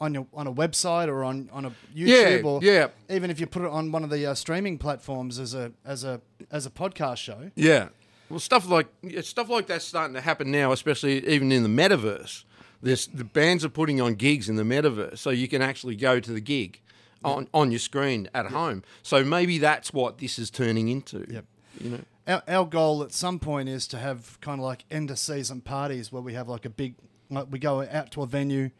on 0.00 0.14
your 0.14 0.26
on 0.34 0.46
a 0.46 0.52
website 0.52 1.08
or 1.08 1.24
on 1.24 1.48
on 1.52 1.64
a 1.64 1.70
YouTube 1.94 2.42
Yeah, 2.42 2.48
or 2.48 2.60
yeah. 2.62 2.88
even 3.08 3.30
if 3.30 3.38
you 3.40 3.46
put 3.46 3.62
it 3.62 3.70
on 3.70 3.92
one 3.92 4.04
of 4.04 4.10
the 4.10 4.26
uh, 4.26 4.34
streaming 4.34 4.78
platforms 4.78 5.38
as 5.38 5.54
a 5.54 5.72
as 5.84 6.04
a 6.04 6.20
as 6.50 6.66
a 6.66 6.70
podcast 6.70 7.18
show. 7.18 7.50
Yeah. 7.54 7.88
Well, 8.30 8.40
stuff 8.40 8.68
like 8.68 8.86
stuff 9.22 9.48
like 9.48 9.66
that's 9.66 9.84
starting 9.84 10.14
to 10.14 10.20
happen 10.20 10.50
now, 10.50 10.72
especially 10.72 11.26
even 11.28 11.52
in 11.52 11.62
the 11.62 11.68
metaverse. 11.68 12.44
There's 12.82 13.06
the 13.06 13.24
bands 13.24 13.64
are 13.64 13.70
putting 13.70 14.00
on 14.00 14.14
gigs 14.14 14.48
in 14.48 14.56
the 14.56 14.62
metaverse, 14.62 15.18
so 15.18 15.30
you 15.30 15.48
can 15.48 15.62
actually 15.62 15.96
go 15.96 16.20
to 16.20 16.32
the 16.32 16.40
gig 16.40 16.80
on, 17.22 17.48
on 17.54 17.70
your 17.70 17.78
screen 17.78 18.28
at 18.34 18.46
home. 18.46 18.82
So 19.02 19.24
maybe 19.24 19.58
that's 19.58 19.92
what 19.92 20.18
this 20.18 20.38
is 20.38 20.50
turning 20.50 20.88
into. 20.88 21.24
Yep. 21.30 21.44
You 21.80 21.90
know. 21.90 22.00
Our, 22.26 22.42
our 22.46 22.64
goal 22.66 23.02
at 23.02 23.12
some 23.12 23.38
point 23.38 23.68
is 23.68 23.86
to 23.88 23.98
have 23.98 24.38
kind 24.40 24.60
of 24.60 24.64
like 24.64 24.84
end 24.90 25.10
of 25.10 25.18
season 25.18 25.60
parties 25.62 26.12
where 26.12 26.22
we 26.22 26.34
have 26.34 26.48
like 26.48 26.64
a 26.64 26.70
big, 26.70 26.94
like 27.30 27.46
we 27.50 27.58
go 27.58 27.82
out 27.82 28.10
to 28.12 28.22
a 28.22 28.26
venue, 28.26 28.70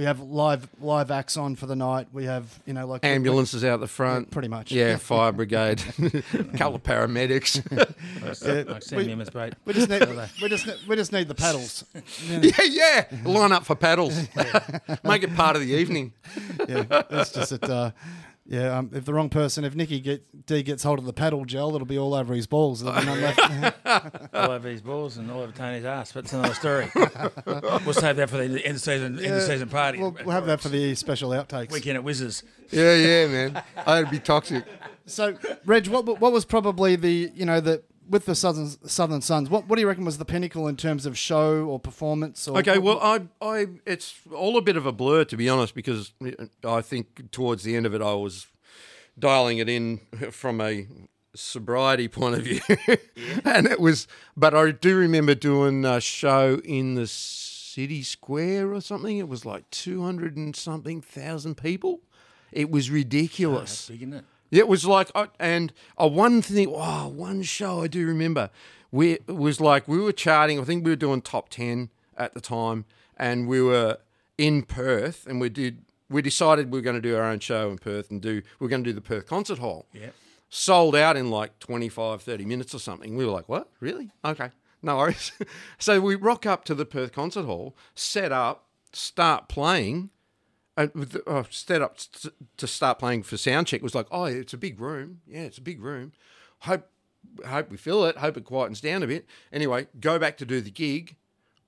we 0.00 0.06
have 0.06 0.18
live 0.20 0.66
live 0.80 1.10
acts 1.10 1.36
on 1.36 1.56
for 1.56 1.66
the 1.66 1.76
night. 1.76 2.06
We 2.10 2.24
have 2.24 2.58
you 2.64 2.72
know 2.72 2.86
like 2.86 3.04
Ambulances 3.04 3.62
out 3.64 3.80
the 3.80 3.86
front. 3.86 4.28
Yeah, 4.28 4.32
pretty 4.32 4.48
much. 4.48 4.72
Yeah, 4.72 4.96
fire 4.96 5.30
brigade, 5.30 5.82
a 5.98 6.22
couple 6.56 6.76
of 6.76 6.82
paramedics. 6.82 7.60
Like 8.70 8.82
Sam 8.82 8.96
we- 8.98 9.06
Newman's 9.06 9.28
great. 9.28 9.54
We 9.66 9.74
just 9.74 9.90
need 9.90 10.00
we 10.40 10.48
just 10.48 10.66
ne- 10.66 10.76
we 10.88 10.96
just 10.96 11.12
need 11.12 11.28
the 11.28 11.34
paddles. 11.34 11.84
yeah, 12.30 12.62
yeah. 12.62 13.04
Line 13.24 13.52
up 13.52 13.66
for 13.66 13.74
paddles. 13.76 14.16
Make 15.04 15.22
it 15.22 15.34
part 15.34 15.56
of 15.56 15.60
the 15.62 15.68
evening. 15.74 16.14
yeah, 16.66 16.84
it's 17.10 17.32
just 17.32 17.50
that. 17.60 17.64
Uh, 17.68 17.90
yeah, 18.46 18.78
um, 18.78 18.90
if 18.92 19.04
the 19.04 19.14
wrong 19.14 19.28
person, 19.28 19.64
if 19.64 19.74
Nicky 19.74 20.00
get, 20.00 20.46
D 20.46 20.62
gets 20.62 20.82
hold 20.82 20.98
of 20.98 21.04
the 21.04 21.12
paddle 21.12 21.44
gel, 21.44 21.74
it'll 21.74 21.86
be 21.86 21.98
all 21.98 22.14
over 22.14 22.34
his 22.34 22.46
balls. 22.46 22.82
There'll 22.82 22.98
be 22.98 23.06
none 23.06 23.20
left. 23.20 24.34
all 24.34 24.50
over 24.50 24.68
his 24.68 24.80
balls 24.80 25.18
and 25.18 25.30
all 25.30 25.42
over 25.42 25.52
Tony's 25.52 25.84
ass. 25.84 26.12
But 26.12 26.24
it's 26.24 26.32
another 26.32 26.54
story. 26.54 26.90
we'll 27.46 27.92
save 27.94 28.16
that 28.16 28.28
for 28.28 28.38
the 28.38 28.64
end 28.64 28.76
of 28.76 28.80
season, 28.80 29.18
end 29.18 29.34
of 29.34 29.42
season 29.42 29.68
party. 29.68 29.98
We'll, 29.98 30.16
we'll 30.24 30.34
have 30.34 30.46
that 30.46 30.60
for 30.60 30.68
the 30.68 30.94
special 30.94 31.30
outtakes. 31.30 31.72
weekend 31.72 31.96
at 31.96 32.04
Whizzes. 32.04 32.42
Yeah, 32.70 32.96
yeah, 32.96 33.26
man. 33.26 33.62
I'd 33.86 34.10
be 34.10 34.18
toxic. 34.18 34.64
So, 35.06 35.36
Reg, 35.64 35.86
what 35.88 36.20
what 36.20 36.32
was 36.32 36.44
probably 36.44 36.96
the 36.96 37.30
you 37.34 37.44
know 37.44 37.60
the 37.60 37.82
with 38.10 38.26
the 38.26 38.34
Southern 38.34 38.68
Southern 38.88 39.22
Sons? 39.22 39.48
What 39.48 39.66
what 39.68 39.76
do 39.76 39.80
you 39.80 39.88
reckon 39.88 40.04
was 40.04 40.18
the 40.18 40.24
pinnacle 40.24 40.68
in 40.68 40.76
terms 40.76 41.06
of 41.06 41.16
show 41.16 41.64
or 41.64 41.78
performance? 41.78 42.46
Or 42.48 42.58
Okay, 42.58 42.78
well, 42.78 42.98
I, 43.00 43.22
I, 43.40 43.66
it's 43.86 44.14
all 44.34 44.58
a 44.58 44.62
bit 44.62 44.76
of 44.76 44.84
a 44.84 44.92
blur 44.92 45.24
to 45.24 45.36
be 45.36 45.48
honest, 45.48 45.74
because 45.74 46.12
I 46.64 46.82
think 46.82 47.30
towards 47.30 47.62
the 47.62 47.76
end 47.76 47.86
of 47.86 47.94
it, 47.94 48.02
I 48.02 48.14
was 48.14 48.48
dialing 49.18 49.58
it 49.58 49.68
in 49.68 50.00
from 50.30 50.60
a 50.60 50.86
sobriety 51.34 52.08
point 52.08 52.34
of 52.34 52.42
view, 52.42 52.60
and 53.44 53.66
it 53.66 53.80
was. 53.80 54.08
But 54.36 54.54
I 54.54 54.72
do 54.72 54.96
remember 54.96 55.34
doing 55.34 55.84
a 55.84 56.00
show 56.00 56.60
in 56.64 56.96
the 56.96 57.06
city 57.06 58.02
square 58.02 58.72
or 58.74 58.80
something. 58.80 59.18
It 59.18 59.28
was 59.28 59.46
like 59.46 59.70
two 59.70 60.02
hundred 60.02 60.36
and 60.36 60.54
something 60.56 61.00
thousand 61.00 61.56
people. 61.56 62.00
It 62.52 62.68
was 62.70 62.90
ridiculous. 62.90 63.86
That's 63.86 63.90
big, 63.90 64.02
isn't 64.02 64.14
it? 64.14 64.24
It 64.50 64.68
was 64.68 64.84
like, 64.84 65.10
uh, 65.14 65.26
and 65.38 65.72
uh, 66.00 66.08
one 66.08 66.42
thing, 66.42 66.70
wow, 66.70 67.08
one 67.08 67.42
show 67.42 67.82
I 67.82 67.86
do 67.86 68.06
remember, 68.06 68.50
we 68.90 69.12
it 69.12 69.28
was 69.28 69.60
like 69.60 69.86
we 69.86 69.98
were 69.98 70.12
charting. 70.12 70.58
I 70.58 70.64
think 70.64 70.84
we 70.84 70.90
were 70.90 70.96
doing 70.96 71.22
top 71.22 71.48
ten 71.48 71.90
at 72.16 72.34
the 72.34 72.40
time, 72.40 72.84
and 73.16 73.46
we 73.46 73.62
were 73.62 73.98
in 74.36 74.62
Perth, 74.62 75.26
and 75.26 75.40
we 75.40 75.48
did. 75.48 75.84
We 76.08 76.22
decided 76.22 76.72
we 76.72 76.78
were 76.78 76.82
going 76.82 76.96
to 76.96 77.02
do 77.02 77.16
our 77.16 77.22
own 77.22 77.38
show 77.38 77.70
in 77.70 77.78
Perth 77.78 78.10
and 78.10 78.20
do. 78.20 78.42
We 78.58 78.66
are 78.66 78.70
going 78.70 78.82
to 78.82 78.90
do 78.90 78.94
the 78.94 79.00
Perth 79.00 79.26
Concert 79.26 79.58
Hall. 79.58 79.86
Yeah. 79.92 80.10
Sold 80.48 80.96
out 80.96 81.16
in 81.16 81.30
like 81.30 81.60
25, 81.60 82.22
30 82.22 82.44
minutes 82.44 82.74
or 82.74 82.80
something. 82.80 83.16
We 83.16 83.24
were 83.24 83.30
like, 83.30 83.48
what? 83.48 83.68
Really? 83.78 84.10
Okay. 84.24 84.50
No 84.82 84.96
worries. 84.96 85.30
so 85.78 86.00
we 86.00 86.16
rock 86.16 86.46
up 86.46 86.64
to 86.64 86.74
the 86.74 86.84
Perth 86.84 87.12
Concert 87.12 87.44
Hall, 87.44 87.76
set 87.94 88.32
up, 88.32 88.66
start 88.92 89.48
playing, 89.48 90.10
Uh, 90.80 90.86
and 90.94 91.22
oh, 91.26 91.44
set 91.50 91.82
up 91.82 91.98
t- 91.98 92.30
to 92.56 92.66
start 92.66 92.98
playing 92.98 93.22
for 93.22 93.36
sound 93.36 93.66
check 93.66 93.82
was 93.82 93.94
like, 93.94 94.06
oh, 94.10 94.24
it's 94.24 94.54
a 94.54 94.58
big 94.58 94.80
room. 94.80 95.20
Yeah, 95.26 95.40
it's 95.40 95.58
a 95.58 95.62
big 95.62 95.80
room. 95.80 96.12
Hope 96.60 96.88
hope 97.46 97.70
we 97.70 97.76
fill 97.76 98.04
it. 98.06 98.16
Hope 98.16 98.36
it 98.36 98.44
quietens 98.44 98.80
down 98.80 99.02
a 99.02 99.06
bit. 99.06 99.26
Anyway, 99.52 99.88
go 100.00 100.18
back 100.18 100.36
to 100.38 100.46
do 100.46 100.60
the 100.60 100.70
gig. 100.70 101.16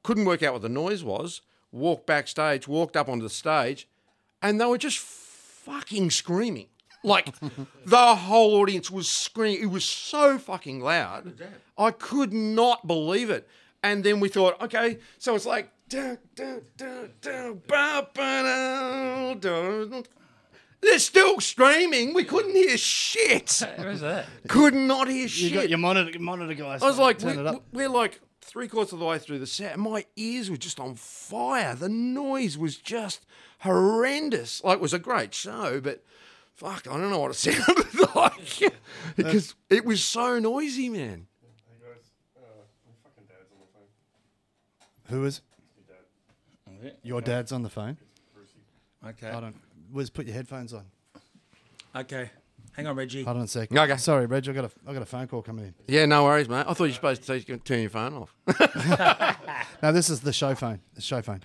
Couldn't 0.02 0.24
work 0.24 0.42
out 0.42 0.54
what 0.54 0.62
the 0.62 0.68
noise 0.68 1.04
was. 1.04 1.42
Walked 1.70 2.06
backstage. 2.06 2.66
Walked 2.66 2.96
up 2.96 3.08
onto 3.08 3.22
the 3.22 3.30
stage, 3.30 3.88
and 4.40 4.60
they 4.60 4.64
were 4.64 4.78
just 4.78 4.98
fucking 4.98 6.10
screaming. 6.10 6.68
Like 7.04 7.34
the 7.86 8.14
whole 8.16 8.54
audience 8.54 8.90
was 8.90 9.08
screaming. 9.08 9.62
It 9.62 9.70
was 9.70 9.84
so 9.84 10.38
fucking 10.38 10.80
loud. 10.80 11.34
I 11.76 11.90
could 11.90 12.32
not 12.32 12.86
believe 12.86 13.30
it. 13.30 13.48
And 13.82 14.04
then 14.04 14.20
we 14.20 14.28
thought, 14.28 14.60
okay, 14.62 14.98
so 15.18 15.34
it's 15.34 15.46
like. 15.46 15.70
Dun, 15.92 16.18
dun, 16.34 16.62
dun, 16.76 17.10
dun, 17.20 17.62
ba, 17.66 18.08
ba, 18.14 19.38
dun, 19.38 19.90
dun. 19.90 20.04
They're 20.80 20.98
still 20.98 21.38
screaming. 21.40 22.14
We 22.14 22.24
couldn't 22.24 22.54
hear 22.54 22.76
shit. 22.78 23.62
Where's 23.76 24.00
that? 24.00 24.26
Could 24.48 24.74
not 24.74 25.08
hear 25.08 25.28
shit. 25.28 25.50
You 25.50 25.54
got 25.54 25.68
your 25.68 25.78
monitor, 25.78 26.18
monitor 26.18 26.54
guys. 26.54 26.82
I 26.82 26.86
was 26.86 26.98
like, 26.98 27.18
turn 27.18 27.36
we, 27.36 27.40
it 27.42 27.46
up. 27.46 27.62
we're 27.72 27.90
like 27.90 28.20
three 28.40 28.68
quarters 28.68 28.94
of 28.94 29.00
the 29.00 29.04
way 29.04 29.18
through 29.18 29.38
the 29.38 29.46
set, 29.46 29.74
and 29.74 29.82
my 29.82 30.06
ears 30.16 30.50
were 30.50 30.56
just 30.56 30.80
on 30.80 30.94
fire. 30.94 31.74
The 31.74 31.90
noise 31.90 32.56
was 32.56 32.76
just 32.76 33.26
horrendous. 33.60 34.64
Like, 34.64 34.76
it 34.76 34.80
was 34.80 34.94
a 34.94 34.98
great 34.98 35.34
show, 35.34 35.78
but 35.80 36.02
fuck, 36.54 36.88
I 36.88 36.98
don't 36.98 37.10
know 37.10 37.20
what 37.20 37.32
it 37.32 37.34
sounded 37.36 38.14
like 38.16 38.72
because 39.16 39.54
it 39.68 39.84
was 39.84 40.02
so 40.02 40.38
noisy, 40.38 40.88
man. 40.88 41.26
Who 45.10 45.26
is? 45.26 45.42
Your 47.02 47.20
dad's 47.20 47.52
on 47.52 47.62
the 47.62 47.70
phone. 47.70 47.96
Okay. 49.06 49.28
I 49.28 49.40
don't. 49.40 49.56
Wiz, 49.92 50.10
put 50.10 50.26
your 50.26 50.34
headphones 50.34 50.72
on. 50.72 50.84
Okay. 51.94 52.30
Hang 52.72 52.86
on, 52.86 52.96
Reggie. 52.96 53.22
Hold 53.24 53.36
on 53.36 53.42
a 53.42 53.48
sec. 53.48 53.70
Okay. 53.70 53.96
Sorry, 53.98 54.24
Reg. 54.26 54.48
I 54.48 54.52
got 54.52 54.64
a 54.64 54.70
I 54.86 54.92
got 54.94 55.02
a 55.02 55.06
phone 55.06 55.26
call 55.26 55.42
coming 55.42 55.66
in. 55.66 55.74
Yeah, 55.86 56.06
no 56.06 56.24
worries, 56.24 56.48
mate. 56.48 56.64
I 56.66 56.72
thought 56.72 56.84
you 56.84 56.90
were 56.90 56.94
supposed 56.94 57.22
to 57.24 57.40
say- 57.40 57.56
turn 57.58 57.80
your 57.80 57.90
phone 57.90 58.14
off. 58.14 58.34
No, 59.82 59.90
this 59.90 60.08
is 60.10 60.20
the 60.20 60.32
show 60.32 60.54
phone. 60.54 60.78
The 60.94 61.00
show 61.00 61.20
phone. 61.22 61.42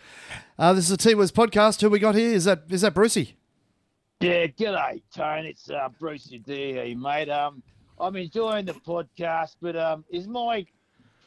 Uh, 0.60 0.71
this 0.73 0.86
is 0.86 0.91
a 0.91 0.97
T 0.97 1.15
Wiz 1.15 1.32
podcast. 1.32 1.82
Who 1.82 1.89
we 1.89 1.97
got 1.97 2.13
here? 2.13 2.30
Is 2.36 2.45
that 2.45 2.63
is 2.69 2.82
that 2.82 2.93
Brucey? 2.93 3.36
Yeah, 4.19 4.45
g'day, 4.45 5.02
Tone. 5.12 5.45
It's 5.45 5.69
uh, 5.71 5.89
Brucey 6.00 6.38
D 6.38 6.73
here, 6.73 6.95
mate. 6.95 7.30
Um, 7.30 7.63
I'm 8.00 8.15
enjoying 8.15 8.65
the 8.65 8.73
podcast, 8.73 9.56
but 9.60 9.76
um, 9.76 10.06
is 10.12 10.28
my 10.28 10.67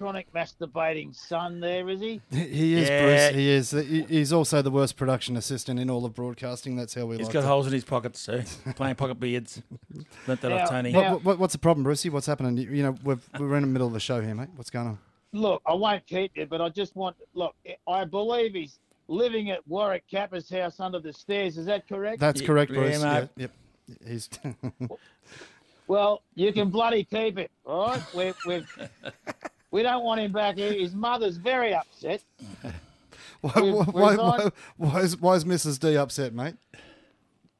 chronic 0.00 0.32
masturbating 0.32 1.14
son 1.14 1.60
there? 1.60 1.86
Is 1.90 2.00
he? 2.00 2.20
He 2.30 2.78
is 2.78 2.88
Yeah. 2.88 3.02
Bruce. 3.30 3.36
He 3.36 3.50
is. 3.50 3.70
He's 4.08 4.32
also 4.32 4.62
the 4.62 4.70
worst 4.70 4.96
production 4.96 5.36
assistant 5.36 5.78
in 5.78 5.90
all 5.90 6.06
of 6.06 6.14
broadcasting. 6.14 6.74
That's 6.74 6.94
how 6.94 7.04
we 7.04 7.18
He's 7.18 7.26
like 7.26 7.34
got 7.34 7.40
it. 7.40 7.42
He's 7.42 7.44
got 7.44 7.48
holes 7.52 7.66
in 7.66 7.72
his 7.74 7.84
pockets, 7.84 8.24
too. 8.24 8.42
Playing 8.76 8.94
pocket 8.94 9.20
beards. 9.20 9.62
Learnt 10.26 10.40
that 10.40 10.48
Now- 10.48 10.58
off 10.62 10.70
Tony. 10.70 10.92
now- 10.92 11.12
What, 11.14 11.24
what, 11.24 11.38
what's 11.38 11.52
the 11.52 11.58
problem, 11.58 11.84
Brucey? 11.84 12.08
What's 12.08 12.26
happening? 12.26 12.56
You, 12.56 12.70
you 12.70 12.82
know, 12.82 12.96
we've, 13.04 13.28
we're 13.38 13.56
in 13.56 13.60
the 13.62 13.66
middle 13.68 13.86
of 13.86 13.92
the 13.92 14.00
show 14.00 14.22
here, 14.22 14.34
mate. 14.34 14.48
What's 14.56 14.70
going 14.70 14.86
on? 14.86 14.98
Look, 15.34 15.60
I 15.66 15.74
won't 15.74 16.06
keep 16.06 16.32
you, 16.34 16.46
but 16.46 16.62
I 16.62 16.70
just 16.70 16.96
want 16.96 17.16
look. 17.34 17.54
I 17.86 18.04
believe 18.04 18.54
he's 18.54 18.78
living 19.06 19.50
at 19.50 19.60
Warwick 19.68 20.04
Capper's 20.10 20.48
house 20.50 20.80
under 20.80 20.98
the 20.98 21.12
stairs. 21.12 21.58
Is 21.58 21.66
that 21.66 21.86
correct? 21.86 22.20
That's 22.20 22.40
Yeah, 22.40 22.46
correct, 22.46 22.72
yeah, 22.72 22.78
Bruce. 22.78 23.02
mate. 23.02 23.28
Yep. 23.36 23.36
yep. 23.36 23.50
He's. 24.08 24.28
Well, 25.86 26.22
you 26.36 26.52
can 26.52 26.70
bloody 26.70 27.02
keep 27.02 27.36
it, 27.36 27.50
all 27.66 27.88
right? 27.88 28.14
We 28.14 28.32
we 28.46 28.64
we 29.70 29.82
don't 29.82 30.04
want 30.04 30.20
him 30.20 30.32
back 30.32 30.56
here. 30.56 30.72
His 30.72 30.94
mother's 30.94 31.36
very 31.36 31.74
upset. 31.74 32.22
why, 33.40 33.52
We've 33.56 33.74
why, 33.74 33.84
why, 33.92 34.16
why, 34.16 34.48
why 34.76 35.00
is, 35.00 35.16
why 35.18 35.34
is 35.34 35.44
Mrs. 35.44 35.78
D 35.78 35.96
upset, 35.96 36.34
mate? 36.34 36.54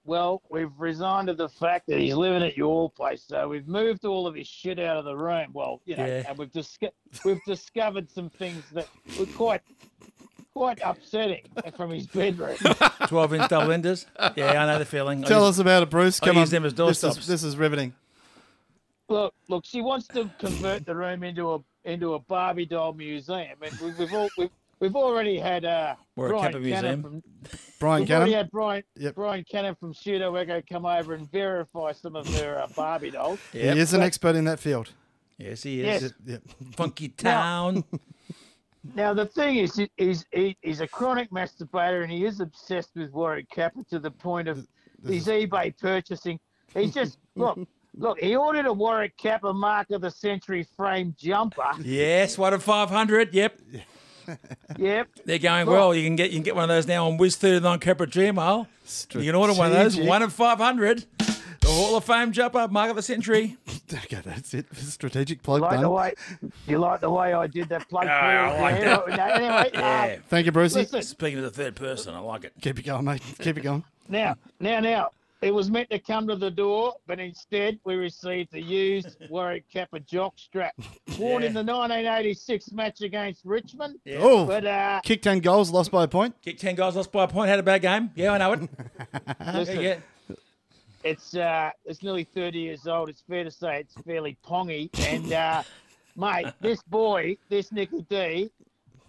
Well, 0.04 0.42
we've 0.50 0.72
resigned 0.78 1.28
to 1.28 1.34
the 1.34 1.48
fact 1.48 1.86
that 1.88 2.00
he's 2.00 2.14
living 2.14 2.42
at 2.42 2.56
your 2.56 2.90
place, 2.90 3.22
so 3.28 3.48
we've 3.48 3.68
moved 3.68 4.04
all 4.04 4.26
of 4.26 4.34
his 4.34 4.46
shit 4.48 4.78
out 4.80 4.96
of 4.96 5.04
the 5.04 5.14
room. 5.14 5.50
Well, 5.52 5.80
you 5.84 5.96
know, 5.96 6.06
Yeah. 6.06 6.24
and 6.28 6.36
we've 6.38 6.50
disco- 6.50 6.90
we've 7.24 7.42
discovered 7.46 8.10
some 8.10 8.28
things 8.30 8.64
that 8.72 8.88
were 9.18 9.26
quite 9.26 9.60
quite 10.52 10.80
upsetting 10.84 11.42
from 11.76 11.90
his 11.90 12.06
bedroom. 12.08 12.56
12 13.06 13.34
inch 13.34 13.48
double 13.50 13.70
enders. 13.70 14.06
Yeah, 14.36 14.60
I 14.62 14.66
know 14.66 14.78
the 14.78 14.84
feeling. 14.84 15.22
Tell 15.22 15.42
used- 15.46 15.58
us 15.58 15.58
about 15.60 15.84
it, 15.84 15.90
Bruce. 15.90 16.20
I 16.22 16.26
Come 16.26 16.36
on. 16.38 16.42
use 16.42 16.50
them 16.50 16.64
as 16.64 16.74
this, 16.74 17.04
is, 17.04 17.16
doorstops. 17.16 17.26
this 17.26 17.42
is 17.44 17.56
riveting. 17.56 17.92
look, 19.08 19.34
look, 19.48 19.64
she 19.64 19.80
wants 19.80 20.08
to 20.08 20.28
convert 20.40 20.86
the 20.86 20.94
room 20.96 21.22
into 21.22 21.52
a 21.52 21.58
into 21.84 22.14
a 22.14 22.18
Barbie 22.18 22.66
doll 22.66 22.92
museum, 22.92 23.56
and 23.62 23.78
we've, 23.80 23.98
we've 23.98 24.12
all 24.14 24.28
we've, 24.36 24.50
we've 24.80 24.96
already 24.96 25.38
had 25.38 25.64
uh, 25.64 25.94
Or 26.16 26.26
a 26.26 26.28
Brian 26.30 26.52
Capper 26.52 26.58
Canham 26.64 26.70
museum. 26.82 27.02
from 27.02 27.22
Brian 27.78 28.02
We've 28.02 28.10
already 28.10 28.32
Canham. 28.32 28.36
had 28.36 28.50
Brian, 28.50 28.82
Yep. 28.96 29.14
Brian 29.14 29.44
Canham 29.52 29.78
from 29.78 29.94
Pseudo 29.94 30.34
Echo 30.36 30.62
come 30.70 30.84
over 30.86 31.14
and 31.14 31.30
verify 31.30 31.92
some 31.92 32.16
of 32.16 32.30
their 32.34 32.60
uh, 32.60 32.66
Barbie 32.76 33.10
dolls. 33.10 33.38
Yep. 33.52 33.74
He 33.74 33.80
is 33.80 33.92
an 33.94 34.00
But- 34.00 34.06
expert 34.06 34.36
in 34.36 34.44
that 34.44 34.60
field. 34.60 34.92
Yes, 35.38 35.62
he 35.62 35.82
Yes. 35.82 36.02
is. 36.02 36.12
Yep. 36.26 36.42
Funky 36.76 37.08
town. 37.08 37.84
Now 38.94 39.12
the 39.12 39.26
thing 39.26 39.56
is, 39.56 39.76
he- 39.76 39.90
he's 39.98 40.24
he, 40.32 40.56
he's 40.62 40.80
a 40.80 40.88
chronic 40.88 41.30
masturbator 41.30 42.02
and 42.02 42.10
he 42.10 42.24
is 42.24 42.40
obsessed 42.40 42.90
with 42.96 43.12
Warwick 43.12 43.50
Capper 43.50 43.82
to 43.90 43.98
the 43.98 44.10
point 44.10 44.48
of 44.48 44.66
his 45.06 45.26
eBay 45.26 45.76
purchasing. 45.78 46.40
He's 46.72 46.94
just 46.94 47.18
look, 47.36 47.58
look. 48.00 48.18
He 48.18 48.34
ordered 48.36 48.66
a 48.66 48.72
Warwick 48.72 49.16
Capper 49.16 49.52
Mark 49.52 49.90
of 49.90 50.00
the 50.00 50.10
Century 50.10 50.66
frame 50.76 51.14
jumper. 51.18 51.70
yes, 51.82 52.36
one 52.36 52.52
of 52.54 52.62
500. 52.62 53.32
Yep. 53.34 53.60
Yep. 54.78 55.08
They're 55.24 55.38
going 55.40 55.66
well. 55.66 55.92
You 55.92 56.04
can 56.04 56.14
get 56.14 56.30
you 56.30 56.36
can 56.36 56.44
get 56.44 56.54
one 56.54 56.62
of 56.64 56.68
those 56.68 56.86
now 56.86 57.08
on 57.08 57.16
Wiz 57.16 57.34
39 57.36 57.80
corporate 57.80 58.10
Gmail. 58.10 58.66
You 59.14 59.24
can 59.24 59.34
order 59.34 59.52
one 59.54 59.68
of 59.68 59.72
those. 59.72 59.96
One 59.98 60.22
of 60.22 60.32
500. 60.32 61.04
The 61.18 61.66
Hall 61.68 61.96
of 61.96 62.04
Fame 62.04 62.30
jumper, 62.30 62.68
Mark 62.68 62.90
of 62.90 62.96
the 62.96 63.02
Century. 63.02 63.56
Okay, 63.92 64.20
that's 64.24 64.54
it. 64.54 64.66
Strategic 64.76 65.42
plug 65.42 65.62
Like 65.62 65.80
the 65.80 65.90
way 65.90 66.14
you 66.68 66.78
like 66.78 67.00
the 67.00 67.10
way 67.10 67.32
I 67.32 67.48
did 67.48 67.68
that 67.70 67.88
plug. 67.88 68.04
Yeah, 68.06 68.52
I 68.56 68.60
like 68.60 68.74
you? 68.76 68.84
that. 68.84 69.08
No, 69.08 69.24
anyway, 69.24 69.70
Yeah. 69.74 70.16
uh, 70.16 70.20
Thank 70.28 70.46
you, 70.46 70.52
Brucey. 70.52 70.78
listen. 70.82 71.02
Speaking 71.02 71.38
to 71.38 71.42
the 71.42 71.50
third 71.50 71.74
person, 71.74 72.14
I 72.14 72.20
like 72.20 72.44
it. 72.44 72.52
Keep 72.60 72.78
it 72.78 72.82
going, 72.84 73.04
mate. 73.04 73.20
Keep 73.40 73.58
it 73.58 73.62
going. 73.62 73.82
Now, 74.08 74.36
now, 74.60 74.78
now, 74.78 75.10
it 75.42 75.54
was 75.54 75.70
meant 75.70 75.88
to 75.90 75.98
come 75.98 76.26
to 76.28 76.36
the 76.36 76.50
door, 76.50 76.94
but 77.06 77.18
instead 77.18 77.78
we 77.84 77.94
received 77.94 78.52
the 78.52 78.60
used 78.60 79.16
Warwick 79.30 79.64
Capper 79.72 79.98
jock 80.00 80.38
strap 80.38 80.74
worn 81.18 81.42
in 81.42 81.54
the 81.54 81.64
1986 81.64 82.72
match 82.72 83.00
against 83.00 83.44
Richmond. 83.44 83.96
Oh, 84.18 84.46
But 84.46 84.66
uh, 84.66 85.00
kick 85.02 85.22
10 85.22 85.40
goals, 85.40 85.70
lost 85.70 85.90
by 85.90 86.04
a 86.04 86.08
point. 86.08 86.34
Kick 86.42 86.58
10 86.58 86.74
goals, 86.74 86.96
lost 86.96 87.10
by 87.10 87.24
a 87.24 87.28
point, 87.28 87.48
had 87.48 87.58
a 87.58 87.62
bad 87.62 87.82
game. 87.82 88.10
Yeah, 88.14 88.32
I 88.32 88.38
know 88.38 88.52
it. 88.52 88.68
listen, 89.54 89.80
yeah. 89.80 89.96
it's 91.04 91.34
uh, 91.34 91.70
it's 91.86 92.02
nearly 92.02 92.24
30 92.24 92.58
years 92.58 92.86
old. 92.86 93.08
It's 93.08 93.22
fair 93.22 93.44
to 93.44 93.50
say 93.50 93.80
it's 93.80 93.94
fairly 94.06 94.36
pongy. 94.46 94.90
And 95.10 95.32
uh, 95.32 95.62
mate, 96.16 96.52
this 96.60 96.82
boy, 96.82 97.38
this 97.48 97.72
Nicky 97.72 98.02
D, 98.10 98.50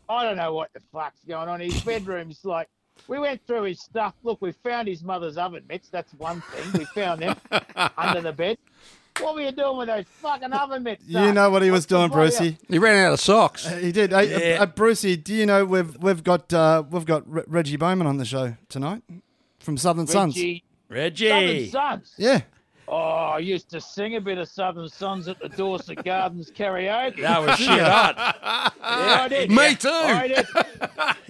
I 0.07 0.23
don't 0.23 0.37
know 0.37 0.53
what 0.53 0.71
the 0.73 0.81
fuck's 0.93 1.23
going 1.27 1.49
on. 1.49 1.59
His 1.59 1.81
bedroom's 1.81 2.45
like. 2.45 2.69
We 3.07 3.19
went 3.19 3.45
through 3.45 3.63
his 3.63 3.79
stuff. 3.81 4.13
Look, 4.23 4.41
we 4.41 4.51
found 4.51 4.87
his 4.87 5.03
mother's 5.03 5.37
oven 5.37 5.63
mitts. 5.67 5.89
That's 5.89 6.13
one 6.13 6.41
thing. 6.41 6.71
We 6.79 6.85
found 6.85 7.21
them 7.21 7.35
under 7.97 8.21
the 8.21 8.33
bed. 8.33 8.57
What 9.19 9.35
were 9.35 9.41
you 9.41 9.51
doing 9.51 9.77
with 9.77 9.87
those 9.89 10.05
fucking 10.21 10.53
oven 10.53 10.83
mitts? 10.83 11.03
You 11.05 11.13
son? 11.15 11.35
know 11.35 11.49
what 11.49 11.61
he 11.61 11.69
was 11.69 11.79
What's 11.79 11.85
doing, 11.87 12.09
Brucey. 12.09 12.57
He 12.69 12.79
ran 12.79 13.05
out 13.05 13.13
of 13.13 13.19
socks. 13.19 13.67
Uh, 13.67 13.75
He 13.75 13.91
did. 13.91 14.11
Hey, 14.11 14.51
Yeah. 14.53 14.59
uh, 14.59 14.63
uh, 14.63 14.65
Brucey, 14.67 15.17
do 15.17 15.33
you 15.33 15.45
know 15.45 15.65
we've 15.65 15.97
we've 15.97 16.23
got 16.23 16.51
uh, 16.53 16.83
we've 16.89 17.05
got 17.05 17.29
Re- 17.31 17.43
Reggie 17.47 17.75
Bowman 17.75 18.07
on 18.07 18.17
the 18.17 18.25
show 18.25 18.55
tonight 18.69 19.03
from 19.59 19.77
Southern 19.77 20.07
Sons. 20.07 20.35
Reggie, 20.37 20.63
Reggie. 20.89 21.69
Southern 21.69 21.69
Sons. 21.69 22.13
Yeah, 22.17 22.41
Oh, 22.93 22.97
I 22.97 23.37
used 23.39 23.69
to 23.69 23.79
sing 23.79 24.17
a 24.17 24.19
bit 24.21 24.37
of 24.37 24.49
Southern 24.49 24.89
Sons 24.89 25.29
at 25.29 25.39
the 25.39 25.47
Dorset 25.47 26.03
Gardens 26.03 26.51
karaoke. 26.51 27.21
That 27.21 27.41
was 27.41 27.57
shit 27.57 27.69
hot. 27.79 28.15
yeah, 28.81 29.21
I 29.21 29.27
did. 29.29 29.49
Me 29.49 29.75
too. 29.75 29.87
I 29.89 30.27
did. 30.27 30.45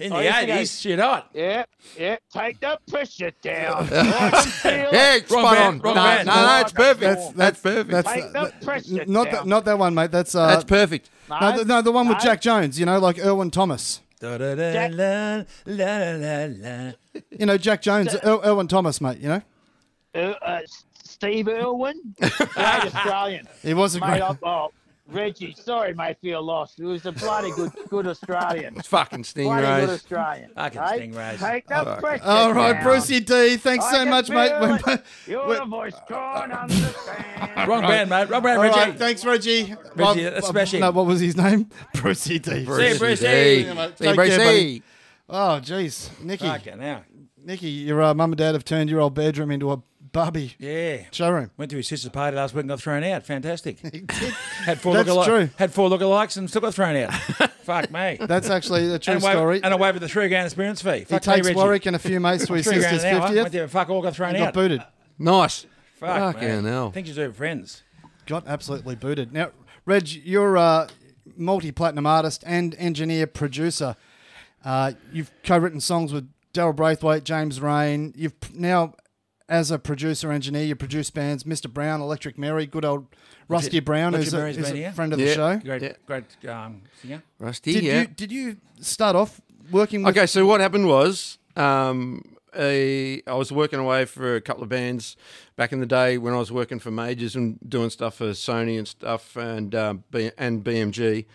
In 0.00 0.12
I 0.12 0.22
the 0.22 0.24
used 0.24 0.40
to 0.40 0.46
go- 0.46 0.52
80s, 0.54 0.80
shit 0.82 0.98
hot. 0.98 1.30
Yeah, 1.32 1.64
yeah. 1.96 2.16
Take 2.32 2.58
the 2.58 2.80
pressure 2.90 3.30
down. 3.42 3.84
I 3.92 4.30
can 4.30 4.42
feel 4.42 4.72
it. 4.72 4.88
Yeah, 4.92 5.14
it's 5.14 5.28
spot 5.30 5.56
on. 5.56 5.78
wrong 5.78 5.94
no, 5.94 6.02
band. 6.02 6.26
no, 6.26 6.34
no, 6.34 6.60
it's 6.62 6.72
perfect. 6.72 7.00
That's- 7.00 7.32
That's, 7.36 7.60
perfect. 7.60 7.90
That's 7.90 8.12
Take 8.12 8.32
the 8.32 8.52
pressure 8.64 9.04
not 9.06 9.24
down. 9.26 9.32
that 9.34 9.46
not 9.46 9.64
that 9.66 9.78
one, 9.78 9.94
mate. 9.94 10.10
That's 10.10 10.34
uh, 10.34 10.48
That's 10.48 10.64
perfect. 10.64 11.10
No, 11.30 11.38
no, 11.38 11.58
the, 11.58 11.64
no, 11.64 11.82
the 11.82 11.92
one 11.92 12.08
with 12.08 12.18
no. 12.18 12.24
Jack 12.24 12.40
Jones. 12.40 12.80
You 12.80 12.86
know, 12.86 12.98
like 12.98 13.20
Irwin 13.20 13.52
Thomas. 13.52 14.00
Da, 14.18 14.36
da, 14.36 14.56
da, 14.56 14.72
Jack- 14.72 14.92
la, 14.94 15.44
la, 15.66 16.10
la, 16.16 16.46
la. 16.48 16.92
You 17.38 17.46
know, 17.46 17.56
Jack 17.56 17.82
Jones, 17.82 18.14
er, 18.16 18.40
Irwin 18.44 18.66
Thomas, 18.66 19.00
mate. 19.00 19.18
You 19.18 19.28
know, 19.28 19.42
Uh, 20.14 20.18
uh, 20.44 20.60
Steve 21.22 21.46
Irwin, 21.46 22.00
great 22.20 22.50
Australian. 22.58 23.46
he 23.62 23.74
was 23.74 23.94
a 23.94 24.00
Mate, 24.00 24.06
great. 24.08 24.22
I, 24.22 24.36
oh, 24.42 24.72
Reggie, 25.08 25.54
sorry, 25.56 25.94
mate, 25.94 26.16
for 26.20 26.26
your 26.26 26.40
loss. 26.40 26.74
He 26.74 26.82
was 26.82 27.06
a 27.06 27.12
bloody 27.12 27.52
good, 27.52 27.70
good 27.88 28.06
Australian. 28.08 28.76
It's 28.76 28.88
fucking 28.88 29.24
Bloody 29.34 29.60
good 29.60 29.68
stingrays. 29.68 29.88
Australian. 29.94 30.50
Fucking 30.54 30.80
eh? 30.80 30.98
stingrays. 30.98 31.38
Take 31.38 31.68
the 31.68 31.96
pressure 32.00 32.24
All 32.24 32.52
right, 32.52 32.72
down. 32.72 32.82
Brucey 32.82 33.20
D. 33.20 33.56
Thanks 33.56 33.84
I 33.84 33.90
so 33.92 33.96
can 33.98 34.08
much, 34.10 34.30
mate. 34.30 34.48
feel 34.48 34.60
We're- 34.60 34.80
it. 34.94 35.04
Your 35.28 35.66
voice 35.66 35.94
can't 36.08 36.52
understand. 36.62 37.68
Wrong 37.68 37.82
band, 37.82 38.10
mate. 38.10 38.28
Wrong 38.30 38.42
band, 38.42 38.58
All 38.58 38.64
Reggie. 38.64 38.78
right, 38.80 38.98
thanks, 38.98 39.24
Reggie. 39.24 39.74
Reggie, 39.94 40.24
that's 40.24 40.48
smashing. 40.48 40.80
No, 40.80 40.90
what 40.90 41.06
was 41.06 41.20
his 41.20 41.36
name? 41.36 41.68
Brucey 41.94 42.40
D. 42.40 42.50
See 42.50 42.58
you, 42.60 42.98
Brucey. 42.98 43.16
See 43.16 43.60
Yeah, 43.64 43.74
mate. 43.74 43.92
you, 44.00 44.06
Take 44.06 44.06
care, 44.06 44.14
Brucey. 44.14 44.82
Oh, 45.28 45.60
jeez, 45.62 46.20
Nicky, 46.20 46.46
Fucking 46.46 46.78
hell. 46.80 47.04
Nicky, 47.44 47.68
your 47.68 48.02
uh, 48.02 48.14
mum 48.14 48.32
and 48.32 48.38
dad 48.38 48.54
have 48.54 48.64
turned 48.64 48.88
your 48.90 49.00
old 49.00 49.14
bedroom 49.14 49.50
into 49.50 49.70
a 49.72 49.82
Barbie 50.12 50.54
Yeah. 50.58 51.04
showroom. 51.10 51.50
Went 51.56 51.70
to 51.70 51.76
his 51.78 51.88
sister's 51.88 52.10
party 52.10 52.36
last 52.36 52.54
week 52.54 52.60
and 52.62 52.68
got 52.68 52.80
thrown 52.80 53.02
out. 53.04 53.24
Fantastic. 53.24 53.78
had 54.10 54.80
four 54.80 54.94
That's 54.94 55.08
lookalike- 55.08 55.24
true. 55.24 55.50
Had 55.56 55.72
four 55.72 55.88
lookalikes 55.88 56.36
and 56.36 56.48
still 56.48 56.60
got 56.60 56.74
thrown 56.74 56.96
out. 56.96 57.12
Fuck 57.62 57.90
me. 57.90 58.18
That's 58.20 58.50
actually 58.50 58.92
a 58.92 58.98
true 58.98 59.14
and, 59.14 59.22
wave, 59.22 59.32
story. 59.34 59.60
and 59.62 59.72
I 59.72 59.76
waived 59.76 60.00
the 60.00 60.08
three 60.08 60.28
grand 60.28 60.46
experience 60.46 60.82
fee. 60.82 60.98
he 61.00 61.04
Fuck 61.04 61.26
me, 61.26 61.34
takes 61.34 61.46
Reggie. 61.46 61.56
Warwick 61.56 61.86
and 61.86 61.96
a 61.96 61.98
few 61.98 62.20
mates 62.20 62.46
to 62.46 62.52
his 62.54 62.66
Three 62.66 62.78
grand 62.78 63.00
sister's 63.00 63.04
an 63.04 63.14
hour. 63.14 63.20
Went 63.20 63.34
fiftieth. 63.34 63.52
there, 63.52 63.68
fuck 63.68 63.88
all 63.90 64.02
got 64.02 64.14
thrown 64.14 64.30
and 64.30 64.38
got 64.38 64.48
out. 64.48 64.54
booted. 64.54 64.82
Nice. 65.18 65.66
Fuck, 65.96 66.34
Fucking 66.34 66.48
man. 66.48 66.64
hell. 66.64 66.90
Things 66.90 67.08
you 67.08 67.14
do 67.14 67.26
with 67.28 67.36
friends. 67.36 67.82
Got 68.26 68.46
absolutely 68.48 68.96
booted. 68.96 69.32
Now, 69.32 69.50
Reg, 69.86 70.08
you're 70.08 70.56
a 70.56 70.88
multi-platinum 71.36 72.06
artist 72.06 72.42
and 72.46 72.74
engineer 72.78 73.26
producer. 73.26 73.96
Uh, 74.64 74.92
you've 75.12 75.30
co-written 75.44 75.80
songs 75.80 76.12
with 76.12 76.28
Daryl 76.52 76.74
Braithwaite, 76.74 77.24
James 77.24 77.60
Reyne. 77.60 78.12
You've 78.16 78.38
p- 78.40 78.52
now, 78.54 78.94
as 79.48 79.70
a 79.70 79.78
producer 79.78 80.30
engineer, 80.32 80.64
you 80.64 80.74
produce 80.76 81.10
bands 81.10 81.44
Mr. 81.44 81.72
Brown, 81.72 82.00
Electric 82.00 82.38
Mary, 82.38 82.66
good 82.66 82.84
old 82.84 83.06
Rusty 83.48 83.80
Brown, 83.80 84.14
Electric 84.14 84.24
who's 84.24 84.34
a, 84.34 84.38
Mary's 84.38 84.58
a 84.86 84.92
friend 84.92 85.12
of 85.12 85.18
Yeah. 85.20 85.26
the 85.26 85.34
show. 85.34 85.56
Great, 85.58 85.82
Yeah. 85.82 85.92
great 86.06 86.48
um, 86.48 86.82
singer. 87.00 87.22
Rusty, 87.38 87.72
Did 87.74 87.84
yeah. 87.84 88.00
you 88.02 88.06
did 88.06 88.32
you 88.32 88.56
start 88.80 89.16
off 89.16 89.40
working 89.70 90.02
with 90.02 90.16
Okay, 90.16 90.26
so 90.26 90.46
what 90.46 90.60
happened 90.60 90.86
was 90.86 91.38
um, 91.56 92.22
a, 92.56 93.22
I 93.26 93.34
was 93.34 93.50
working 93.52 93.78
away 93.78 94.04
for 94.04 94.36
a 94.36 94.40
couple 94.40 94.62
of 94.62 94.68
bands 94.68 95.16
back 95.56 95.72
in 95.72 95.80
the 95.80 95.86
day 95.86 96.18
when 96.18 96.34
I 96.34 96.38
was 96.38 96.52
working 96.52 96.78
for 96.78 96.90
majors 96.90 97.34
and 97.36 97.58
doing 97.68 97.90
stuff 97.90 98.16
for 98.16 98.30
Sony 98.30 98.78
and 98.78 98.86
stuff 98.88 99.36
and 99.36 99.74
um, 99.74 100.04
B, 100.10 100.30
and 100.38 100.62
BMG, 100.64 101.26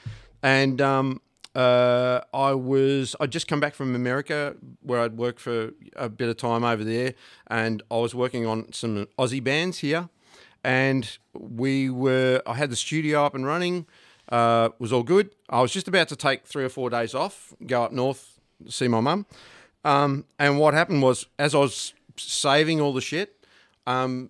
and 0.44 0.80
um, 0.82 1.22
uh, 1.58 2.22
I 2.36 2.54
was 2.54 3.16
I 3.20 3.26
just 3.26 3.48
come 3.48 3.60
back 3.60 3.74
from 3.74 3.96
America 3.96 4.56
where 4.82 5.02
I'd 5.02 5.18
worked 5.18 5.40
for 5.40 5.72
a 5.96 6.08
bit 6.08 6.30
of 6.30 6.38
time 6.38 6.64
over 6.64 6.84
there, 6.84 7.16
and 7.48 7.82
I 7.90 7.98
was 7.98 8.14
working 8.14 8.46
on 8.46 8.72
some 8.72 9.08
Aussie 9.18 9.44
bands 9.44 9.80
here, 9.80 10.08
and 10.64 11.18
we 11.34 11.90
were 11.90 12.44
I 12.46 12.54
had 12.54 12.70
the 12.70 12.76
studio 12.76 13.26
up 13.26 13.34
and 13.34 13.44
running. 13.44 13.88
Uh, 14.30 14.70
was 14.78 14.94
all 14.94 15.04
good. 15.04 15.32
I 15.50 15.62
was 15.62 15.72
just 15.72 15.88
about 15.88 16.10
to 16.10 16.16
take 16.16 16.46
three 16.46 16.64
or 16.64 16.70
four 16.70 16.92
days 16.92 17.16
off, 17.16 17.54
go 17.66 17.84
up 17.84 17.92
north, 17.92 18.40
see 18.68 18.88
my 18.88 19.00
mum. 19.00 19.26
Um, 19.84 20.26
and 20.38 20.60
what 20.60 20.74
happened 20.76 21.02
was, 21.02 21.26
as 21.40 21.56
I 21.56 21.60
was 21.60 21.94
saving 22.18 22.82
all 22.82 22.94
the 22.94 23.02
shit, 23.02 23.46
um, 23.88 24.30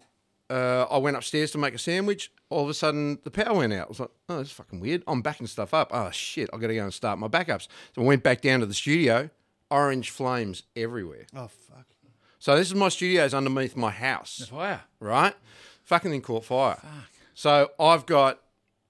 uh, 0.49 0.83
I 0.83 0.97
went 0.99 1.17
upstairs 1.17 1.51
to 1.51 1.57
make 1.57 1.73
a 1.73 1.79
sandwich. 1.79 2.31
All 2.49 2.63
of 2.63 2.69
a 2.69 2.73
sudden, 2.73 3.19
the 3.23 3.31
power 3.31 3.53
went 3.57 3.73
out. 3.73 3.87
I 3.87 3.89
was 3.89 3.99
like, 3.99 4.09
oh, 4.29 4.37
that's 4.37 4.51
fucking 4.51 4.79
weird. 4.79 5.03
I'm 5.07 5.21
backing 5.21 5.47
stuff 5.47 5.73
up. 5.73 5.89
Oh, 5.93 6.09
shit. 6.11 6.49
i 6.53 6.57
got 6.57 6.67
to 6.67 6.75
go 6.75 6.83
and 6.83 6.93
start 6.93 7.19
my 7.19 7.27
backups. 7.27 7.67
So 7.93 8.01
I 8.01 8.05
went 8.05 8.23
back 8.23 8.41
down 8.41 8.61
to 8.61 8.65
the 8.65 8.73
studio. 8.73 9.29
Orange 9.69 10.11
flames 10.11 10.63
everywhere. 10.77 11.25
Oh 11.35 11.47
fuck! 11.47 11.85
So 12.39 12.55
this 12.55 12.67
is 12.67 12.75
my 12.75 12.87
studio. 12.87 13.27
studio's 13.27 13.33
underneath 13.33 13.75
my 13.75 13.91
house 13.91 14.47
Fire. 14.49 14.81
right? 15.01 15.35
Fucking 15.83 16.09
thing 16.09 16.21
caught 16.21 16.45
fire. 16.45 16.75
Fuck. 16.75 17.09
So 17.33 17.71
I've 17.77 18.05
got, 18.05 18.39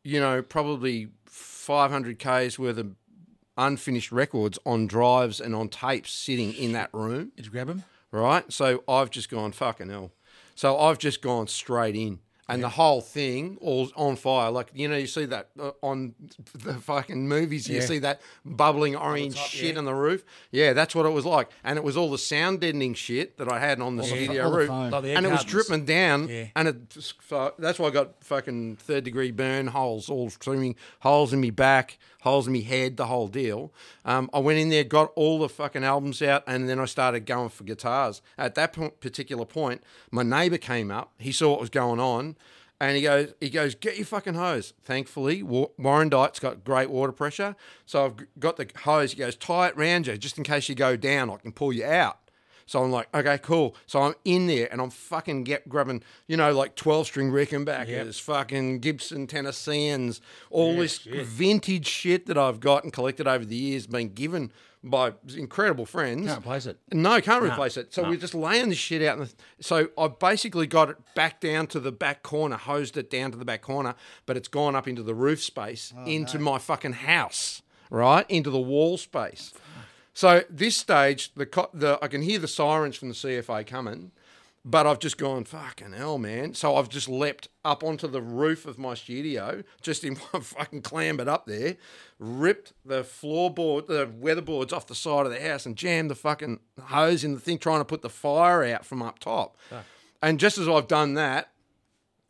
you 0.04 0.20
know, 0.20 0.44
probably 0.44 1.08
500 1.26 2.20
Ks 2.20 2.60
worth 2.60 2.78
of 2.78 2.96
unfinished 3.58 4.12
records 4.12 4.60
on 4.66 4.86
drives 4.86 5.42
and 5.42 5.56
on 5.56 5.68
tapes 5.70 6.12
sitting 6.12 6.54
in 6.54 6.74
that 6.74 6.90
room, 6.94 7.32
Did 7.36 7.46
you 7.46 7.52
grab 7.52 7.70
him? 7.70 7.84
right? 8.12 8.52
So 8.54 8.84
I've 8.88 9.10
just 9.10 9.30
gone, 9.30 9.52
fucking 9.52 9.90
hell. 9.90 10.12
So 10.56 10.78
I've 10.78 11.00
just 11.00 11.22
gone 11.22 11.48
straight 11.48 11.96
in. 11.96 12.20
And 12.50 12.64
the 12.64 12.70
whole 12.70 13.02
thing 13.02 13.58
all 13.60 13.90
on 13.96 14.16
fire, 14.16 14.50
like 14.52 14.70
you 14.74 14.88
know, 14.88 14.96
you 14.96 15.08
see 15.08 15.26
that 15.26 15.50
uh, 15.60 15.72
on 15.82 16.16
the 16.54 16.76
fucking 16.76 17.28
movies. 17.28 17.68
You 17.68 17.80
Yeah. 17.80 17.86
see 17.86 18.00
that 18.00 18.22
bubbling 18.46 18.96
orange 18.96 19.36
shit 19.38 19.74
yeah. 19.74 19.80
on 19.80 19.84
the 19.86 19.94
roof. 19.94 20.24
Yeah, 20.52 20.72
that's 20.72 20.96
what 20.96 21.06
it 21.06 21.10
was 21.10 21.26
like. 21.26 21.50
And 21.66 21.78
it 21.78 21.84
was 21.84 21.98
all 21.98 22.10
the 22.10 22.18
sound 22.18 22.62
deadening 22.62 22.94
shit 22.94 23.38
that 23.38 23.52
I 23.52 23.60
had 23.60 23.82
on 23.82 23.98
the 23.98 24.04
studio 24.04 24.50
the 24.50 24.58
roof 24.58 24.68
foam. 24.70 24.92
Like 24.92 25.04
the 25.04 25.14
and 25.16 25.26
it 25.26 25.32
was 25.32 25.44
dripping 25.44 25.84
down, 25.86 26.30
Yeah. 26.30 26.46
and 26.56 26.68
it 26.70 26.98
that's 27.60 27.80
why 27.80 27.88
I 27.88 27.92
got 27.92 28.24
fucking 28.24 28.78
third 28.78 29.04
degree 29.04 29.32
burn 29.32 29.68
holes, 29.68 30.10
all 30.10 30.30
swimming 30.30 30.76
holes 31.02 31.34
in 31.34 31.42
me 31.42 31.50
back, 31.50 31.98
holes 32.28 32.48
in 32.48 32.54
my 32.54 32.60
head, 32.60 32.98
the 32.98 33.08
whole 33.08 33.28
deal. 33.28 33.74
Um, 34.06 34.30
I 34.34 34.40
went 34.40 34.60
in 34.60 34.70
there, 34.70 34.84
got 34.84 35.12
all 35.16 35.40
the 35.40 35.50
fucking 35.50 35.84
albums 35.84 36.22
out, 36.22 36.44
and 36.48 36.70
then 36.70 36.80
I 36.80 36.86
started 36.86 37.26
going 37.26 37.50
for 37.50 37.64
guitars. 37.64 38.22
At 38.38 38.56
that 38.56 38.74
particular 39.00 39.46
point, 39.46 39.84
my 40.12 40.24
neighbour 40.24 40.58
came 40.58 40.92
up. 40.92 41.14
He 41.18 41.32
saw 41.32 41.52
what 41.52 41.60
was 41.60 41.70
going 41.70 42.00
on. 42.00 42.36
And 42.80 42.96
he 42.96 43.02
goes, 43.02 43.34
he 43.42 43.50
goes, 43.50 43.74
get 43.74 43.98
your 43.98 44.06
fucking 44.06 44.36
hose. 44.36 44.74
Thankfully, 44.84 45.42
Wa- 45.42 45.70
Warrandyte's 45.80 46.40
got 46.40 46.64
great 46.64 46.92
water 46.92 47.12
pressure, 47.12 47.56
so 47.88 48.06
I've 48.06 48.40
got 48.40 48.58
the 48.58 48.70
hose. 48.84 49.14
He 49.14 49.18
goes, 49.18 49.36
tie 49.36 49.70
it 49.70 49.76
round 49.76 50.06
you, 50.06 50.16
just 50.16 50.38
in 50.38 50.44
case 50.44 50.70
you 50.70 50.76
go 50.76 50.96
down, 50.96 51.32
I 51.32 51.38
can 51.38 51.52
pull 51.54 51.74
you 51.74 51.86
out. 51.86 52.20
So 52.68 52.84
I'm 52.84 52.92
like, 52.92 53.08
okay, 53.16 53.40
cool. 53.40 53.76
So 53.88 54.02
I'm 54.02 54.14
in 54.24 54.46
there 54.46 54.68
and 54.72 54.80
I'm 54.80 54.92
fucking 54.92 55.46
get 55.46 55.68
grabbing, 55.68 56.04
you 56.28 56.38
know, 56.38 56.52
like 56.54 56.76
12 56.76 57.08
string 57.08 57.32
Rickenbackers, 57.32 58.22
fucking 58.22 58.80
Gibson 58.80 59.26
Tennesseans, 59.26 60.22
all 60.52 60.76
this 60.76 61.00
vintage 61.00 61.88
shit 61.88 62.28
that 62.28 62.38
I've 62.38 62.60
got 62.60 62.84
and 62.84 62.94
collected 62.94 63.28
over 63.28 63.44
the 63.46 63.56
years, 63.56 63.88
been 63.88 64.14
given 64.14 64.52
by 64.84 65.14
incredible 65.36 65.86
friends. 65.86 66.28
Can't 66.28 66.40
replace 66.40 66.66
it. 66.66 66.78
No, 66.94 67.20
can't 67.20 67.44
replace 67.44 67.78
it. 67.78 67.94
So 67.94 68.04
we're 68.04 68.18
just 68.18 68.36
laying 68.36 68.70
this 68.70 68.78
shit 68.78 69.02
out. 69.02 69.18
In 69.18 69.24
the, 69.24 69.34
so 69.60 69.88
I 69.98 70.08
basically 70.08 70.68
got 70.68 70.90
it 70.90 70.98
back 71.16 71.40
down 71.42 71.68
to 71.68 71.80
the 71.80 71.92
back 71.92 72.22
corner, 72.22 72.58
hosed 72.58 72.96
it 72.98 73.10
down 73.10 73.32
to 73.32 73.38
the 73.38 73.46
back 73.46 73.62
corner, 73.62 73.96
but 74.26 74.38
it's 74.38 74.48
gone 74.48 74.76
up 74.76 74.88
into 74.88 75.04
the 75.04 75.16
roof 75.16 75.42
space, 75.42 75.94
oh, 75.98 76.06
into 76.06 76.38
my 76.38 76.58
fucking 76.58 76.94
house, 76.94 77.62
right? 77.90 78.26
Into 78.30 78.50
the 78.50 78.60
wall 78.60 78.98
space. 78.98 79.54
So 80.18 80.42
this 80.50 80.76
stage, 80.76 81.32
the, 81.36 81.46
co- 81.46 81.70
the 81.76 82.00
I 82.02 82.08
can 82.08 82.24
hear 82.24 82.40
the 82.40 82.48
sirens 82.48 82.96
from 82.96 83.10
the 83.10 83.14
CFA 83.14 83.68
coming, 83.68 84.10
but 84.66 84.88
I've 84.88 84.98
just 84.98 85.20
gone 85.20 85.44
fucking 85.44 85.92
hell, 85.92 86.18
man. 86.18 86.56
So 86.56 86.76
I've 86.76 86.90
just 86.90 87.08
leapt 87.08 87.50
up 87.64 87.84
onto 87.84 88.08
the 88.08 88.20
roof 88.20 88.66
of 88.66 88.80
my 88.80 88.96
studio, 88.96 89.62
just 89.80 90.04
in 90.04 90.16
one 90.32 90.42
fucking 90.42 90.82
clambered 90.82 91.28
up 91.28 91.46
there, 91.46 91.78
ripped 92.18 92.74
the 92.84 93.04
floorboard, 93.04 93.86
the 93.86 94.08
weatherboards 94.08 94.74
off 94.74 94.88
the 94.88 94.96
side 94.96 95.28
of 95.28 95.32
the 95.32 95.40
house, 95.40 95.68
and 95.68 95.76
jammed 95.76 96.10
the 96.10 96.16
fucking 96.16 96.62
hose 96.86 97.24
in 97.24 97.36
the 97.36 97.40
thing, 97.40 97.60
trying 97.60 97.82
to 97.82 97.86
put 97.86 98.02
the 98.02 98.10
fire 98.10 98.64
out 98.64 98.88
from 98.88 99.04
up 99.04 99.20
top. 99.20 99.56
Ah. 99.72 99.84
And 100.24 100.40
just 100.40 100.58
as 100.58 100.68
I've 100.68 100.88
done 100.88 101.14
that, 101.14 101.52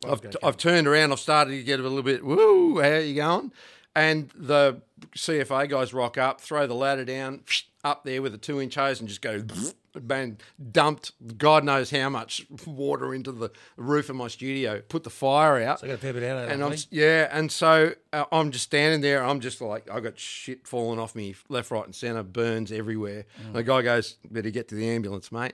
I've, 0.05 0.19
I've 0.43 0.57
turned 0.57 0.87
around. 0.87 1.13
I've 1.13 1.21
started 1.21 1.51
to 1.51 1.63
get 1.63 1.79
a 1.79 1.83
little 1.83 2.03
bit, 2.03 2.25
woo, 2.25 2.81
how 2.81 2.97
you 2.97 3.15
going? 3.15 3.53
And 3.95 4.29
the 4.35 4.81
CFA 5.15 5.69
guys 5.69 5.93
rock 5.93 6.17
up, 6.17 6.41
throw 6.41 6.67
the 6.67 6.75
ladder 6.75 7.05
down, 7.05 7.41
up 7.83 8.03
there 8.03 8.21
with 8.21 8.33
a 8.33 8.37
two 8.37 8.61
inch 8.61 8.75
hose 8.75 8.99
and 8.99 9.07
just 9.07 9.21
go, 9.21 9.43
bang, 9.95 10.37
dumped 10.71 11.11
God 11.37 11.63
knows 11.63 11.89
how 11.89 12.09
much 12.09 12.45
water 12.65 13.13
into 13.13 13.31
the 13.31 13.49
roof 13.75 14.09
of 14.09 14.15
my 14.15 14.27
studio, 14.27 14.81
put 14.81 15.03
the 15.03 15.09
fire 15.09 15.61
out. 15.63 15.79
So 15.79 15.87
I 15.87 15.91
got 15.91 16.01
bit 16.01 16.23
out. 16.23 16.49
And 16.49 16.63
I'm 16.63 16.75
yeah, 16.91 17.27
and 17.31 17.51
so 17.51 17.93
uh, 18.13 18.25
I'm 18.31 18.51
just 18.51 18.65
standing 18.65 19.01
there. 19.01 19.23
I'm 19.23 19.39
just 19.39 19.61
like 19.61 19.89
I 19.89 19.99
got 19.99 20.19
shit 20.19 20.67
falling 20.67 20.99
off 20.99 21.15
me 21.15 21.35
left, 21.49 21.71
right, 21.71 21.85
and 21.85 21.95
centre, 21.95 22.23
burns 22.23 22.71
everywhere. 22.71 23.25
The 23.53 23.63
guy 23.63 23.81
goes, 23.81 24.17
"Better 24.29 24.49
get 24.49 24.67
to 24.69 24.75
the 24.75 24.87
ambulance, 24.89 25.31
mate." 25.31 25.53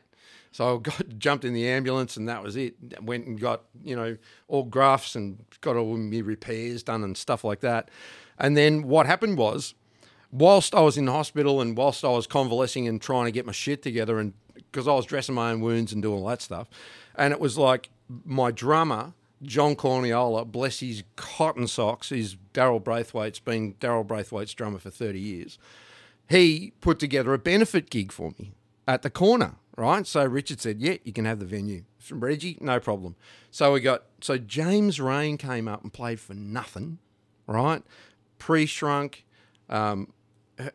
So 0.53 0.77
I 0.77 0.79
got 0.79 1.09
jumped 1.17 1.43
in 1.43 1.53
the 1.53 1.67
ambulance, 1.67 2.15
and 2.15 2.29
that 2.29 2.41
was 2.41 2.55
it. 2.55 2.75
Went 3.01 3.25
and 3.25 3.39
got 3.39 3.63
you 3.83 3.95
know 3.95 4.15
all 4.47 4.63
grafts 4.63 5.15
and 5.15 5.43
got 5.59 5.75
all 5.75 5.97
my 5.97 6.19
repairs 6.19 6.83
done 6.83 7.03
and 7.03 7.17
stuff 7.17 7.43
like 7.43 7.59
that. 7.59 7.89
And 8.39 8.55
then 8.55 8.83
what 8.83 9.05
happened 9.05 9.37
was, 9.37 9.73
whilst 10.31 10.73
I 10.73 10.81
was 10.81 10.97
in 10.97 11.05
the 11.05 11.11
hospital 11.11 11.59
and 11.59 11.75
whilst 11.75 12.05
I 12.05 12.09
was 12.09 12.27
convalescing 12.27 12.87
and 12.87 13.01
trying 13.01 13.25
to 13.25 13.31
get 13.31 13.45
my 13.45 13.51
shit 13.51 13.81
together, 13.81 14.19
and 14.19 14.33
because 14.55 14.87
I 14.87 14.93
was 14.93 15.05
dressing 15.05 15.35
my 15.35 15.51
own 15.51 15.59
wounds 15.59 15.91
and 15.91 16.01
doing 16.01 16.19
all 16.19 16.27
that 16.27 16.41
stuff, 16.41 16.69
and 17.15 17.33
it 17.33 17.39
was 17.39 17.57
like 17.57 17.89
my 18.23 18.51
drummer. 18.51 19.13
John 19.41 19.75
Corniola, 19.75 20.49
bless 20.49 20.79
his 20.79 21.03
cotton 21.17 21.67
socks, 21.67 22.07
he's 22.07 22.37
Daryl 22.53 22.81
Braithwaite's 22.81 23.39
been 23.39 23.73
Daryl 23.73 24.07
Braithwaite's 24.07 24.53
drummer 24.53 24.79
for 24.79 24.89
30 24.89 25.19
years. 25.19 25.59
He 26.29 26.71
put 26.79 26.97
together 26.97 27.33
a 27.33 27.37
benefit 27.37 27.89
gig 27.89 28.13
for 28.13 28.31
me 28.39 28.53
at 28.87 29.01
the 29.01 29.09
corner, 29.09 29.55
right? 29.77 30.05
So 30.05 30.25
Richard 30.25 30.59
said, 30.59 30.79
Yeah, 30.79 30.97
you 31.03 31.13
can 31.13 31.25
have 31.25 31.39
the 31.39 31.45
venue. 31.45 31.83
From 31.99 32.19
Reggie, 32.19 32.57
no 32.59 32.79
problem. 32.79 33.15
So 33.51 33.71
we 33.73 33.79
got 33.79 34.03
so 34.21 34.37
James 34.37 34.99
Reyne 34.99 35.37
came 35.37 35.67
up 35.67 35.83
and 35.83 35.93
played 35.93 36.19
for 36.19 36.33
nothing, 36.33 36.99
right? 37.47 37.81
Pre 38.39 38.65
shrunk, 38.65 39.25
um, 39.69 40.11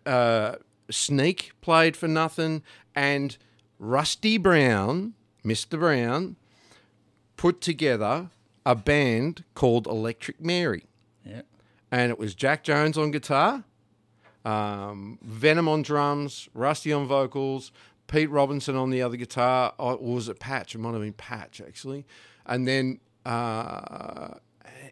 uh, 0.06 0.56
Sneak 0.90 1.52
played 1.60 1.96
for 1.96 2.08
nothing, 2.08 2.62
and 2.94 3.36
Rusty 3.78 4.38
Brown, 4.38 5.14
Mr. 5.44 5.78
Brown, 5.78 6.36
put 7.36 7.60
together 7.60 8.30
a 8.64 8.74
band 8.74 9.44
called 9.54 9.86
Electric 9.86 10.40
Mary. 10.40 10.84
Yeah. 11.24 11.42
And 11.90 12.10
it 12.10 12.18
was 12.18 12.34
Jack 12.34 12.64
Jones 12.64 12.98
on 12.98 13.10
guitar, 13.10 13.64
um, 14.44 15.18
Venom 15.22 15.68
on 15.68 15.82
drums, 15.82 16.48
Rusty 16.54 16.92
on 16.92 17.06
vocals, 17.06 17.72
Pete 18.08 18.30
Robinson 18.30 18.74
on 18.74 18.90
the 18.90 19.00
other 19.00 19.16
guitar. 19.16 19.74
Or 19.78 19.96
was 19.96 20.28
it 20.28 20.40
Patch? 20.40 20.74
It 20.74 20.78
might 20.78 20.92
have 20.92 21.00
been 21.00 21.12
Patch, 21.12 21.60
actually. 21.60 22.04
And 22.44 22.66
then 22.66 23.00
uh, 23.24 24.34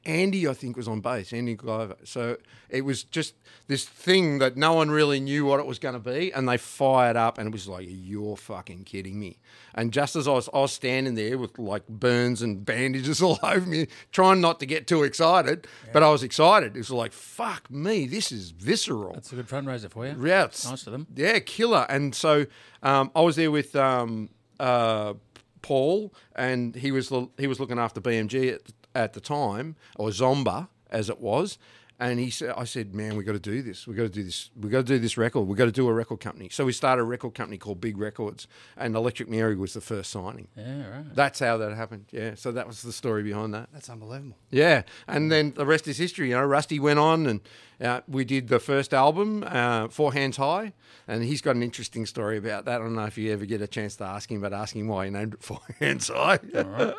Andy, 0.04 0.46
I 0.46 0.54
think, 0.54 0.76
was 0.76 0.86
on 0.86 1.00
bass. 1.00 1.32
Andy 1.32 1.54
Glover. 1.54 1.96
So 2.04 2.36
it 2.68 2.82
was 2.84 3.02
just 3.02 3.34
this 3.66 3.84
thing 3.84 4.38
that 4.38 4.56
no 4.56 4.72
one 4.74 4.88
really 4.90 5.18
knew 5.18 5.44
what 5.44 5.58
it 5.58 5.66
was 5.66 5.78
going 5.80 5.94
to 5.94 5.98
be, 5.98 6.32
and 6.32 6.48
they 6.48 6.56
fired 6.58 7.16
up, 7.16 7.38
and 7.38 7.48
it 7.48 7.52
was 7.52 7.66
like, 7.66 7.86
"You're 7.88 8.36
fucking 8.36 8.84
kidding 8.84 9.18
me!" 9.18 9.38
And 9.74 9.92
just 9.92 10.14
as 10.14 10.28
I 10.28 10.32
was, 10.32 10.48
I 10.54 10.58
was 10.58 10.72
standing 10.72 11.14
there 11.16 11.36
with 11.38 11.58
like 11.58 11.88
burns 11.88 12.40
and 12.40 12.64
bandages 12.64 13.20
all 13.26 13.38
over 13.42 13.66
me, 13.66 13.88
trying 14.12 14.40
not 14.40 14.60
to 14.60 14.66
get 14.66 14.86
too 14.86 15.02
excited, 15.02 15.66
but 15.92 16.02
I 16.04 16.10
was 16.10 16.22
excited. 16.22 16.76
It 16.76 16.78
was 16.78 16.90
like, 16.90 17.12
"Fuck 17.12 17.68
me, 17.70 18.06
this 18.06 18.30
is 18.30 18.50
visceral." 18.50 19.14
That's 19.14 19.32
a 19.32 19.36
good 19.36 19.48
fundraiser 19.48 19.90
for 19.90 20.06
you. 20.06 20.12
Yeah, 20.24 20.44
it's- 20.44 20.68
Nice 20.70 20.86
of 20.86 20.92
them. 20.92 21.06
Yeah, 21.16 21.40
killer. 21.40 21.84
And 21.88 22.14
so 22.14 22.46
um, 22.82 23.10
I 23.16 23.22
was 23.22 23.34
there 23.34 23.50
with 23.50 23.74
um, 23.74 24.28
uh, 24.60 25.14
Paul, 25.62 26.14
and 26.36 26.76
he 26.76 26.92
was 26.92 27.12
he 27.38 27.48
was 27.48 27.58
looking 27.58 27.78
after 27.80 28.00
BMG 28.00 28.54
at, 28.54 28.60
at 28.96 29.12
the 29.12 29.20
time, 29.20 29.76
or 29.96 30.08
Zomba 30.08 30.68
as 30.90 31.08
it 31.08 31.20
was. 31.20 31.58
And 31.98 32.20
he 32.20 32.28
said, 32.28 32.52
"I 32.54 32.64
said, 32.64 32.94
man, 32.94 33.16
we 33.16 33.24
got 33.24 33.32
to 33.32 33.38
do 33.38 33.62
this. 33.62 33.86
We 33.86 33.94
got 33.94 34.02
to 34.02 34.10
do 34.10 34.22
this. 34.22 34.50
We 34.54 34.68
got 34.68 34.86
to 34.86 34.92
do 34.94 34.98
this 34.98 35.16
record. 35.16 35.42
We 35.48 35.56
got 35.56 35.64
to 35.64 35.72
do 35.72 35.88
a 35.88 35.94
record 35.94 36.20
company." 36.20 36.50
So 36.50 36.66
we 36.66 36.72
started 36.72 37.00
a 37.00 37.04
record 37.04 37.34
company 37.34 37.56
called 37.56 37.80
Big 37.80 37.96
Records, 37.96 38.46
and 38.76 38.94
Electric 38.94 39.30
Mary 39.30 39.56
was 39.56 39.72
the 39.72 39.80
first 39.80 40.10
signing. 40.10 40.48
Yeah, 40.54 40.90
right. 40.90 41.14
That's 41.14 41.38
how 41.38 41.56
that 41.56 41.74
happened. 41.74 42.04
Yeah. 42.10 42.34
So 42.34 42.52
that 42.52 42.66
was 42.66 42.82
the 42.82 42.92
story 42.92 43.22
behind 43.22 43.54
that. 43.54 43.70
That's 43.72 43.88
unbelievable. 43.88 44.36
Yeah, 44.50 44.82
and 45.08 45.32
then 45.32 45.54
the 45.56 45.64
rest 45.64 45.88
is 45.88 45.96
history. 45.96 46.28
You 46.28 46.34
know, 46.34 46.44
Rusty 46.44 46.78
went 46.78 46.98
on, 46.98 47.26
and 47.26 47.40
uh, 47.80 48.00
we 48.08 48.24
did 48.24 48.48
the 48.48 48.58
first 48.58 48.94
album, 48.94 49.44
uh, 49.46 49.88
Four 49.88 50.12
Hands 50.12 50.36
High, 50.36 50.72
and 51.08 51.22
he's 51.22 51.42
got 51.42 51.56
an 51.56 51.62
interesting 51.62 52.06
story 52.06 52.36
about 52.38 52.64
that. 52.64 52.76
I 52.80 52.84
don't 52.84 52.94
know 52.94 53.04
if 53.04 53.16
you 53.18 53.32
ever 53.32 53.44
get 53.44 53.60
a 53.60 53.66
chance 53.66 53.96
to 53.96 54.04
ask 54.04 54.30
him, 54.30 54.40
but 54.40 54.52
ask 54.52 54.74
him 54.74 54.88
why 54.88 55.04
he 55.06 55.10
named 55.10 55.34
it 55.34 55.42
Four 55.44 55.60
Hands 55.78 56.08
High. 56.08 56.38
Right, 56.54 56.94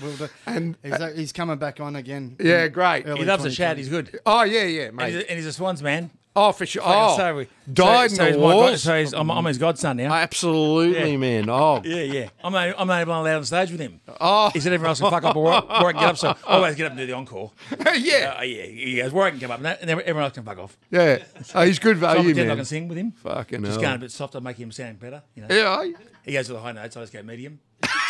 will 0.00 0.16
do. 0.16 0.28
And- 0.46 0.76
he's, 0.82 0.92
uh, 0.94 1.12
he's 1.14 1.32
coming 1.32 1.58
back 1.58 1.80
on 1.80 1.96
again. 1.96 2.36
yeah, 2.40 2.68
great. 2.68 3.06
He 3.06 3.24
loves 3.24 3.44
to 3.44 3.50
shout. 3.50 3.76
2020. 3.76 3.80
He's 3.80 3.88
good. 3.88 4.20
Oh 4.26 4.42
yeah, 4.42 4.64
yeah, 4.64 4.88
And 4.88 5.02
he's, 5.02 5.14
a, 5.16 5.30
and 5.30 5.36
he's 5.38 5.46
a 5.46 5.52
Swans 5.52 5.82
man. 5.82 6.10
Oh, 6.48 6.52
for 6.52 6.66
sure. 6.66 6.82
Oh, 6.84 7.16
so 7.16 7.44
died 7.72 8.10
so, 8.10 8.24
in 8.24 8.32
so 8.32 8.32
the 8.32 8.38
my 8.38 8.52
god- 8.52 8.54
wars. 8.54 8.82
so 8.82 8.98
he's, 8.98 9.12
I'm, 9.12 9.30
I'm 9.30 9.44
his 9.44 9.58
godson 9.58 9.96
now. 9.96 10.12
Absolutely, 10.14 11.10
Yeah. 11.12 11.16
man. 11.16 11.50
Oh, 11.50 11.82
yeah, 11.84 12.02
yeah. 12.02 12.28
I'm 12.42 12.52
not, 12.52 12.74
I'm 12.78 12.86
not 12.86 13.00
even 13.00 13.14
allowed 13.14 13.36
on 13.36 13.44
stage 13.44 13.70
with 13.70 13.80
him. 13.80 14.00
oh, 14.20 14.50
He 14.50 14.60
said 14.60 14.72
everyone 14.72 14.90
else 14.90 15.00
can 15.00 15.10
fuck 15.10 15.24
up 15.24 15.36
or 15.36 15.52
I 15.52 15.92
can 15.92 16.00
get 16.00 16.10
up. 16.10 16.16
So 16.18 16.28
I 16.30 16.36
always 16.56 16.74
get 16.76 16.86
up 16.86 16.92
and 16.92 16.98
do 17.00 17.06
the 17.06 17.12
encore. 17.14 17.52
yeah, 17.96 18.36
Uh, 18.38 18.42
yeah, 18.42 18.62
he 18.66 18.96
goes, 18.96 19.12
where 19.12 19.26
I 19.26 19.30
can 19.30 19.40
come 19.40 19.50
up, 19.50 19.58
and 19.58 19.66
that- 19.66 19.80
and 19.80 19.90
everyone 19.90 20.22
else 20.24 20.32
can 20.34 20.44
fuck 20.44 20.58
off. 20.58 20.76
yeah. 20.90 21.18
Oh, 21.54 21.62
he's 21.64 21.78
good 21.78 21.96
So 21.96 22.00
value, 22.00 22.24
pretend 22.34 22.52
I 22.52 22.56
can 22.56 22.64
sing 22.64 22.88
with 22.88 22.98
him. 22.98 23.12
Fucking 23.12 23.60
Just 23.62 23.72
hell. 23.72 23.80
going 23.82 23.94
a 23.96 23.98
bit 23.98 24.10
softer, 24.12 24.40
make 24.40 24.56
him 24.56 24.70
sound 24.72 24.98
better. 25.00 25.22
You 25.34 25.42
know. 25.46 25.54
Yeah, 25.54 25.68
I- 25.70 25.92
He 26.24 26.32
goes 26.32 26.46
to 26.46 26.52
the 26.54 26.60
high 26.60 26.72
notes, 26.72 26.96
I 26.96 27.00
just 27.00 27.12
go 27.12 27.22
medium. 27.22 27.60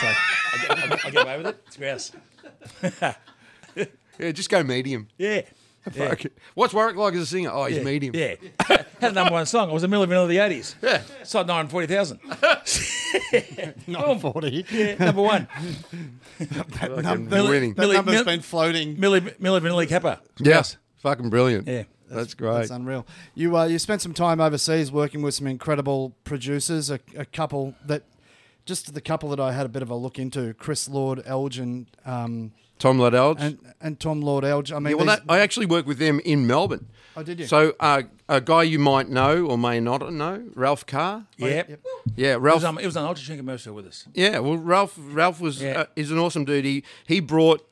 So 0.01 0.07
I 0.07 0.59
get, 0.69 0.71
I, 0.71 1.09
I 1.09 1.11
get 1.11 1.23
away 1.25 1.37
with 1.39 1.47
it. 1.49 1.63
It's 1.67 1.77
grouse. 1.77 2.13
yeah. 4.19 4.33
Just 4.33 4.51
go 4.51 4.63
medium. 4.63 5.09
Yeah. 5.19 5.43
Yeah. 5.97 6.09
Fuck 6.09 6.25
it. 6.27 6.39
What's 6.55 6.75
Warwick 6.75 6.97
like 6.97 7.15
as 7.15 7.21
a 7.23 7.27
singer? 7.27 7.51
Oh, 7.53 7.65
he's 7.67 7.79
yeah. 7.79 7.83
medium. 7.85 8.15
Yeah. 8.15 8.35
Had 8.67 8.87
a 9.01 9.13
number 9.13 9.33
one 9.33 9.47
song. 9.47 9.71
It 9.71 9.73
was 9.73 9.83
a 9.85 9.89
middle 9.89 10.03
of 10.05 10.29
the 10.29 10.37
80s. 10.37 10.75
Yeah. 10.83 11.03
Sold 11.25 11.47
940,000. 11.47 12.21
Not 13.87 14.21
40. 14.21 14.67
Yeah, 14.71 14.95
number 15.05 15.23
one. 15.23 15.47
Fucking 16.39 17.29
That- 17.29 17.45
winning. 17.49 17.75
That 17.75 17.83
Millie- 17.83 17.97
number's 17.97 18.15
Mil- 18.17 18.25
been 18.25 18.41
floating. 18.41 18.99
Millie, 19.01 19.21
Milli 19.21 19.61
Vanilli 19.61 19.89
Capper. 19.89 20.19
Yes. 20.39 20.77
Fucking 20.99 21.31
brilliant. 21.31 21.67
Yeah. 21.69 21.85
That's 22.11 22.35
great. 22.35 22.55
That's 22.55 22.71
unreal. 22.71 23.07
You 23.35 23.55
uh, 23.57 23.67
you 23.67 23.79
spent 23.79 24.01
some 24.01 24.15
time 24.15 24.41
overseas 24.41 24.91
working 24.91 25.21
with 25.21 25.35
some 25.35 25.47
incredible 25.47 26.15
producers. 26.25 26.91
A, 26.91 26.99
a 27.17 27.27
couple 27.27 27.75
that, 27.85 28.03
just 28.65 28.95
the 28.95 29.03
couple 29.03 29.29
that 29.29 29.39
I 29.41 29.53
had 29.53 29.67
a 29.67 29.69
bit 29.69 29.83
of 29.83 29.91
a 29.91 29.95
look 29.95 30.19
into: 30.19 30.55
Chris 30.55 30.89
Lord-Alge 30.89 31.87
um, 32.07 32.53
Tom 32.79 32.99
Liddell. 32.99 33.37
and 33.39 33.59
and 33.81 33.99
Tom 34.01 34.21
Lord-Alge. 34.21 34.73
I 34.75 34.79
mean, 34.79 34.91
Yeah, 34.91 34.95
well, 34.97 35.07
that, 35.07 35.23
I 35.29 35.39
actually 35.41 35.67
work 35.67 35.87
with 35.87 35.99
them 35.99 36.21
in 36.25 36.47
Melbourne. 36.47 36.89
Oh, 37.17 37.23
did 37.23 37.39
you? 37.41 37.47
So, 37.47 37.75
uh, 37.81 38.03
a 38.29 38.41
guy 38.41 38.63
you 38.65 38.79
might 38.79 39.09
know 39.09 39.47
or 39.47 39.57
may 39.59 39.81
not 39.81 40.13
know, 40.13 40.45
Ralph 40.55 40.85
Carr. 40.87 41.27
Yep. 41.37 41.69
Yep. 41.69 41.81
Yeah, 42.17 42.33
It 42.33 42.41
was, 42.41 42.43
Ralph. 42.43 42.65
um, 42.65 42.79
it 42.79 42.87
was 42.87 42.97
an 42.97 43.05
Ultra 43.05 43.37
commercial 43.37 43.75
with 43.75 43.87
us. 43.87 44.07
yeah, 44.15 44.39
well, 44.41 44.57
Ralph. 44.57 44.95
Ralph 44.99 45.41
was 45.41 45.63
Yeah. 45.63 45.81
uh, 45.81 45.85
is 45.97 46.11
an 46.11 46.19
awesome 46.19 46.45
dude. 46.45 46.65
He 46.65 46.85
he 47.07 47.21
brought 47.21 47.65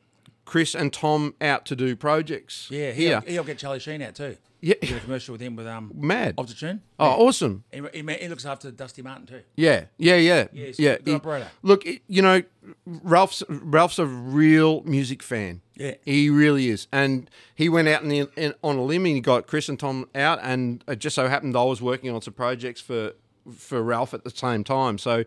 Chris 0.44 0.74
and 0.74 0.92
Tom 0.92 1.34
out 1.40 1.64
to 1.66 1.76
do 1.76 1.96
projects. 1.96 2.68
Yeah, 2.70 2.92
here. 2.92 3.20
he'll, 3.20 3.32
he'll 3.32 3.44
get 3.44 3.58
Charlie 3.58 3.80
Sheen 3.80 4.00
out 4.02 4.14
too. 4.14 4.36
Yeah. 4.60 4.74
Did 4.80 4.96
a 4.96 5.00
commercial 5.00 5.32
with 5.32 5.40
him 5.40 5.54
with 5.56 5.66
um 5.66 5.92
Mad. 5.94 6.36
Optitune. 6.36 6.80
Oh, 6.98 7.26
awesome. 7.26 7.64
He, 7.72 7.82
he, 7.92 8.02
ma- 8.02 8.12
he 8.14 8.26
looks 8.28 8.46
after 8.46 8.70
Dusty 8.70 9.02
Martin 9.02 9.26
too. 9.26 9.42
Yeah, 9.54 9.84
yeah, 9.98 10.16
yeah, 10.16 10.46
Yeah, 10.52 10.66
he's 10.66 10.78
a 10.80 10.98
good 10.98 11.14
operator. 11.16 11.48
Look, 11.62 11.84
it- 11.86 12.02
you 12.08 12.22
know, 12.22 12.42
Ralph's 12.86 13.42
Ralph's 13.48 13.98
a 13.98 14.06
real 14.06 14.82
music 14.82 15.22
fan. 15.22 15.60
Yeah. 15.74 15.94
he 16.04 16.30
really 16.30 16.68
is. 16.70 16.88
And 16.90 17.28
he 17.54 17.68
went 17.68 17.86
out 17.88 18.02
and, 18.02 18.28
and 18.36 18.54
on 18.64 18.76
a 18.76 18.82
limb 18.82 19.04
and 19.04 19.14
he 19.14 19.20
got 19.20 19.46
Chris 19.46 19.68
and 19.68 19.78
Tom 19.78 20.08
out, 20.14 20.38
and 20.42 20.82
it 20.88 20.98
just 21.00 21.14
so 21.16 21.28
happened 21.28 21.54
I 21.56 21.64
was 21.64 21.82
working 21.82 22.10
on 22.10 22.22
some 22.22 22.34
projects 22.34 22.80
for 22.80 23.12
for 23.56 23.82
Ralph 23.82 24.14
at 24.14 24.24
the 24.24 24.30
same 24.30 24.64
time. 24.64 24.96
So 24.98 25.24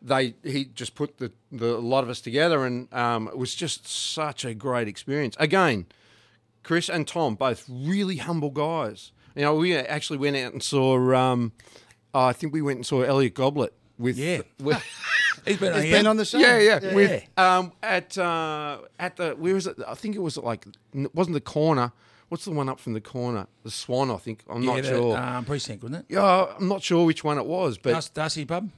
they 0.00 0.34
he 0.42 0.64
just 0.64 0.94
put 0.94 1.18
the, 1.18 1.30
the 1.52 1.76
a 1.76 1.78
lot 1.78 2.02
of 2.04 2.10
us 2.10 2.20
together, 2.20 2.64
and 2.64 2.92
um, 2.92 3.28
it 3.28 3.36
was 3.38 3.54
just 3.54 3.86
such 3.86 4.44
a 4.44 4.54
great 4.54 4.88
experience. 4.88 5.36
Again, 5.38 5.86
Chris 6.62 6.88
and 6.88 7.06
Tom, 7.08 7.34
both 7.34 7.64
really 7.68 8.16
humble 8.16 8.50
guys. 8.50 9.12
You 9.34 9.42
know, 9.42 9.54
we 9.56 9.74
actually 9.76 10.18
went 10.18 10.36
out 10.36 10.52
and 10.52 10.62
saw. 10.62 11.14
Um, 11.14 11.52
I 12.14 12.32
think 12.32 12.52
we 12.52 12.60
went 12.62 12.76
and 12.76 12.86
saw 12.86 13.02
Elliot 13.02 13.34
Goblet 13.34 13.72
with. 13.98 14.18
Yeah. 14.18 14.42
with 14.60 14.82
He's 15.44 15.56
been, 15.58 15.72
He's 15.74 15.84
on 15.86 15.90
been 15.90 16.06
on 16.06 16.16
the 16.18 16.24
show. 16.24 16.38
yeah, 16.38 16.58
yeah, 16.58 16.94
with 16.94 17.28
um 17.36 17.72
at 17.82 18.16
uh 18.16 18.78
at 18.96 19.16
the 19.16 19.30
where 19.32 19.54
was 19.54 19.66
it? 19.66 19.76
I 19.88 19.94
think 19.94 20.14
it 20.14 20.20
was 20.20 20.36
like 20.36 20.66
it 20.94 21.12
wasn't 21.16 21.34
the 21.34 21.40
corner. 21.40 21.90
What's 22.28 22.44
the 22.44 22.52
one 22.52 22.68
up 22.68 22.78
from 22.78 22.92
the 22.92 23.00
corner? 23.00 23.48
The 23.64 23.70
Swan, 23.72 24.10
I 24.12 24.18
think. 24.18 24.44
I'm 24.48 24.62
Yeah, 24.62 24.74
not 24.74 24.82
the, 24.82 24.88
sure. 24.88 25.18
Um, 25.18 25.44
precinct, 25.44 25.82
wasn't 25.82 26.00
it? 26.08 26.14
yeah, 26.14 26.46
I'm 26.56 26.68
not 26.68 26.82
sure 26.82 27.04
which 27.04 27.24
one 27.24 27.38
it 27.38 27.44
was, 27.46 27.76
but 27.76 27.90
Darcy, 27.92 28.10
Darcy 28.14 28.44
Pub. 28.44 28.70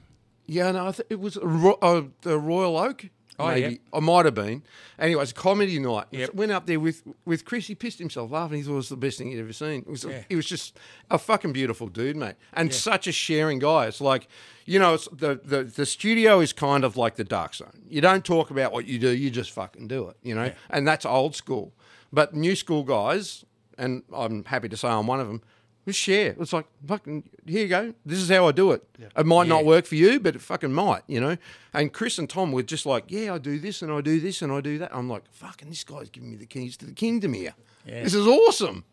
yeah, 0.47 0.71
no, 0.71 0.87
I 0.87 0.91
th- 0.91 1.07
it 1.09 1.19
was 1.19 1.37
a 1.37 1.45
Ro- 1.45 1.77
uh, 1.83 2.01
the 2.23 2.39
Royal 2.39 2.75
Oak. 2.77 3.05
Oh, 3.37 3.47
maybe. 3.47 3.73
yeah. 3.73 3.77
I 3.97 3.99
might 3.99 4.25
have 4.25 4.33
been. 4.35 4.63
Anyway, 4.97 5.21
it's 5.21 5.31
a 5.31 5.35
comedy 5.35 5.77
night. 5.79 6.05
Yep. 6.11 6.33
Went 6.35 6.51
up 6.51 6.65
there 6.67 6.79
with 6.79 7.03
with 7.25 7.43
Chris. 7.45 7.67
He 7.67 7.75
pissed 7.75 7.99
himself 7.99 8.31
laughing. 8.31 8.57
He 8.57 8.63
thought 8.63 8.73
it 8.73 8.75
was 8.75 8.89
the 8.89 8.97
best 8.97 9.17
thing 9.17 9.31
he'd 9.31 9.39
ever 9.39 9.51
seen. 9.53 9.81
It 9.81 9.87
was 9.89 10.03
Yeah. 10.05 10.23
he 10.29 10.35
was 10.35 10.45
just 10.45 10.77
a 11.11 11.17
fucking 11.17 11.51
beautiful 11.53 11.87
dude, 11.87 12.15
mate, 12.15 12.35
and 12.53 12.73
such 12.73 13.07
a 13.07 13.11
sharing 13.11 13.59
guy. 13.59 13.87
It's 13.87 13.99
like 14.01 14.27
you 14.65 14.79
know, 14.79 14.93
it's 14.95 15.07
the, 15.11 15.39
the 15.43 15.63
the 15.63 15.85
studio 15.85 16.39
is 16.39 16.53
kind 16.53 16.83
of 16.83 16.95
like 16.97 17.15
the 17.15 17.23
dark 17.25 17.53
zone. 17.55 17.81
You 17.89 18.01
don't 18.01 18.23
talk 18.25 18.49
about 18.51 18.71
what 18.71 18.85
you 18.87 18.97
do. 18.99 19.09
You 19.09 19.29
just 19.29 19.51
fucking 19.51 19.87
do 19.87 20.07
it. 20.09 20.17
You 20.23 20.33
know, 20.35 20.51
and 20.69 20.87
that's 20.87 21.05
old 21.05 21.35
school. 21.35 21.73
But 22.13 22.33
new 22.33 22.55
school 22.55 22.83
guys, 22.83 23.43
and 23.77 24.03
I'm 24.13 24.45
happy 24.45 24.69
to 24.69 24.77
say 24.77 24.87
I'm 24.87 25.07
one 25.07 25.19
of 25.19 25.27
them. 25.27 25.41
We 25.85 25.93
share. 25.93 26.35
It's 26.39 26.51
like 26.51 26.65
fucking 26.87 27.29
here 27.45 27.61
you 27.61 27.67
go. 27.67 27.93
This 28.05 28.19
is 28.19 28.29
how 28.29 28.47
I 28.47 28.51
do 28.51 28.71
it. 28.71 28.83
It 29.15 29.25
might 29.25 29.47
not 29.47 29.65
work 29.65 29.85
for 29.85 29.95
you, 29.95 30.19
but 30.19 30.35
it 30.35 30.41
fucking 30.41 30.73
might, 30.73 31.03
you 31.07 31.21
know. 31.21 31.37
And 31.73 31.93
Chris 31.93 32.17
and 32.17 32.27
Tom 32.29 32.51
were 32.51 32.63
just 32.63 32.85
like, 32.87 33.05
yeah, 33.09 33.33
I 33.33 33.37
do 33.37 33.59
this 33.59 33.81
and 33.83 33.91
I 33.91 34.01
do 34.01 34.19
this 34.19 34.41
and 34.41 34.51
I 34.51 34.61
do 34.61 34.79
that. 34.79 34.95
I'm 34.95 35.07
like, 35.07 35.23
fucking, 35.31 35.69
this 35.69 35.83
guy's 35.83 36.09
giving 36.09 36.31
me 36.31 36.37
the 36.37 36.47
keys 36.47 36.75
to 36.77 36.85
the 36.85 36.91
kingdom 36.91 37.33
here. 37.33 37.53
Yeah. 37.85 38.03
This 38.03 38.15
is 38.15 38.25
awesome. 38.25 38.83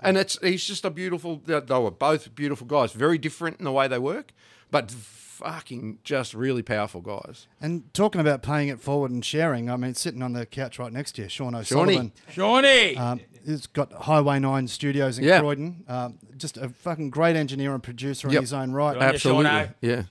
And 0.00 0.16
it's 0.16 0.38
he's 0.42 0.64
just 0.64 0.84
a 0.84 0.90
beautiful. 0.90 1.40
They 1.44 1.60
were 1.60 1.90
both 1.90 2.34
beautiful 2.34 2.66
guys, 2.66 2.92
very 2.92 3.18
different 3.18 3.58
in 3.58 3.64
the 3.64 3.72
way 3.72 3.86
they 3.86 3.98
work, 3.98 4.32
but 4.70 4.90
fucking 4.90 5.98
just 6.04 6.34
really 6.34 6.62
powerful 6.62 7.00
guys. 7.00 7.46
And 7.60 7.92
talking 7.94 8.20
about 8.20 8.42
paying 8.42 8.68
it 8.68 8.80
forward 8.80 9.10
and 9.10 9.24
sharing, 9.24 9.70
I 9.70 9.76
mean, 9.76 9.94
sitting 9.94 10.22
on 10.22 10.32
the 10.34 10.44
couch 10.46 10.78
right 10.78 10.92
next 10.92 11.12
to 11.12 11.22
you, 11.22 11.28
Sean 11.28 11.54
O'Sullivan. 11.54 12.12
Shawnee. 12.30 12.96
Um, 12.96 13.20
he's 13.46 13.66
got 13.66 13.92
Highway 13.92 14.38
9 14.38 14.68
studios 14.68 15.18
in 15.18 15.24
Yeah. 15.24 15.40
Croydon. 15.40 15.84
Um, 15.88 16.18
just 16.36 16.56
a 16.58 16.68
fucking 16.68 17.10
great 17.10 17.36
engineer 17.36 17.72
and 17.74 17.82
producer 17.82 18.28
in 18.28 18.34
his 18.34 18.52
own 18.52 18.72
right. 18.72 18.96
Right. 18.96 19.14
Absolutely, 19.14 19.44
yeah, 19.80 20.02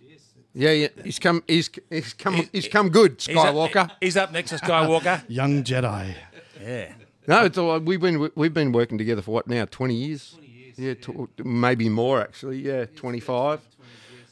yeah, 0.53 0.71
yeah. 0.71 0.87
He's 1.03 1.19
come. 1.19 1.43
He's 1.47 1.69
he's 1.91 2.13
come. 2.13 2.49
He's 2.51 2.67
come 2.67 2.89
good, 2.89 3.21
He's 3.25 3.35
up- 3.37 3.53
Skywalker. 3.53 3.91
He's 4.01 4.17
up 4.17 4.31
next 4.31 4.49
to 4.49 4.55
Skywalker. 4.57 5.23
Young 5.29 5.63
Jedi. 5.63 6.15
yeah. 6.61 6.93
No, 7.27 7.45
it's 7.45 7.57
all, 7.59 7.77
we've 7.79 8.01
been 8.01 8.31
we've 8.35 8.53
been 8.53 8.71
working 8.71 8.97
together 8.97 9.21
for 9.21 9.31
what 9.31 9.47
now? 9.47 9.65
Twenty 9.65 9.93
years. 9.93 10.35
Yeah, 10.75 10.95
tw- 10.95 11.29
maybe 11.45 11.87
more 11.89 12.19
actually. 12.21 12.59
Yeah, 12.61 12.85
twenty 12.85 13.19
five. 13.19 13.61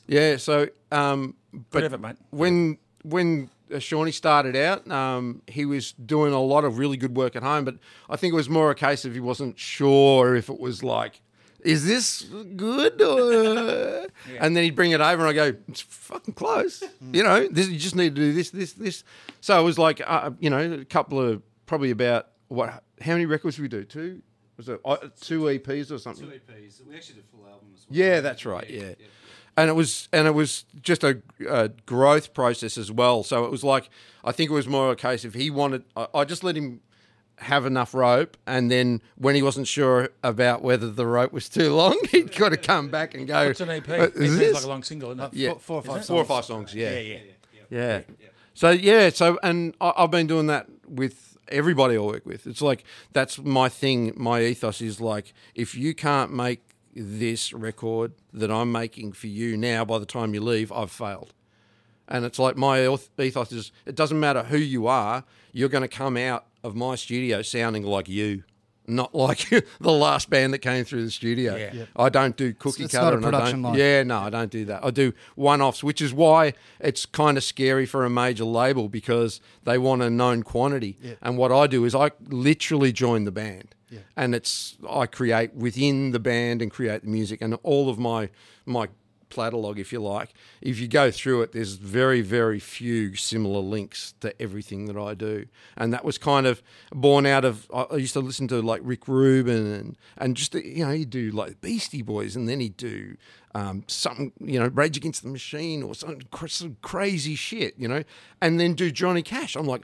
Yeah. 0.07 0.37
So, 0.37 0.69
um, 0.91 1.35
but 1.51 1.81
Good 1.81 1.83
effort, 1.85 2.01
mate. 2.01 2.15
when 2.31 2.77
when 3.03 3.49
uh, 3.73 3.79
Shawnee 3.79 4.11
started 4.11 4.55
out, 4.55 4.89
um, 4.89 5.41
he 5.47 5.65
was 5.65 5.93
doing 5.93 6.33
a 6.33 6.41
lot 6.41 6.63
of 6.63 6.77
really 6.77 6.97
good 6.97 7.15
work 7.15 7.35
at 7.35 7.43
home, 7.43 7.65
but 7.65 7.75
I 8.09 8.15
think 8.15 8.33
it 8.33 8.35
was 8.35 8.49
more 8.49 8.71
a 8.71 8.75
case 8.75 9.05
of 9.05 9.13
he 9.13 9.19
wasn't 9.19 9.59
sure 9.59 10.35
if 10.35 10.49
it 10.49 10.59
was 10.59 10.83
like. 10.83 11.21
Is 11.61 11.85
this 11.85 12.21
good? 12.55 13.01
Or... 13.01 14.07
And 14.39 14.55
then 14.55 14.63
he'd 14.63 14.75
bring 14.75 14.91
it 14.91 15.01
over, 15.01 15.25
and 15.25 15.29
I 15.29 15.33
go, 15.33 15.57
"It's 15.67 15.81
fucking 15.81 16.33
close." 16.33 16.83
You 17.13 17.23
know, 17.23 17.47
this 17.47 17.69
you 17.69 17.79
just 17.79 17.95
need 17.95 18.13
to 18.15 18.21
do 18.21 18.33
this, 18.33 18.49
this, 18.49 18.73
this. 18.73 19.03
So 19.41 19.59
it 19.59 19.63
was 19.63 19.79
like, 19.79 20.01
uh, 20.05 20.31
you 20.39 20.49
know, 20.49 20.73
a 20.73 20.85
couple 20.85 21.19
of 21.19 21.41
probably 21.65 21.91
about 21.91 22.27
what? 22.49 22.83
How 23.01 23.13
many 23.13 23.25
records 23.25 23.55
did 23.55 23.61
we 23.63 23.67
do? 23.69 23.83
Two? 23.83 24.21
Was 24.57 24.69
it 24.69 24.81
uh, 24.83 24.97
two 25.21 25.41
EPs 25.43 25.91
or 25.91 25.97
something? 25.97 26.27
Two 26.27 26.33
EPs. 26.33 26.85
We 26.85 26.95
actually 26.95 27.15
did 27.15 27.23
a 27.23 27.27
full 27.27 27.47
album 27.47 27.69
as 27.73 27.85
well. 27.87 27.97
Yeah, 27.97 28.19
that's 28.21 28.45
right. 28.45 28.69
Yeah. 28.69 28.93
And 29.57 29.69
it 29.69 29.73
was 29.73 30.07
and 30.13 30.27
it 30.27 30.35
was 30.35 30.65
just 30.81 31.03
a, 31.03 31.19
a 31.49 31.69
growth 31.87 32.33
process 32.33 32.77
as 32.77 32.91
well. 32.91 33.23
So 33.23 33.43
it 33.43 33.51
was 33.51 33.63
like 33.63 33.89
I 34.23 34.31
think 34.31 34.51
it 34.51 34.53
was 34.53 34.67
more 34.67 34.91
a 34.91 34.95
case 34.95 35.25
of 35.25 35.33
he 35.33 35.49
wanted. 35.49 35.83
I, 35.95 36.07
I 36.13 36.23
just 36.25 36.43
let 36.43 36.55
him 36.55 36.81
have 37.39 37.65
enough 37.65 37.93
rope, 37.93 38.35
and 38.47 38.69
then 38.71 39.01
when 39.15 39.35
he 39.35 39.41
wasn't 39.41 39.67
sure 39.67 40.09
about 40.23 40.61
whether 40.63 40.89
the 40.89 41.05
rope 41.05 41.31
was 41.33 41.49
too 41.49 41.73
long, 41.73 41.99
he'd 42.11 42.35
got 42.35 42.49
to 42.49 42.57
come 42.57 42.89
back 42.89 43.15
and 43.15 43.27
go. 43.27 43.41
It's 43.41 43.59
an 43.61 43.69
EP? 43.69 43.89
"Uh, 43.89 43.93
EP 43.93 44.15
is 44.15 44.31
is 44.33 44.37
this?" 44.39 44.53
like 44.55 44.63
a 44.63 44.67
long 44.67 44.83
single, 44.83 45.09
isn't 45.11 45.23
it? 45.23 45.33
yeah, 45.33 45.49
Four- 45.49 45.59
four 45.59 45.77
or 45.77 45.81
five 45.81 45.93
Songs. 46.05 46.07
four 46.07 46.17
or 46.21 46.25
five 46.25 46.45
songs. 46.45 46.73
Yeah, 46.75 46.97
yeah, 46.99 47.17
yeah. 47.69 48.01
yeah. 48.19 48.27
So 48.53 48.69
yeah, 48.71 49.09
so 49.09 49.39
and 49.43 49.75
I, 49.81 49.93
I've 49.97 50.11
been 50.11 50.27
doing 50.27 50.47
that 50.47 50.67
with 50.87 51.37
everybody 51.47 51.95
I 51.95 51.99
work 51.99 52.25
with. 52.25 52.45
It's 52.47 52.61
like 52.61 52.83
that's 53.13 53.37
my 53.39 53.69
thing. 53.69 54.13
My 54.15 54.41
ethos 54.41 54.81
is 54.81 54.99
like 55.01 55.33
if 55.55 55.75
you 55.75 55.93
can't 55.95 56.31
make 56.33 56.63
this 56.95 57.53
record 57.53 58.13
that 58.33 58.51
I'm 58.51 58.71
making 58.71 59.13
for 59.13 59.27
you 59.27 59.57
now, 59.57 59.85
by 59.85 59.99
the 59.99 60.05
time 60.05 60.33
you 60.33 60.41
leave, 60.41 60.71
I've 60.71 60.91
failed. 60.91 61.33
And 62.07 62.25
it's 62.25 62.39
like 62.39 62.55
my 62.55 62.97
ethos 63.19 63.51
is 63.51 63.71
it 63.85 63.95
doesn't 63.95 64.19
matter 64.19 64.43
who 64.43 64.57
you 64.57 64.87
are, 64.87 65.23
you're 65.51 65.69
going 65.69 65.81
to 65.81 65.87
come 65.87 66.15
out 66.17 66.45
of 66.63 66.75
my 66.75 66.95
studio 66.95 67.41
sounding 67.41 67.83
like 67.83 68.07
you. 68.07 68.43
Not 68.89 69.13
like 69.13 69.49
the 69.81 69.91
last 69.91 70.29
band 70.29 70.53
that 70.53 70.59
came 70.59 70.85
through 70.85 71.03
the 71.03 71.11
studio. 71.11 71.57
Yeah. 71.57 71.73
Yeah. 71.73 71.85
I 71.97 72.07
don't 72.07 72.37
do 72.37 72.53
cookie 72.53 72.85
it's 72.85 72.93
cutter. 72.93 73.05
not 73.05 73.13
a 73.13 73.17
and 73.17 73.25
I 73.25 73.29
production 73.29 73.61
don't, 73.61 73.71
line. 73.71 73.79
Yeah, 73.79 74.03
no, 74.03 74.19
I 74.19 74.29
don't 74.29 74.49
do 74.49 74.63
that. 74.65 74.85
I 74.85 74.91
do 74.91 75.11
one 75.35 75.61
offs, 75.61 75.83
which 75.83 76.01
is 76.01 76.13
why 76.13 76.53
it's 76.79 77.05
kind 77.05 77.37
of 77.37 77.43
scary 77.43 77.85
for 77.85 78.05
a 78.05 78.09
major 78.09 78.45
label 78.45 78.87
because 78.87 79.41
they 79.65 79.77
want 79.77 80.03
a 80.03 80.09
known 80.09 80.43
quantity. 80.43 80.97
And 81.21 81.37
what 81.37 81.51
I 81.51 81.67
do 81.67 81.83
is 81.83 81.93
I 81.93 82.11
literally 82.29 82.93
join 82.93 83.25
the 83.25 83.31
band. 83.31 83.75
And 84.15 84.35
it's 84.35 84.77
I 84.89 85.05
create 85.05 85.53
within 85.53 86.11
the 86.11 86.19
band 86.19 86.61
and 86.61 86.71
create 86.71 87.01
the 87.03 87.09
music 87.09 87.41
and 87.41 87.55
all 87.63 87.89
of 87.89 87.97
my 87.97 88.29
my 88.65 88.89
platalog, 89.29 89.77
if 89.77 89.91
you 89.91 90.01
like. 90.01 90.33
If 90.61 90.79
you 90.79 90.87
go 90.87 91.11
through 91.11 91.41
it, 91.41 91.51
there's 91.51 91.73
very, 91.73 92.21
very 92.21 92.59
few 92.59 93.15
similar 93.15 93.59
links 93.59 94.13
to 94.21 94.39
everything 94.41 94.85
that 94.85 94.97
I 94.97 95.13
do. 95.13 95.47
And 95.75 95.93
that 95.93 96.05
was 96.05 96.17
kind 96.17 96.47
of 96.47 96.63
born 96.91 97.25
out 97.25 97.45
of, 97.45 97.69
I 97.73 97.95
used 97.95 98.13
to 98.13 98.19
listen 98.21 98.47
to 98.49 98.61
like 98.61 98.81
Rick 98.83 99.07
Rubin 99.07 99.65
and, 99.67 99.97
and 100.17 100.37
just, 100.37 100.53
you 100.53 100.85
know, 100.85 100.91
he'd 100.91 101.09
do 101.09 101.31
like 101.31 101.61
Beastie 101.61 102.01
Boys 102.01 102.35
and 102.35 102.47
then 102.47 102.59
he'd 102.59 102.77
do 102.77 103.17
um, 103.55 103.83
something, 103.87 104.31
you 104.39 104.59
know, 104.59 104.67
Rage 104.67 104.97
Against 104.97 105.23
the 105.23 105.29
Machine 105.29 105.83
or 105.83 105.93
some, 105.95 106.19
some 106.47 106.77
crazy 106.81 107.35
shit, 107.35 107.73
you 107.77 107.87
know, 107.87 108.03
and 108.41 108.59
then 108.59 108.73
do 108.75 108.91
Johnny 108.91 109.23
Cash. 109.23 109.55
I'm 109.55 109.67
like, 109.67 109.81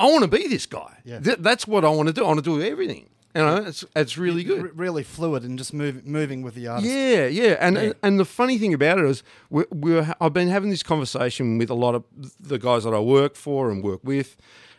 I 0.00 0.06
want 0.06 0.22
to 0.22 0.28
be 0.28 0.48
this 0.48 0.66
guy. 0.66 0.98
Th- 1.20 1.38
that's 1.38 1.66
what 1.66 1.84
I 1.84 1.88
want 1.90 2.08
to 2.08 2.12
do. 2.12 2.24
I 2.24 2.26
want 2.26 2.38
to 2.38 2.42
do 2.42 2.60
everything. 2.60 3.08
You 3.34 3.42
know, 3.42 3.56
it's, 3.56 3.84
it's 3.96 4.16
really 4.16 4.44
good. 4.44 4.60
R- 4.60 4.70
really 4.74 5.02
fluid 5.02 5.42
and 5.42 5.58
just 5.58 5.74
move, 5.74 6.06
moving 6.06 6.42
with 6.42 6.54
the 6.54 6.68
artist. 6.68 6.92
Yeah, 6.92 7.26
yeah, 7.26 7.56
and 7.58 7.76
and, 7.76 7.94
and 8.02 8.20
the 8.20 8.24
funny 8.24 8.58
thing 8.58 8.72
about 8.72 8.98
it 8.98 9.04
is, 9.06 9.24
we, 9.50 9.64
we 9.72 9.92
were, 9.92 10.14
I've 10.20 10.32
been 10.32 10.48
having 10.48 10.70
this 10.70 10.84
conversation 10.84 11.58
with 11.58 11.68
a 11.68 11.74
lot 11.74 11.96
of 11.96 12.04
the 12.38 12.58
guys 12.58 12.84
that 12.84 12.94
I 12.94 13.00
work 13.00 13.34
for 13.34 13.72
and 13.72 13.82
work 13.82 14.00
with, 14.04 14.36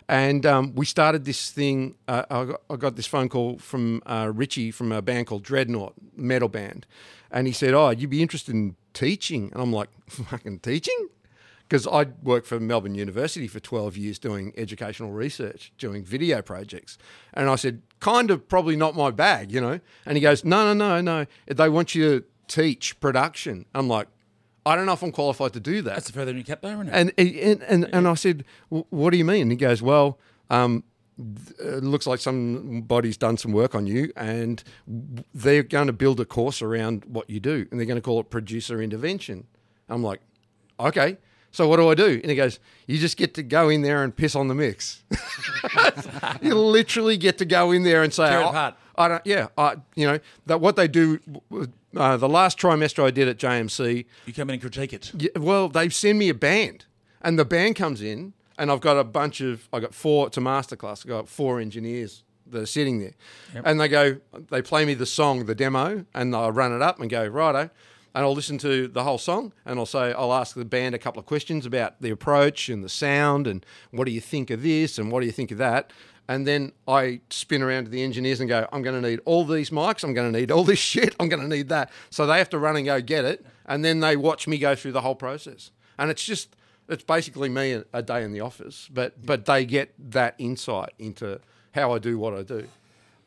and 0.07 0.45
um, 0.45 0.73
we 0.73 0.85
started 0.85 1.25
this 1.25 1.51
thing. 1.51 1.95
Uh, 2.07 2.23
I, 2.29 2.45
got, 2.45 2.61
I 2.69 2.75
got 2.77 2.95
this 2.95 3.07
phone 3.07 3.27
call 3.27 3.57
from 3.57 4.01
uh, 4.05 4.31
Richie 4.33 4.71
from 4.71 4.93
a 4.93 5.01
band 5.01 5.27
called 5.27 5.43
Dreadnought, 5.43 5.93
metal 6.15 6.47
band, 6.47 6.85
and 7.31 7.47
he 7.47 7.53
said, 7.53 7.73
"Oh, 7.73 7.89
you'd 7.89 8.09
be 8.09 8.21
interested 8.21 8.55
in 8.55 8.77
teaching?" 8.93 9.51
And 9.51 9.61
I'm 9.61 9.73
like, 9.73 9.89
"Fucking 10.09 10.59
teaching." 10.59 11.09
Because 11.67 11.87
I 11.87 12.05
worked 12.21 12.45
for 12.45 12.59
Melbourne 12.59 12.93
University 12.93 13.47
for 13.47 13.59
12 13.59 13.97
years 13.97 14.19
doing 14.19 14.53
educational 14.55 15.11
research, 15.11 15.73
doing 15.79 16.03
video 16.03 16.43
projects. 16.43 16.99
And 17.33 17.49
I 17.49 17.55
said, 17.55 17.81
kind 17.99 18.31
of 18.31 18.47
probably 18.47 18.75
not 18.75 18.95
my 18.95 19.11
bag, 19.11 19.51
you 19.51 19.61
know? 19.61 19.79
And 20.05 20.17
he 20.17 20.21
goes, 20.21 20.43
no, 20.43 20.73
no, 20.73 20.73
no, 20.73 21.01
no. 21.01 21.25
They 21.47 21.69
want 21.69 21.95
you 21.95 22.19
to 22.19 22.25
teach 22.47 22.99
production. 22.99 23.65
I'm 23.73 23.87
like, 23.87 24.07
I 24.65 24.75
don't 24.75 24.85
know 24.87 24.93
if 24.93 25.03
I'm 25.03 25.11
qualified 25.11 25.53
to 25.53 25.59
do 25.59 25.81
that. 25.83 25.93
That's 25.93 26.07
the 26.07 26.13
further 26.13 26.27
than 26.27 26.37
you 26.37 26.43
kept 26.43 26.63
there, 26.63 26.73
isn't 26.73 26.89
it? 26.89 26.93
And 26.93 27.13
and 27.17 27.61
and, 27.63 27.89
and 27.93 28.07
I 28.07 28.15
said, 28.15 28.43
"What 28.69 29.11
do 29.11 29.17
you 29.17 29.25
mean?" 29.25 29.43
And 29.43 29.51
he 29.51 29.57
goes, 29.57 29.79
"Well, 29.79 30.17
um, 30.49 30.83
it 31.19 31.83
looks 31.83 32.07
like 32.07 32.19
somebody's 32.19 33.15
done 33.15 33.37
some 33.37 33.51
work 33.51 33.75
on 33.75 33.85
you, 33.85 34.11
and 34.15 34.63
they're 35.35 35.61
going 35.61 35.85
to 35.87 35.93
build 35.93 36.19
a 36.19 36.25
course 36.25 36.63
around 36.63 37.05
what 37.05 37.29
you 37.29 37.39
do, 37.39 37.67
and 37.69 37.79
they're 37.79 37.85
going 37.85 37.97
to 37.97 38.01
call 38.01 38.19
it 38.19 38.31
producer 38.31 38.81
intervention." 38.81 39.45
I'm 39.87 40.01
like, 40.01 40.21
"Okay." 40.79 41.17
So 41.55 41.69
what 41.69 41.77
do 41.77 41.87
I 41.89 41.95
do? 41.95 42.19
And 42.21 42.29
he 42.29 42.35
goes, 42.35 42.59
"You 42.85 42.97
just 42.97 43.15
get 43.15 43.33
to 43.35 43.43
go 43.43 43.69
in 43.69 43.81
there 43.81 44.03
and 44.03 44.13
piss 44.13 44.35
on 44.35 44.49
the 44.49 44.55
mix. 44.55 45.03
you 46.41 46.53
literally 46.53 47.15
get 47.17 47.37
to 47.37 47.45
go 47.45 47.71
in 47.71 47.83
there 47.83 48.03
and 48.03 48.13
say, 48.13 48.27
Tear 48.27 48.41
it 48.41 48.43
"I- 48.43 48.49
apart. 48.49 48.75
I 48.97 49.07
don't. 49.07 49.21
Yeah, 49.25 49.47
I. 49.57 49.75
You 49.95 50.07
know 50.07 50.19
that 50.47 50.59
what 50.61 50.75
they 50.75 50.87
do. 50.87 51.19
Uh, 51.95 52.17
the 52.17 52.27
last 52.27 52.59
trimester 52.59 53.05
I 53.05 53.09
did 53.11 53.29
at 53.29 53.37
JMC, 53.37 54.05
you 54.25 54.33
come 54.33 54.49
in 54.49 54.55
and 54.55 54.61
critique 54.61 54.91
it. 54.91 55.11
yeah, 55.17 55.29
well, 55.37 55.69
they 55.69 55.87
send 55.87 56.19
me 56.19 56.27
a 56.27 56.33
band, 56.33 56.83
and 57.21 57.39
the 57.39 57.45
band 57.45 57.77
comes 57.77 58.01
in, 58.01 58.33
and 58.57 58.69
I've 58.69 58.81
got 58.81 58.97
a 58.97 59.05
bunch 59.05 59.39
of, 59.39 59.69
I 59.71 59.79
got 59.79 59.93
four, 59.93 60.27
it's 60.27 60.35
a 60.35 60.41
masterclass, 60.41 61.05
I've 61.05 61.07
got 61.07 61.29
four 61.29 61.61
engineers 61.61 62.23
that 62.47 62.63
are 62.63 62.65
sitting 62.65 62.99
there. 62.99 63.13
And 63.63 63.79
they 63.79 63.87
go, 63.87 64.17
they 64.49 64.61
play 64.61 64.83
me 64.83 64.93
the 64.93 65.05
song, 65.05 65.45
the 65.45 65.55
demo, 65.55 66.05
and 66.13 66.35
I 66.35 66.49
run 66.49 66.73
it 66.75 66.81
up 66.81 66.99
and 66.99 67.09
go, 67.09 67.25
righto. 67.25 67.69
And 68.15 68.23
I'll 68.23 68.33
listen 68.33 68.57
to 68.59 68.87
the 68.87 69.03
whole 69.03 69.17
song, 69.17 69.51
and 69.65 69.77
I'll 69.77 69.85
say, 69.85 70.13
I'll 70.13 70.33
ask 70.33 70.55
the 70.55 70.63
band 70.63 70.95
a 70.95 70.97
couple 70.97 71.19
of 71.19 71.25
questions 71.25 71.65
about 71.65 72.01
the 72.01 72.11
approach 72.11 72.69
and 72.69 72.81
the 72.81 72.87
sound, 72.87 73.45
and 73.45 73.65
what 73.91 74.05
do 74.05 74.11
you 74.11 74.21
think 74.21 74.49
of 74.49 74.63
this, 74.63 74.97
and 74.97 75.11
what 75.11 75.19
do 75.19 75.25
you 75.25 75.33
think 75.33 75.51
of 75.51 75.57
that. 75.57 75.91
And 76.29 76.47
then 76.47 76.71
I 76.87 77.19
spin 77.29 77.61
around 77.61 77.85
to 77.85 77.91
the 77.91 78.01
engineers 78.01 78.39
and 78.39 78.47
go, 78.47 78.67
I'm 78.71 78.81
going 78.81 78.99
to 78.99 79.07
need 79.07 79.19
all 79.25 79.43
these 79.43 79.69
mics. 79.69 80.03
I'm 80.03 80.13
going 80.13 80.31
to 80.31 80.39
need 80.39 80.49
all 80.49 80.63
this 80.63 80.79
shit. 80.93 81.13
I'm 81.19 81.27
going 81.27 81.41
to 81.41 81.47
need 81.47 81.67
that. 81.69 81.91
So 82.09 82.25
they 82.25 82.37
have 82.37 82.49
to 82.51 82.57
run 82.57 82.77
and 82.77 82.85
go 82.85 83.01
get 83.01 83.25
it. 83.25 83.45
And 83.65 83.83
then 83.83 83.99
they 83.99 84.15
watch 84.15 84.47
me 84.47 84.57
go 84.57 84.75
through 84.75 84.93
the 84.93 85.01
whole 85.01 85.15
process. 85.15 85.71
And 85.97 86.09
it's 86.09 86.23
just, 86.23 86.55
it's 86.87 87.03
basically 87.03 87.49
me 87.49 87.83
a, 87.93 88.01
day 88.01 88.23
in 88.23 88.31
the 88.31 88.39
office, 88.41 88.89
but, 88.91 89.25
but 89.25 89.45
they 89.45 89.65
get 89.65 89.93
that 90.11 90.35
insight 90.37 90.93
into 90.97 91.41
how 91.73 91.91
I 91.91 91.99
do 91.99 92.17
what 92.17 92.33
I 92.33 92.43
do. 92.43 92.67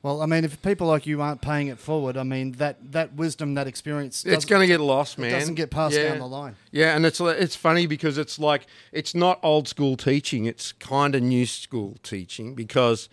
Well, 0.03 0.23
I 0.23 0.27
mean, 0.27 0.45
if 0.45 0.63
people 0.63 0.87
like 0.87 1.07
you 1.07 1.21
aren't 1.21 1.41
paying 1.41 1.67
it 1.67 1.79
forward, 1.79 2.17
I 2.17 2.23
mean, 2.23 2.53
that, 2.53 2.93
that 2.93 3.15
wisdom, 3.15 3.55
that 3.55 3.67
experience, 3.67 4.25
It's 4.25 4.35
doesn't- 4.35 4.49
going 4.49 4.61
to 4.61 4.67
get 4.69 4.81
lost, 4.81 5.19
man. 5.19 5.31
It 5.31 5.39
doesn't 5.41 5.57
get 5.57 5.71
passed 5.71 5.97
down 5.97 6.19
the 6.21 6.27
line. 6.27 6.55
Yeah, 6.71 6.95
and 6.95 7.05
it's 7.05 7.21
it's 7.21 7.57
funny 7.57 7.87
because 7.87 8.17
it's 8.17 8.39
like 8.39 8.67
it's 8.93 9.13
not 9.15 9.41
old 9.43 9.67
school 9.67 9.97
teaching; 9.97 10.45
it's 10.45 10.71
kind 10.71 11.17
of 11.17 11.23
new 11.23 11.47
school 11.47 11.97
teaching 12.05 12.55
because 12.55 13.09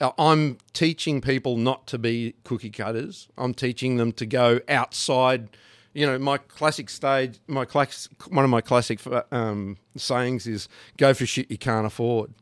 uh, 0.00 0.12
I'm 0.18 0.56
teaching 0.72 1.20
people 1.20 1.58
not 1.58 1.86
to 1.88 1.98
be 1.98 2.34
cookie 2.44 2.70
cutters. 2.70 3.28
I'm 3.36 3.52
teaching 3.52 3.98
them 3.98 4.12
to 4.12 4.24
go 4.24 4.60
outside. 4.66 5.50
You 5.92 6.06
know, 6.06 6.18
my 6.18 6.38
classic 6.38 6.88
stage, 6.88 7.38
my 7.48 7.64
class, 7.66 8.08
one 8.28 8.44
of 8.44 8.50
my 8.50 8.62
classic 8.62 9.00
um, 9.30 9.76
sayings 9.96 10.46
is 10.46 10.68
"Go 10.96 11.12
for 11.12 11.26
shit 11.26 11.50
you 11.50 11.58
can't 11.58 11.86
afford." 11.86 12.32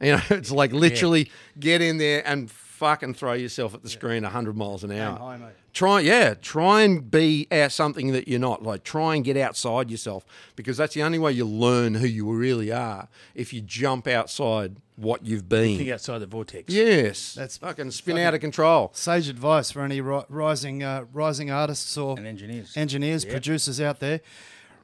You 0.00 0.12
know, 0.12 0.22
it's 0.30 0.52
like 0.52 0.72
literally 0.72 1.28
get 1.58 1.80
in 1.80 1.98
there 1.98 2.22
and 2.24 2.48
fucking 2.78 3.14
throw 3.14 3.32
yourself 3.34 3.74
at 3.74 3.82
the 3.82 3.88
screen 3.88 4.22
100 4.22 4.56
miles 4.56 4.84
an 4.84 4.92
hour. 4.92 5.18
high, 5.18 5.36
mate. 5.36 5.48
Try, 5.72 6.00
yeah, 6.00 6.34
try 6.34 6.82
and 6.82 7.08
be 7.10 7.46
uh, 7.50 7.68
something 7.68 8.12
that 8.12 8.26
you're 8.26 8.40
not. 8.40 8.62
Like, 8.62 8.82
try 8.84 9.14
and 9.14 9.24
get 9.24 9.36
outside 9.36 9.90
yourself 9.90 10.24
because 10.56 10.76
that's 10.76 10.94
the 10.94 11.02
only 11.02 11.18
way 11.18 11.32
you 11.32 11.44
learn 11.44 11.94
who 11.94 12.06
you 12.06 12.28
really 12.32 12.72
are. 12.72 13.08
If 13.34 13.52
you 13.52 13.60
jump 13.60 14.06
outside 14.08 14.76
what 14.96 15.24
you've 15.24 15.48
been. 15.48 15.76
Think 15.76 15.86
been. 15.86 15.94
outside 15.94 16.18
the 16.18 16.26
vortex. 16.26 16.72
Yes, 16.72 17.34
That's 17.34 17.34
that's 17.34 17.56
fucking 17.58 17.90
spin 17.92 18.18
out 18.18 18.34
of 18.34 18.40
control. 18.40 18.90
Sage 18.94 19.28
advice 19.28 19.70
for 19.70 19.82
any 19.82 20.00
ri- 20.00 20.24
rising 20.28 20.82
uh, 20.82 21.04
rising 21.12 21.50
artists 21.50 21.96
or 21.96 22.16
And 22.18 22.26
engineers. 22.26 22.76
engineers, 22.76 23.24
producers 23.24 23.80
out 23.80 24.00
there. 24.00 24.20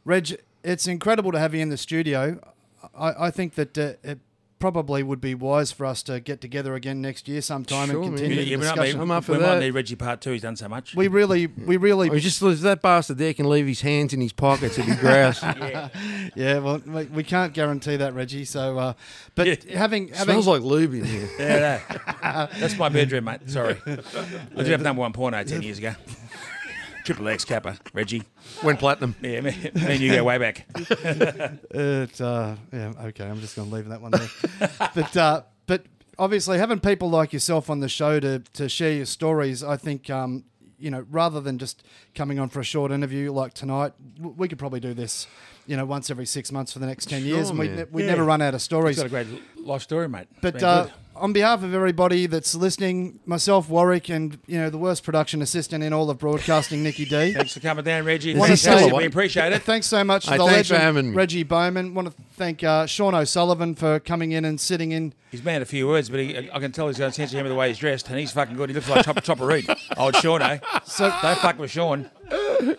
Reg, 0.05 0.37
it's 0.63 0.87
incredible 0.87 1.33
to 1.33 1.39
have 1.39 1.55
you 1.55 1.61
in 1.61 1.71
the 1.71 1.77
studio. 1.77 2.39
I, 2.97 3.27
I 3.27 3.31
think 3.33 3.55
that 3.55 3.77
uh, 3.79 3.93
it 4.05 4.21
probably 4.65 5.03
would 5.03 5.21
be 5.21 5.35
wise 5.35 5.71
for 5.73 5.85
us 5.85 6.03
to 6.03 6.19
get 6.21 6.41
together 6.41 6.75
again 6.75 7.03
next 7.03 7.29
year 7.29 7.43
sometime 7.43 7.91
Sure, 7.91 8.03
and 8.03 8.13
man. 8.13 8.17
continue 8.19 8.37
Yeah, 8.37 8.43
the 8.45 8.49
yeah, 8.49 8.57
we, 8.57 8.63
might 8.63 8.69
discussion. 8.71 8.97
need, 8.97 9.03
I'm 9.03 9.11
up 9.11 9.25
for 9.25 9.33
we 9.33 9.39
that. 9.39 9.47
might 9.47 9.59
need 9.61 9.71
Reggie 9.73 9.95
Part 9.95 10.23
2. 10.23 10.31
He's 10.33 10.41
done 10.41 10.57
so 10.57 10.69
much. 10.71 10.95
We 10.95 11.09
really, 11.09 11.49
we 11.49 11.77
really, 11.77 12.09
Or 12.15 12.19
just 12.19 12.41
if 12.41 12.61
that 12.61 12.81
bastard 12.81 13.19
there 13.19 13.35
can 13.35 13.51
leave 13.51 13.67
his 13.67 13.83
hands 13.83 14.15
in 14.15 14.23
his 14.23 14.33
pockets, 14.33 14.79
it'd 14.79 14.91
be 14.91 14.97
grouse. 14.99 15.43
yeah. 16.35 16.61
Well, 16.61 16.81
we, 16.87 17.05
we 17.05 17.25
can't 17.25 17.53
guarantee 17.53 17.97
that, 17.97 18.15
Reggie. 18.15 18.47
So, 18.47 18.79
uh, 18.79 18.93
but 19.35 19.47
Yeah. 19.69 19.79
having 19.79 20.09
having 20.09 20.33
Smells 20.43 20.47
like 20.47 20.63
lube 20.63 20.95
in 20.95 21.05
here. 21.05 21.29
yeah, 21.39 21.81
no. 22.23 22.49
That's 22.59 22.79
my 22.79 22.89
bedroom, 22.89 23.25
mate. 23.25 23.41
Sorry. 23.51 23.77
I 23.87 23.97
did 24.63 24.69
have 24.69 24.81
number 24.81 25.01
one 25.01 25.13
porno 25.13 25.45
10 25.45 25.61
years 25.61 25.77
ago. 25.77 25.95
Triple 27.05 27.29
X 27.29 27.45
Capper, 27.45 27.77
Reggie. 27.93 28.23
Went 28.63 28.79
platinum. 28.79 29.15
Yeah, 29.21 29.41
me, 29.43 29.51
me 29.75 29.81
and 29.87 30.01
you 30.01 30.11
go 30.13 30.25
way 30.25 30.39
back. 30.39 30.67
It, 31.71 32.21
uh, 32.21 32.57
yeah, 32.73 32.93
okay. 33.07 33.25
I'm 33.27 33.41
just 33.41 33.57
going 33.57 33.69
to 33.69 33.75
leave 33.75 33.89
that 33.89 34.01
one 34.01 34.13
there. 34.13 34.71
but 34.95 35.17
uh, 35.17 35.43
but 35.67 35.85
obviously, 36.19 36.59
having 36.59 36.81
people 36.81 37.11
like 37.11 37.33
yourself 37.33 37.69
on 37.71 37.81
the 37.81 37.89
show 37.89 38.21
to 38.21 38.39
to 38.55 38.69
share 38.69 38.93
your 38.93 39.07
stories, 39.07 39.63
I 39.63 39.77
think 39.77 40.09
um, 40.11 40.45
you 40.79 40.91
know, 40.91 41.05
rather 41.11 41.41
than 41.41 41.59
just 41.59 41.83
coming 42.15 42.39
on 42.39 42.49
for 42.49 42.61
a 42.61 42.65
short 42.65 42.91
interview 42.93 43.33
like 43.33 43.55
tonight, 43.55 43.93
we 44.21 44.49
could 44.49 44.59
probably 44.59 44.81
do 44.81 44.95
this, 44.95 45.27
you 45.67 45.77
know, 45.77 45.85
once 45.85 46.11
every 46.11 46.27
six 46.27 46.51
months 46.53 46.73
for 46.73 46.79
the 46.79 46.87
next 46.87 47.09
ten 47.09 47.25
years, 47.25 47.51
and 47.51 47.59
we 47.59 47.69
we'd 47.91 48.05
Yeah. 48.05 48.11
never 48.11 48.25
run 48.25 48.41
out 48.43 48.55
of 48.55 48.63
stories. 48.63 48.97
got 48.97 49.07
a 49.07 49.09
great 49.11 49.27
life 49.59 49.83
story, 49.83 50.09
mate. 50.09 50.29
It's 50.31 50.41
But 50.41 50.63
uh. 50.63 50.87
On 51.17 51.33
behalf 51.33 51.63
of 51.63 51.73
everybody 51.73 52.27
that's 52.27 52.57
listening, 52.57 53.21
myself, 53.25 53.69
Warwick, 53.69 54.09
and 54.09 54.37
you 54.49 54.59
know 54.59 54.69
the 54.69 54.79
worst 54.79 55.05
production 55.05 55.43
assistant 55.43 55.85
in 55.85 55.93
all 55.93 56.11
of 56.11 56.19
broadcasting, 56.19 56.83
Nikki 56.83 57.05
D. 57.05 57.33
Thanks 57.35 57.55
for 57.55 57.61
coming 57.61 57.85
down, 57.85 58.05
Reggie. 58.05 58.35
Wanna 58.35 58.49
Thanks, 58.49 58.63
say- 58.63 58.75
Reggie. 58.85 58.93
We 58.97 59.05
appreciate 59.07 59.53
it. 59.53 59.63
Thanks 59.63 59.87
so 59.87 60.03
much 60.03 60.25
to 60.25 60.33
Hey, 60.33 60.39
the 60.39 60.47
thanks 60.47 60.69
for 60.69 60.75
legend 60.75 60.97
having 60.97 61.11
me. 61.11 61.17
Reggie 61.17 61.45
Bowman. 61.45 61.95
Want 61.95 62.09
to 62.09 62.15
thank 62.33 62.65
uh, 62.65 62.87
Sean 62.87 63.15
O'Sullivan 63.15 63.77
for 63.77 64.01
coming 64.01 64.33
in 64.33 64.45
and 64.45 64.61
sitting 64.61 64.91
in. 64.91 65.15
He's 65.31 65.45
made 65.45 65.63
a 65.63 65.65
few 65.67 65.87
words, 65.87 66.11
but 66.11 66.19
he, 66.19 66.51
I 66.51 66.59
can 66.59 66.73
tell 66.73 66.89
he's 66.89 66.99
got 66.99 67.11
a 67.11 67.13
sense 67.13 67.31
of 67.31 67.37
humour 67.37 67.49
the 67.49 67.55
way 67.55 67.69
he's 67.69 67.79
dressed, 67.79 68.09
and 68.09 68.19
he's 68.19 68.33
fucking 68.33 68.57
good. 68.57 68.71
He 68.71 68.75
looks 68.75 68.89
like 68.89 69.05
Chopper, 69.05 69.21
Chopper 69.21 69.47
Read. 69.47 69.67
Old 69.97 70.17
Sean, 70.17 70.43
eh? 70.43 70.59
So, 70.85 71.09
Don't 71.23 71.39
fuck 71.39 71.59
with 71.61 71.71
Sean. 71.71 72.11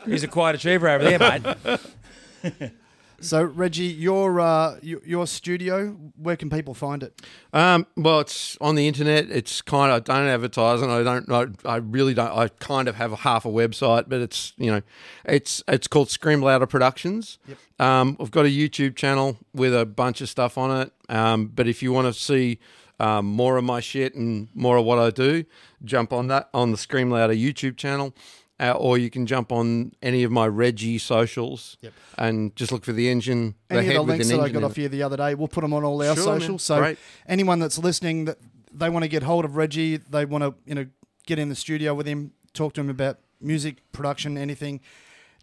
He's 0.06 0.24
a 0.24 0.28
quiet 0.28 0.58
achiever 0.58 0.90
over 0.90 1.04
there, 1.06 1.20
mate. 1.20 2.72
so 3.20 3.44
Reggie, 3.44 3.86
your 3.86 4.40
uh, 4.40 4.80
your, 4.82 5.28
studio, 5.28 5.92
where 6.16 6.36
can 6.36 6.50
people 6.50 6.74
find 6.74 7.04
it? 7.04 7.22
Um, 7.54 7.88
well, 7.96 8.20
it's 8.20 8.58
on 8.62 8.76
the 8.76 8.88
internet. 8.88 9.30
It's 9.30 9.62
kind 9.62 9.92
of 9.92 9.98
I 9.98 10.00
don't 10.00 10.28
advertise, 10.28 10.82
and 10.82 10.92
I 10.92 11.04
don't. 11.04 11.32
I, 11.32 11.74
I 11.74 11.76
really 11.78 12.14
don't. 12.14 12.32
I 12.32 12.48
kind 12.48 12.88
of 12.88 12.96
have 12.96 13.12
a 13.12 13.18
half 13.18 13.46
a 13.46 13.50
website, 13.50 14.06
but 14.08 14.22
it's 14.22 14.54
you 14.58 14.72
know, 14.72 14.82
it's 15.26 15.64
it's 15.68 15.88
called 15.88 16.10
Scream 16.10 16.42
Louder 16.42 16.68
Productions. 16.68 17.40
Yep. 17.48 17.58
Um, 17.80 18.18
I've 18.20 18.32
got 18.32 18.46
a 18.46 18.50
YouTube 18.50 18.96
channel 18.96 19.38
with 19.54 19.76
a 19.76 19.86
bunch 19.86 20.22
of 20.22 20.30
stuff 20.30 20.58
on 20.58 20.82
it. 20.82 20.92
Um, 21.10 21.48
but 21.48 21.68
if 21.68 21.84
you 21.84 21.92
want 21.92 22.08
to 22.08 22.14
see 22.14 22.60
um, 23.00 23.26
more 23.26 23.58
of 23.58 23.64
my 23.64 23.80
shit 23.80 24.16
and 24.16 24.48
more 24.54 24.78
of 24.78 24.86
what 24.86 25.00
I 25.00 25.10
do, 25.10 25.46
jump 25.84 26.14
on 26.14 26.28
that 26.28 26.50
on 26.54 26.72
the 26.72 26.78
Scream 26.78 27.10
Louder 27.10 27.34
YouTube 27.34 27.78
channel. 27.78 28.14
Uh, 28.58 28.72
or 28.72 28.98
you 28.98 29.10
can 29.10 29.26
jump 29.26 29.52
on 29.52 29.92
any 30.02 30.24
of 30.24 30.32
my 30.32 30.48
Reggie 30.48 30.98
socials 30.98 31.76
and 32.18 32.56
just 32.56 32.72
look 32.72 32.86
for 32.86 32.94
the 32.94 33.10
engine. 33.10 33.56
the 33.68 33.76
Any 33.78 33.88
head 33.88 33.96
of 33.98 34.08
the 34.08 34.14
links 34.14 34.30
an 34.30 34.38
that 34.38 34.44
I 34.44 34.50
got 34.50 34.64
off 34.64 34.78
it. 34.78 34.84
you 34.84 34.88
the 34.90 35.04
other 35.04 35.18
day, 35.18 35.36
we'll 35.36 35.50
put 35.50 35.60
them 35.62 35.74
on 35.74 35.84
all 35.84 36.02
our 36.02 36.16
Sure, 36.16 36.26
man. 36.32 36.40
socials. 36.40 36.64
So 36.64 36.78
Great. 36.80 36.98
anyone 37.28 37.60
that's 37.60 37.78
listening 37.78 38.24
that 38.26 38.38
they 38.74 38.90
want 38.90 39.04
to 39.04 39.10
get 39.10 39.24
hold 39.24 39.44
of 39.44 39.58
Reggie, 39.58 39.98
they 39.98 40.24
want 40.24 40.44
to 40.46 40.54
you 40.66 40.74
know 40.74 40.86
get 41.26 41.38
in 41.38 41.50
the 41.50 41.56
studio 41.56 41.94
with 41.94 42.08
him, 42.08 42.32
talk 42.54 42.74
to 42.76 42.82
him 42.82 42.90
about 42.90 43.20
music 43.42 43.78
production, 43.92 44.38
anything. 44.38 44.80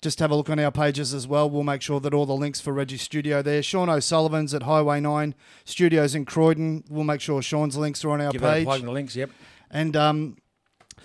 Just 0.00 0.18
have 0.18 0.30
a 0.30 0.34
look 0.34 0.48
on 0.50 0.58
our 0.58 0.72
pages 0.72 1.12
as 1.12 1.28
well. 1.28 1.48
We'll 1.50 1.62
make 1.64 1.82
sure 1.82 2.00
that 2.00 2.12
all 2.14 2.24
the 2.26 2.34
links 2.34 2.60
for 2.60 2.72
Reggie's 2.72 3.02
studio 3.02 3.42
there. 3.42 3.62
Sean 3.62 3.88
O'Sullivan's 3.90 4.52
at 4.54 4.62
Highway 4.64 5.00
9 5.00 5.34
Studios 5.64 6.14
in 6.14 6.24
Croydon. 6.24 6.82
We'll 6.88 7.04
make 7.04 7.20
sure 7.20 7.40
Sean's 7.42 7.76
links 7.76 8.04
are 8.04 8.10
on 8.10 8.20
our 8.22 8.32
Give 8.32 8.40
page. 8.40 8.64
plug 8.64 8.80
in 8.80 8.86
the 8.86 8.92
links, 8.92 9.14
yep. 9.14 9.30
And 9.70 9.94
um, 9.96 10.38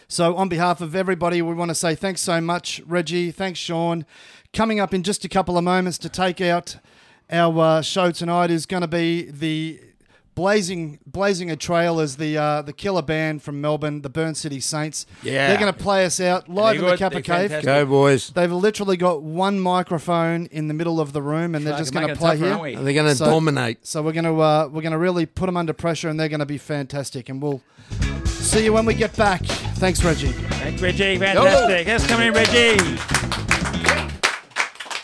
so, 0.07 0.35
on 0.35 0.47
behalf 0.49 0.81
of 0.81 0.95
everybody, 0.95 1.41
we 1.41 1.53
want 1.53 1.69
to 1.69 1.75
say 1.75 1.95
thanks 1.95 2.21
so 2.21 2.39
much, 2.41 2.81
Reggie. 2.85 3.31
Thanks, 3.31 3.59
Sean. 3.59 4.05
Coming 4.53 4.79
up 4.79 4.93
in 4.93 5.03
just 5.03 5.25
a 5.25 5.29
couple 5.29 5.57
of 5.57 5.63
moments 5.63 5.97
to 5.99 6.09
take 6.09 6.39
out 6.41 6.77
our 7.29 7.59
uh, 7.59 7.81
show 7.81 8.11
tonight 8.11 8.49
is 8.49 8.65
going 8.65 8.81
to 8.81 8.87
be 8.87 9.23
the 9.29 9.81
blazing 10.33 10.99
blazing 11.05 11.49
a 11.49 11.55
trail 11.55 11.99
as 11.99 12.15
the 12.17 12.37
uh, 12.37 12.61
the 12.61 12.71
killer 12.71 13.01
band 13.01 13.41
from 13.43 13.59
Melbourne, 13.59 14.01
the 14.03 14.09
Burn 14.09 14.33
City 14.35 14.59
Saints. 14.61 15.05
Yeah. 15.23 15.47
they're 15.49 15.57
going 15.59 15.73
to 15.73 15.77
play 15.77 16.05
us 16.05 16.19
out 16.21 16.47
live 16.47 16.77
in 16.77 16.83
the 16.83 16.91
good. 16.91 16.99
Capper 16.99 17.21
Cave. 17.21 17.49
fantastic. 17.49 17.65
Go 17.65 17.85
boys! 17.85 18.29
They've 18.29 18.51
literally 18.51 18.95
got 18.97 19.23
one 19.23 19.59
microphone 19.59 20.45
in 20.47 20.67
the 20.69 20.73
middle 20.73 20.99
of 21.01 21.11
the 21.11 21.21
room, 21.21 21.53
and 21.55 21.65
they're 21.65 21.73
Fuck, 21.73 21.79
just 21.81 21.93
going 21.93 22.07
to 22.07 22.15
play 22.15 22.37
tougher, 22.37 22.45
here. 22.45 22.53
aren't? 22.77 22.85
They're 22.85 22.93
going 22.93 23.07
to 23.09 23.15
So- 23.15 23.25
dominate. 23.25 23.85
So 23.85 24.01
we're 24.01 24.13
going 24.13 24.23
to 24.25 24.39
uh, 24.39 24.69
we're 24.71 24.81
going 24.83 24.91
to 24.93 24.97
really 24.97 25.25
put 25.25 25.47
them 25.47 25.57
under 25.57 25.73
pressure, 25.73 26.07
and 26.07 26.17
they're 26.19 26.29
going 26.29 26.39
to 26.39 26.45
be 26.45 26.57
fantastic. 26.59 27.27
And 27.29 27.41
we'll 27.41 27.61
see 28.47 28.63
you 28.63 28.73
when 28.73 28.85
we 28.85 28.93
get 28.93 29.15
back. 29.15 29.43
Thanks, 29.75 30.03
Reggie. 30.03 30.27
Thanks, 30.31 30.81
Reggie. 30.81 31.17
Fantastic. 31.17 31.87
Let's 31.87 32.07
come 32.07 32.21
in, 32.21 32.33
Reggie. 32.33 32.77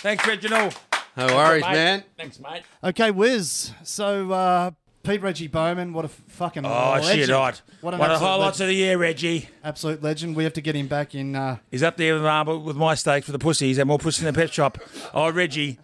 Thanks, 0.01 0.27
Reginald. 0.27 0.77
No 1.15 1.27
worries, 1.27 1.61
Mate. 1.63 1.71
man. 1.73 2.03
Thanks, 2.17 2.39
mate. 2.39 2.63
Okay, 2.83 3.11
Wiz. 3.11 3.71
So 3.83 4.31
uh, 4.31 4.71
Pete 5.03 5.21
Reggie 5.21 5.47
Bowman, 5.47 5.93
what 5.93 6.05
a 6.05 6.07
fucking 6.07 6.65
Oh, 6.65 6.93
legend. 6.95 7.19
shit, 7.19 7.29
hot. 7.29 7.61
What 7.81 7.93
One, 7.97 8.09
an 8.09 8.15
of 8.15 8.19
the 8.19 8.25
highlights 8.25 8.59
legend. 8.59 8.63
of 8.63 8.67
the 8.69 8.75
year, 8.75 8.97
Reggie. 8.97 9.49
absolute 9.63 10.01
legend. 10.01 10.35
We 10.35 10.43
have 10.43 10.53
to 10.53 10.61
get 10.61 10.75
him 10.75 10.87
back 10.87 11.13
in. 11.13 11.35
Uh, 11.35 11.57
He's 11.69 11.83
up 11.83 11.97
there 11.97 12.15
with, 12.15 12.25
uh, 12.25 12.59
with 12.63 12.75
my 12.75 12.95
steak 12.95 13.23
for 13.23 13.31
the 13.31 13.39
pussies 13.39 13.77
and 13.77 13.87
more 13.87 13.99
pussy 13.99 14.25
in 14.25 14.33
the 14.33 14.37
pet 14.39 14.51
shop. 14.51 14.79
Oh, 15.13 15.31
Reggie, 15.31 15.79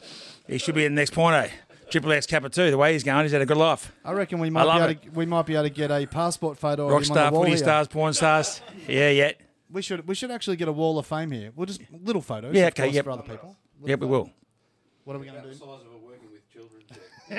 he 0.48 0.58
should 0.58 0.76
be 0.76 0.86
in 0.86 0.96
the 0.96 1.02
next 1.02 1.12
porno. 1.14 1.48
Triple 1.90 2.12
X 2.12 2.26
Kappa 2.26 2.50
2. 2.50 2.72
The 2.72 2.78
way 2.78 2.94
he's 2.94 3.04
going, 3.04 3.24
he's 3.24 3.32
had 3.32 3.42
a 3.42 3.46
good 3.46 3.58
life. 3.58 3.92
I 4.06 4.12
reckon 4.14 4.40
we 4.40 4.50
might 4.50 4.64
be 4.64 4.84
able 4.84 5.02
to, 5.02 5.10
we 5.12 5.26
might 5.26 5.46
be 5.46 5.56
able 5.56 5.64
to 5.64 5.70
get 5.70 5.92
a 5.92 6.06
passport 6.06 6.58
photo 6.58 6.88
of 6.88 7.04
him 7.04 7.12
on 7.12 7.18
the 7.18 7.32
wall 7.32 7.42
footy 7.42 7.52
here. 7.52 7.58
stars, 7.58 7.88
porn 7.88 8.14
stars. 8.14 8.62
Yeah, 8.88 9.10
yeah. 9.10 9.32
We 9.72 9.82
should 9.82 10.08
we 10.08 10.16
should 10.16 10.32
actually 10.32 10.56
get 10.56 10.68
a 10.68 10.72
wall 10.72 10.98
of 10.98 11.06
fame 11.06 11.32
here. 11.32 11.52
We'll 11.56 11.68
just 11.68 11.82
little 11.92 12.22
photos. 12.22 12.56
Yeah, 12.56 12.68
of 12.68 12.74
okay, 12.74 12.84
course, 12.84 12.96
yep. 12.96 13.06
for 13.06 13.12
other 13.12 13.24
people. 13.24 13.56
Yeah, 13.86 13.96
we 13.96 14.08
will. 14.08 14.32
What 15.04 15.16
are 15.16 15.20
we 15.20 15.26
going 15.26 15.42
to 15.42 15.48
do? 15.48 15.54
size 15.54 15.62
of 15.62 15.94
a 15.94 15.98
working 16.06 16.30
with 16.32 16.48
children. 16.52 16.84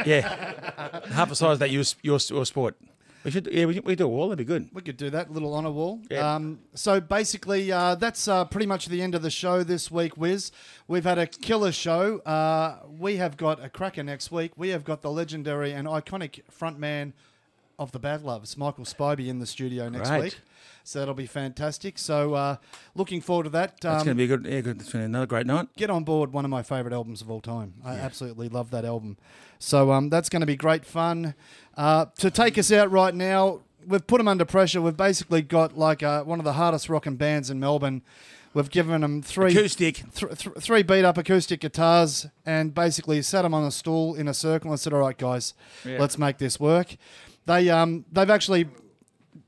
Yeah. 0.07 1.01
Half 1.13 1.29
the 1.29 1.37
size 1.37 1.59
that 1.59 1.71
your, 1.71 1.85
your, 2.03 2.19
your 2.31 2.47
sport. 2.47 2.77
We 3.25 3.31
should, 3.31 3.49
yeah, 3.53 3.67
we, 3.67 3.81
we 3.81 3.95
do 3.97 4.07
a 4.07 4.09
wall. 4.09 4.29
That'd 4.29 4.39
be 4.39 4.45
good. 4.45 4.71
We 4.73 4.81
could 4.81 4.97
do 4.97 5.11
that 5.11 5.31
little 5.31 5.53
honor 5.53 5.71
wall. 5.71 6.01
Yeah. 6.11 6.35
Um, 6.35 6.61
so 6.75 7.01
basically, 7.01 7.71
uh, 7.71 7.95
that's 7.97 8.27
uh, 8.29 8.47
pretty 8.47 8.67
much 8.67 8.87
the 8.87 9.03
end 9.03 9.15
of 9.15 9.23
the 9.23 9.31
show 9.31 9.63
this 9.63 9.91
week, 9.91 10.17
Wiz. 10.17 10.53
We've 10.89 11.05
had 11.05 11.19
a 11.19 11.27
killer 11.27 11.73
show. 11.73 12.21
Uh, 12.21 12.79
we 12.99 13.17
have 13.17 13.37
got 13.37 13.63
a 13.63 13.69
cracker 13.69 14.03
next 14.03 14.31
week. 14.31 14.53
We 14.57 14.71
have 14.71 14.85
got 14.85 15.03
the 15.03 15.11
legendary 15.11 15.73
and 15.73 15.87
iconic 15.87 16.41
frontman 16.51 17.13
of 17.81 17.91
the 17.93 17.99
Bad 17.99 18.23
Loves, 18.23 18.57
Michael 18.57 18.85
Spiby, 18.85 19.27
in 19.29 19.41
the 19.41 19.47
studio 19.47 19.89
next 19.89 20.11
Great. 20.11 20.23
week. 20.23 20.39
So 20.85 20.99
that'll 21.01 21.15
be 21.15 21.27
fantastic. 21.27 21.99
So 21.99 22.35
uh, 22.35 22.57
looking 22.95 23.21
forward 23.21 23.45
to 23.45 23.51
that. 23.51 23.85
Um, 23.85 24.05
going 24.05 24.07
to 24.09 24.15
be 24.15 24.25
a 24.25 24.27
good, 24.27 24.47
yeah, 24.47 24.61
good. 24.61 24.81
It's 24.81 24.93
been 24.93 25.01
another 25.03 25.27
great 25.27 25.47
night. 25.47 25.69
get 25.77 25.91
on 25.91 26.05
board 26.05 26.33
one 26.33 26.45
of 26.45 26.51
my 26.51 26.63
favorite 26.63 26.95
albums 26.95 27.21
of 27.23 27.31
all 27.31 27.41
time. 27.41 27.75
I 27.85 27.95
absolutely 27.95 28.49
love 28.49 28.71
that 28.71 28.85
album. 28.85 29.17
So 29.59 29.93
um, 29.93 30.09
that's 30.11 30.29
going 30.29 30.41
to 30.41 30.47
be 30.47 30.57
great 30.57 30.85
fun. 30.85 31.35
Uh, 31.77 32.07
to 32.19 32.31
take 32.31 32.57
us 32.59 32.71
out 32.73 32.91
right 32.91 33.15
now, 33.15 33.61
we've 33.87 34.07
put 34.07 34.19
them 34.19 34.29
under 34.29 34.45
pressure. 34.45 34.81
We've 34.83 34.97
basically 34.97 35.43
got 35.43 35.77
like 35.77 36.03
uh, 36.03 36.23
one 36.25 36.39
of 36.39 36.45
the 36.45 36.55
hardest 36.55 36.89
rocking 36.89 37.17
bands 37.17 37.51
in 37.51 37.61
Melbourne. 37.61 38.03
We've 38.53 38.69
given 38.71 39.03
them 39.03 39.23
three 39.23 39.53
Acoustic. 39.53 40.03
th- 40.13 40.39
th- 40.39 40.57
three 40.59 40.83
beat 40.83 41.05
up 41.05 41.17
acoustic 41.17 41.61
guitars 41.61 42.27
and 42.45 42.75
basically 42.75 43.23
sat 43.23 43.43
them 43.43 43.55
on 43.55 43.65
a 43.65 43.71
stool 43.71 44.17
in 44.17 44.27
a 44.27 44.35
circle 44.35 44.73
and 44.73 44.81
said, 44.81 44.93
"All 44.93 44.99
right, 44.99 45.17
guys, 45.17 45.55
Yeah. 45.85 45.99
let's 46.01 46.19
make 46.19 46.39
this 46.39 46.59
work." 46.59 46.97
They 47.47 47.69
um 47.71 48.05
they've 48.13 48.31
actually 48.31 48.69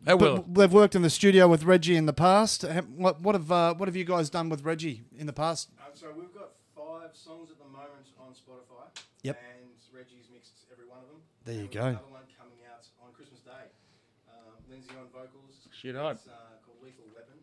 well. 0.06 0.16
but 0.18 0.54
they've 0.54 0.72
worked 0.72 0.94
in 0.94 1.02
the 1.02 1.10
studio 1.10 1.46
with 1.48 1.64
Reggie 1.64 1.96
in 1.96 2.06
the 2.06 2.12
past. 2.12 2.64
What, 2.96 3.20
what 3.20 3.34
have 3.34 3.50
uh, 3.52 3.74
what 3.74 3.88
have 3.88 3.96
you 3.96 4.04
guys 4.04 4.30
done 4.30 4.48
with 4.48 4.64
Reggie 4.64 5.02
in 5.16 5.26
the 5.26 5.32
past? 5.32 5.70
Um, 5.78 5.92
so 5.94 6.06
we've 6.16 6.32
got 6.34 6.50
five 6.74 7.10
songs 7.14 7.50
at 7.50 7.58
the 7.58 7.64
moment 7.70 8.06
on 8.18 8.32
Spotify. 8.32 8.88
Yep. 9.22 9.38
And 9.40 9.70
Reggie's 9.96 10.26
mixed 10.32 10.52
every 10.72 10.86
one 10.88 10.98
of 10.98 11.08
them. 11.08 11.20
There 11.44 11.54
you 11.54 11.60
And 11.60 11.68
we've 11.70 11.74
go. 11.80 11.86
Another 11.86 12.04
one 12.10 12.22
coming 12.38 12.58
out 12.72 12.84
on 13.04 13.12
Christmas 13.12 13.40
Day. 13.40 13.50
Um, 14.28 14.54
Lindsay 14.68 14.90
on 14.98 15.06
vocals. 15.12 15.68
Shit 15.70 15.94
hot. 15.94 16.16
It's 16.16 16.26
uh, 16.26 16.32
called 16.66 16.78
Lethal 16.82 17.04
Weapon. 17.14 17.38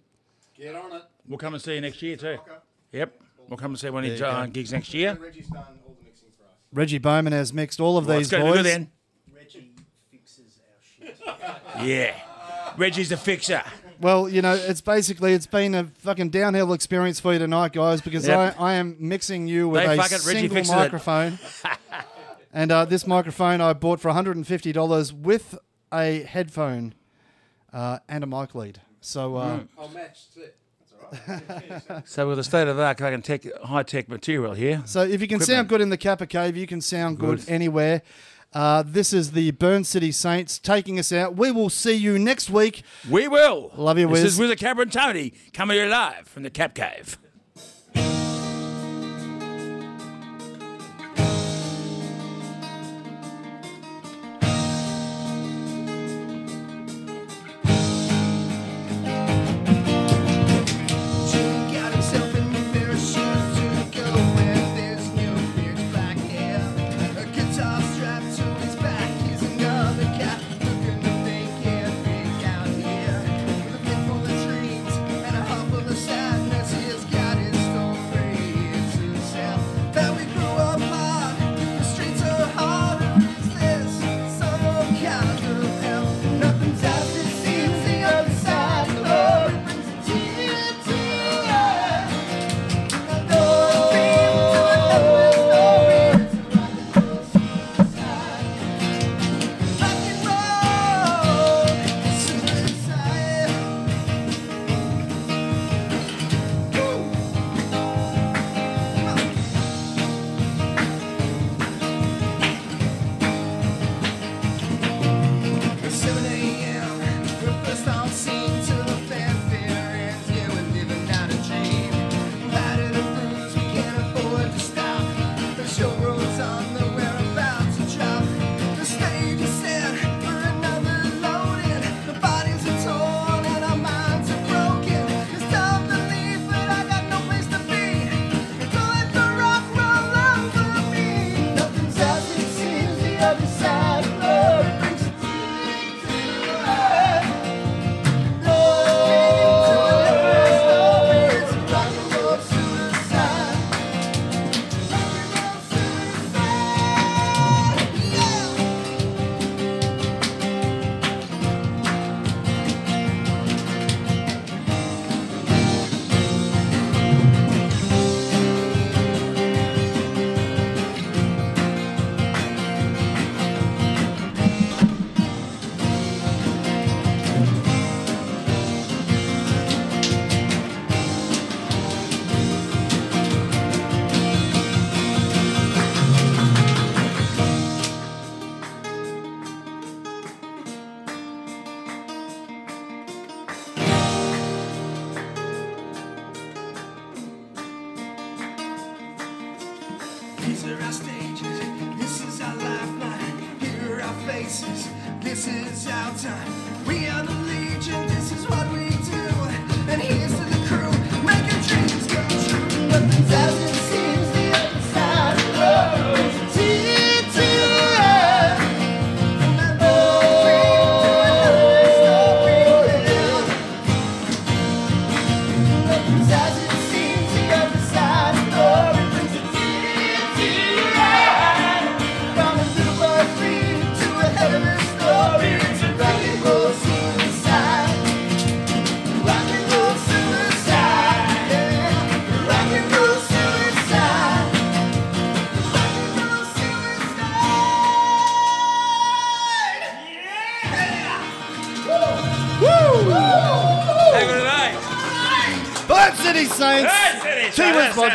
Get 0.57 0.75
on 0.75 0.91
it. 0.97 1.03
We'll 1.27 1.37
come 1.37 1.53
and 1.53 1.63
see 1.63 1.75
you 1.75 1.81
next 1.81 2.01
year, 2.01 2.17
too. 2.17 2.37
Yep. 2.91 3.21
We'll 3.47 3.57
come 3.57 3.71
and 3.71 3.79
see 3.79 3.89
one 3.89 4.03
of 4.03 4.09
There 4.09 4.17
your 4.17 4.27
you 4.27 4.33
uh, 4.33 4.45
go. 4.45 4.51
gigs 4.51 4.73
next 4.73 4.93
year. 4.93 5.11
And 5.11 5.19
Reggie's 5.21 5.47
done 5.47 5.63
all 5.87 5.95
the 5.97 6.03
mixing 6.05 6.29
for 6.37 6.43
us. 6.45 6.51
Reggie 6.73 6.97
Bowman 6.97 7.33
has 7.33 7.53
mixed 7.53 7.79
all 7.79 7.97
of 7.97 8.07
Well, 8.07 8.17
these 8.17 8.27
it's 8.27 8.31
going 8.31 8.43
to 8.45 8.51
be 8.51 8.57
boys. 8.57 8.63
good 8.63 8.71
then. 8.71 8.91
Reggie 9.33 9.71
fixes 10.11 10.59
our 10.59 11.07
shit. 11.07 11.18
Yeah. 11.81 12.15
Reggie's 12.77 13.09
the 13.09 13.17
fixer. 13.17 13.63
Well, 14.01 14.29
you 14.29 14.41
know, 14.41 14.53
it's 14.53 14.79
basically 14.81 15.33
it's 15.33 15.47
been 15.47 15.75
a 15.75 15.83
fucking 15.85 16.29
downhill 16.29 16.71
experience 16.73 17.19
for 17.19 17.33
you 17.33 17.39
tonight, 17.39 17.73
guys, 17.73 17.99
because 18.01 18.25
Yep. 18.27 18.55
I, 18.59 18.71
I 18.71 18.73
am 18.75 18.95
mixing 18.99 19.47
you 19.47 19.67
with 19.67 19.85
They 19.85 19.93
a 19.93 19.97
fuck 19.97 20.11
it, 20.11 20.25
Reggie 20.25 20.39
single 20.41 20.55
fixes 20.55 20.73
it. 20.73 20.77
microphone. 20.77 21.39
and 22.53 22.71
uh, 22.71 22.85
this 22.85 23.05
microphone 23.05 23.59
I 23.61 23.73
bought 23.73 23.99
for 23.99 24.09
$150 24.11 25.11
with 25.13 25.57
a 25.93 26.23
headphone 26.23 26.93
uh, 27.73 27.99
and 28.07 28.23
a 28.23 28.27
mic 28.27 28.55
lead. 28.55 28.79
So 29.01 29.35
uh, 29.35 29.59
I'll 29.77 29.89
match 29.89 30.19
it. 30.37 30.55
That's 30.79 30.93
all 30.93 31.89
right. 31.89 32.03
So 32.07 32.27
with 32.29 32.37
the 32.37 32.43
state 32.43 32.67
of 32.67 32.77
the 32.77 32.83
art, 32.83 32.99
fucking 32.99 33.23
tech, 33.23 33.43
high 33.63 33.83
tech 33.83 34.07
material 34.07 34.53
here. 34.53 34.81
So 34.85 35.01
if 35.01 35.09
you 35.21 35.27
can 35.27 35.37
Equipment. 35.37 35.43
sound 35.47 35.67
good 35.69 35.81
in 35.81 35.89
the 35.89 35.97
Capper 35.97 36.25
Cave, 36.25 36.55
you 36.55 36.67
can 36.67 36.79
sound 36.81 37.17
good, 37.19 37.39
Good. 37.39 37.49
anywhere. 37.49 38.01
Uh, 38.51 38.83
this 38.85 39.13
is 39.13 39.31
the 39.33 39.51
Burn 39.51 39.83
City 39.83 40.11
Saints 40.11 40.57
taking 40.57 40.97
us 40.97 41.13
out. 41.13 41.35
We 41.35 41.51
will 41.51 41.69
see 41.69 41.93
you 41.93 42.17
next 42.17 42.49
week. 42.49 42.83
We 43.09 43.27
will. 43.27 43.71
Love 43.75 43.99
you, 43.99 44.07
Wiz. 44.07 44.21
This 44.21 44.25
Wiz. 44.25 44.33
is 44.33 44.39
Wizard 44.39 44.59
Cabra 44.59 44.83
and 44.83 44.91
Tony 44.91 45.33
coming 45.53 45.77
here 45.77 45.87
live 45.87 46.27
from 46.27 46.43
the 46.43 46.49
Cap 46.49 46.73
Cave. 46.73 47.19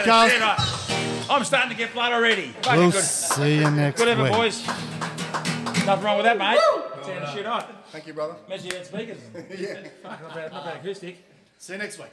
podcast. 0.05 1.31
I'm 1.31 1.45
starting 1.45 1.71
to 1.71 1.77
get 1.77 1.93
blood 1.93 2.13
already. 2.13 2.55
We'll 2.67 2.91
good. 2.91 3.03
see 3.03 3.57
you 3.57 3.71
next 3.71 3.99
good 4.01 4.19
week. 4.19 4.29
Good 4.29 4.33
boys. 4.33 4.67
Nothing 4.67 6.05
wrong 6.05 6.17
with 6.17 6.25
that, 6.25 6.39
mate. 6.39 6.59
Turn 7.05 7.21
the 7.21 7.33
shit 7.33 7.47
on. 7.47 7.65
Thank 7.91 8.07
you, 8.07 8.15
brother. 8.15 8.37
Imagine 8.47 8.67
you 8.67 8.75
had 8.77 8.87
speakers. 8.87 9.19
yeah. 9.59 9.89
Not 10.03 10.35
bad, 10.35 10.53
not 10.53 10.65
bad 10.65 10.77
acoustic. 10.77 11.19
See 11.59 11.73
you 11.73 11.79
next 11.79 11.99
week. 11.99 12.09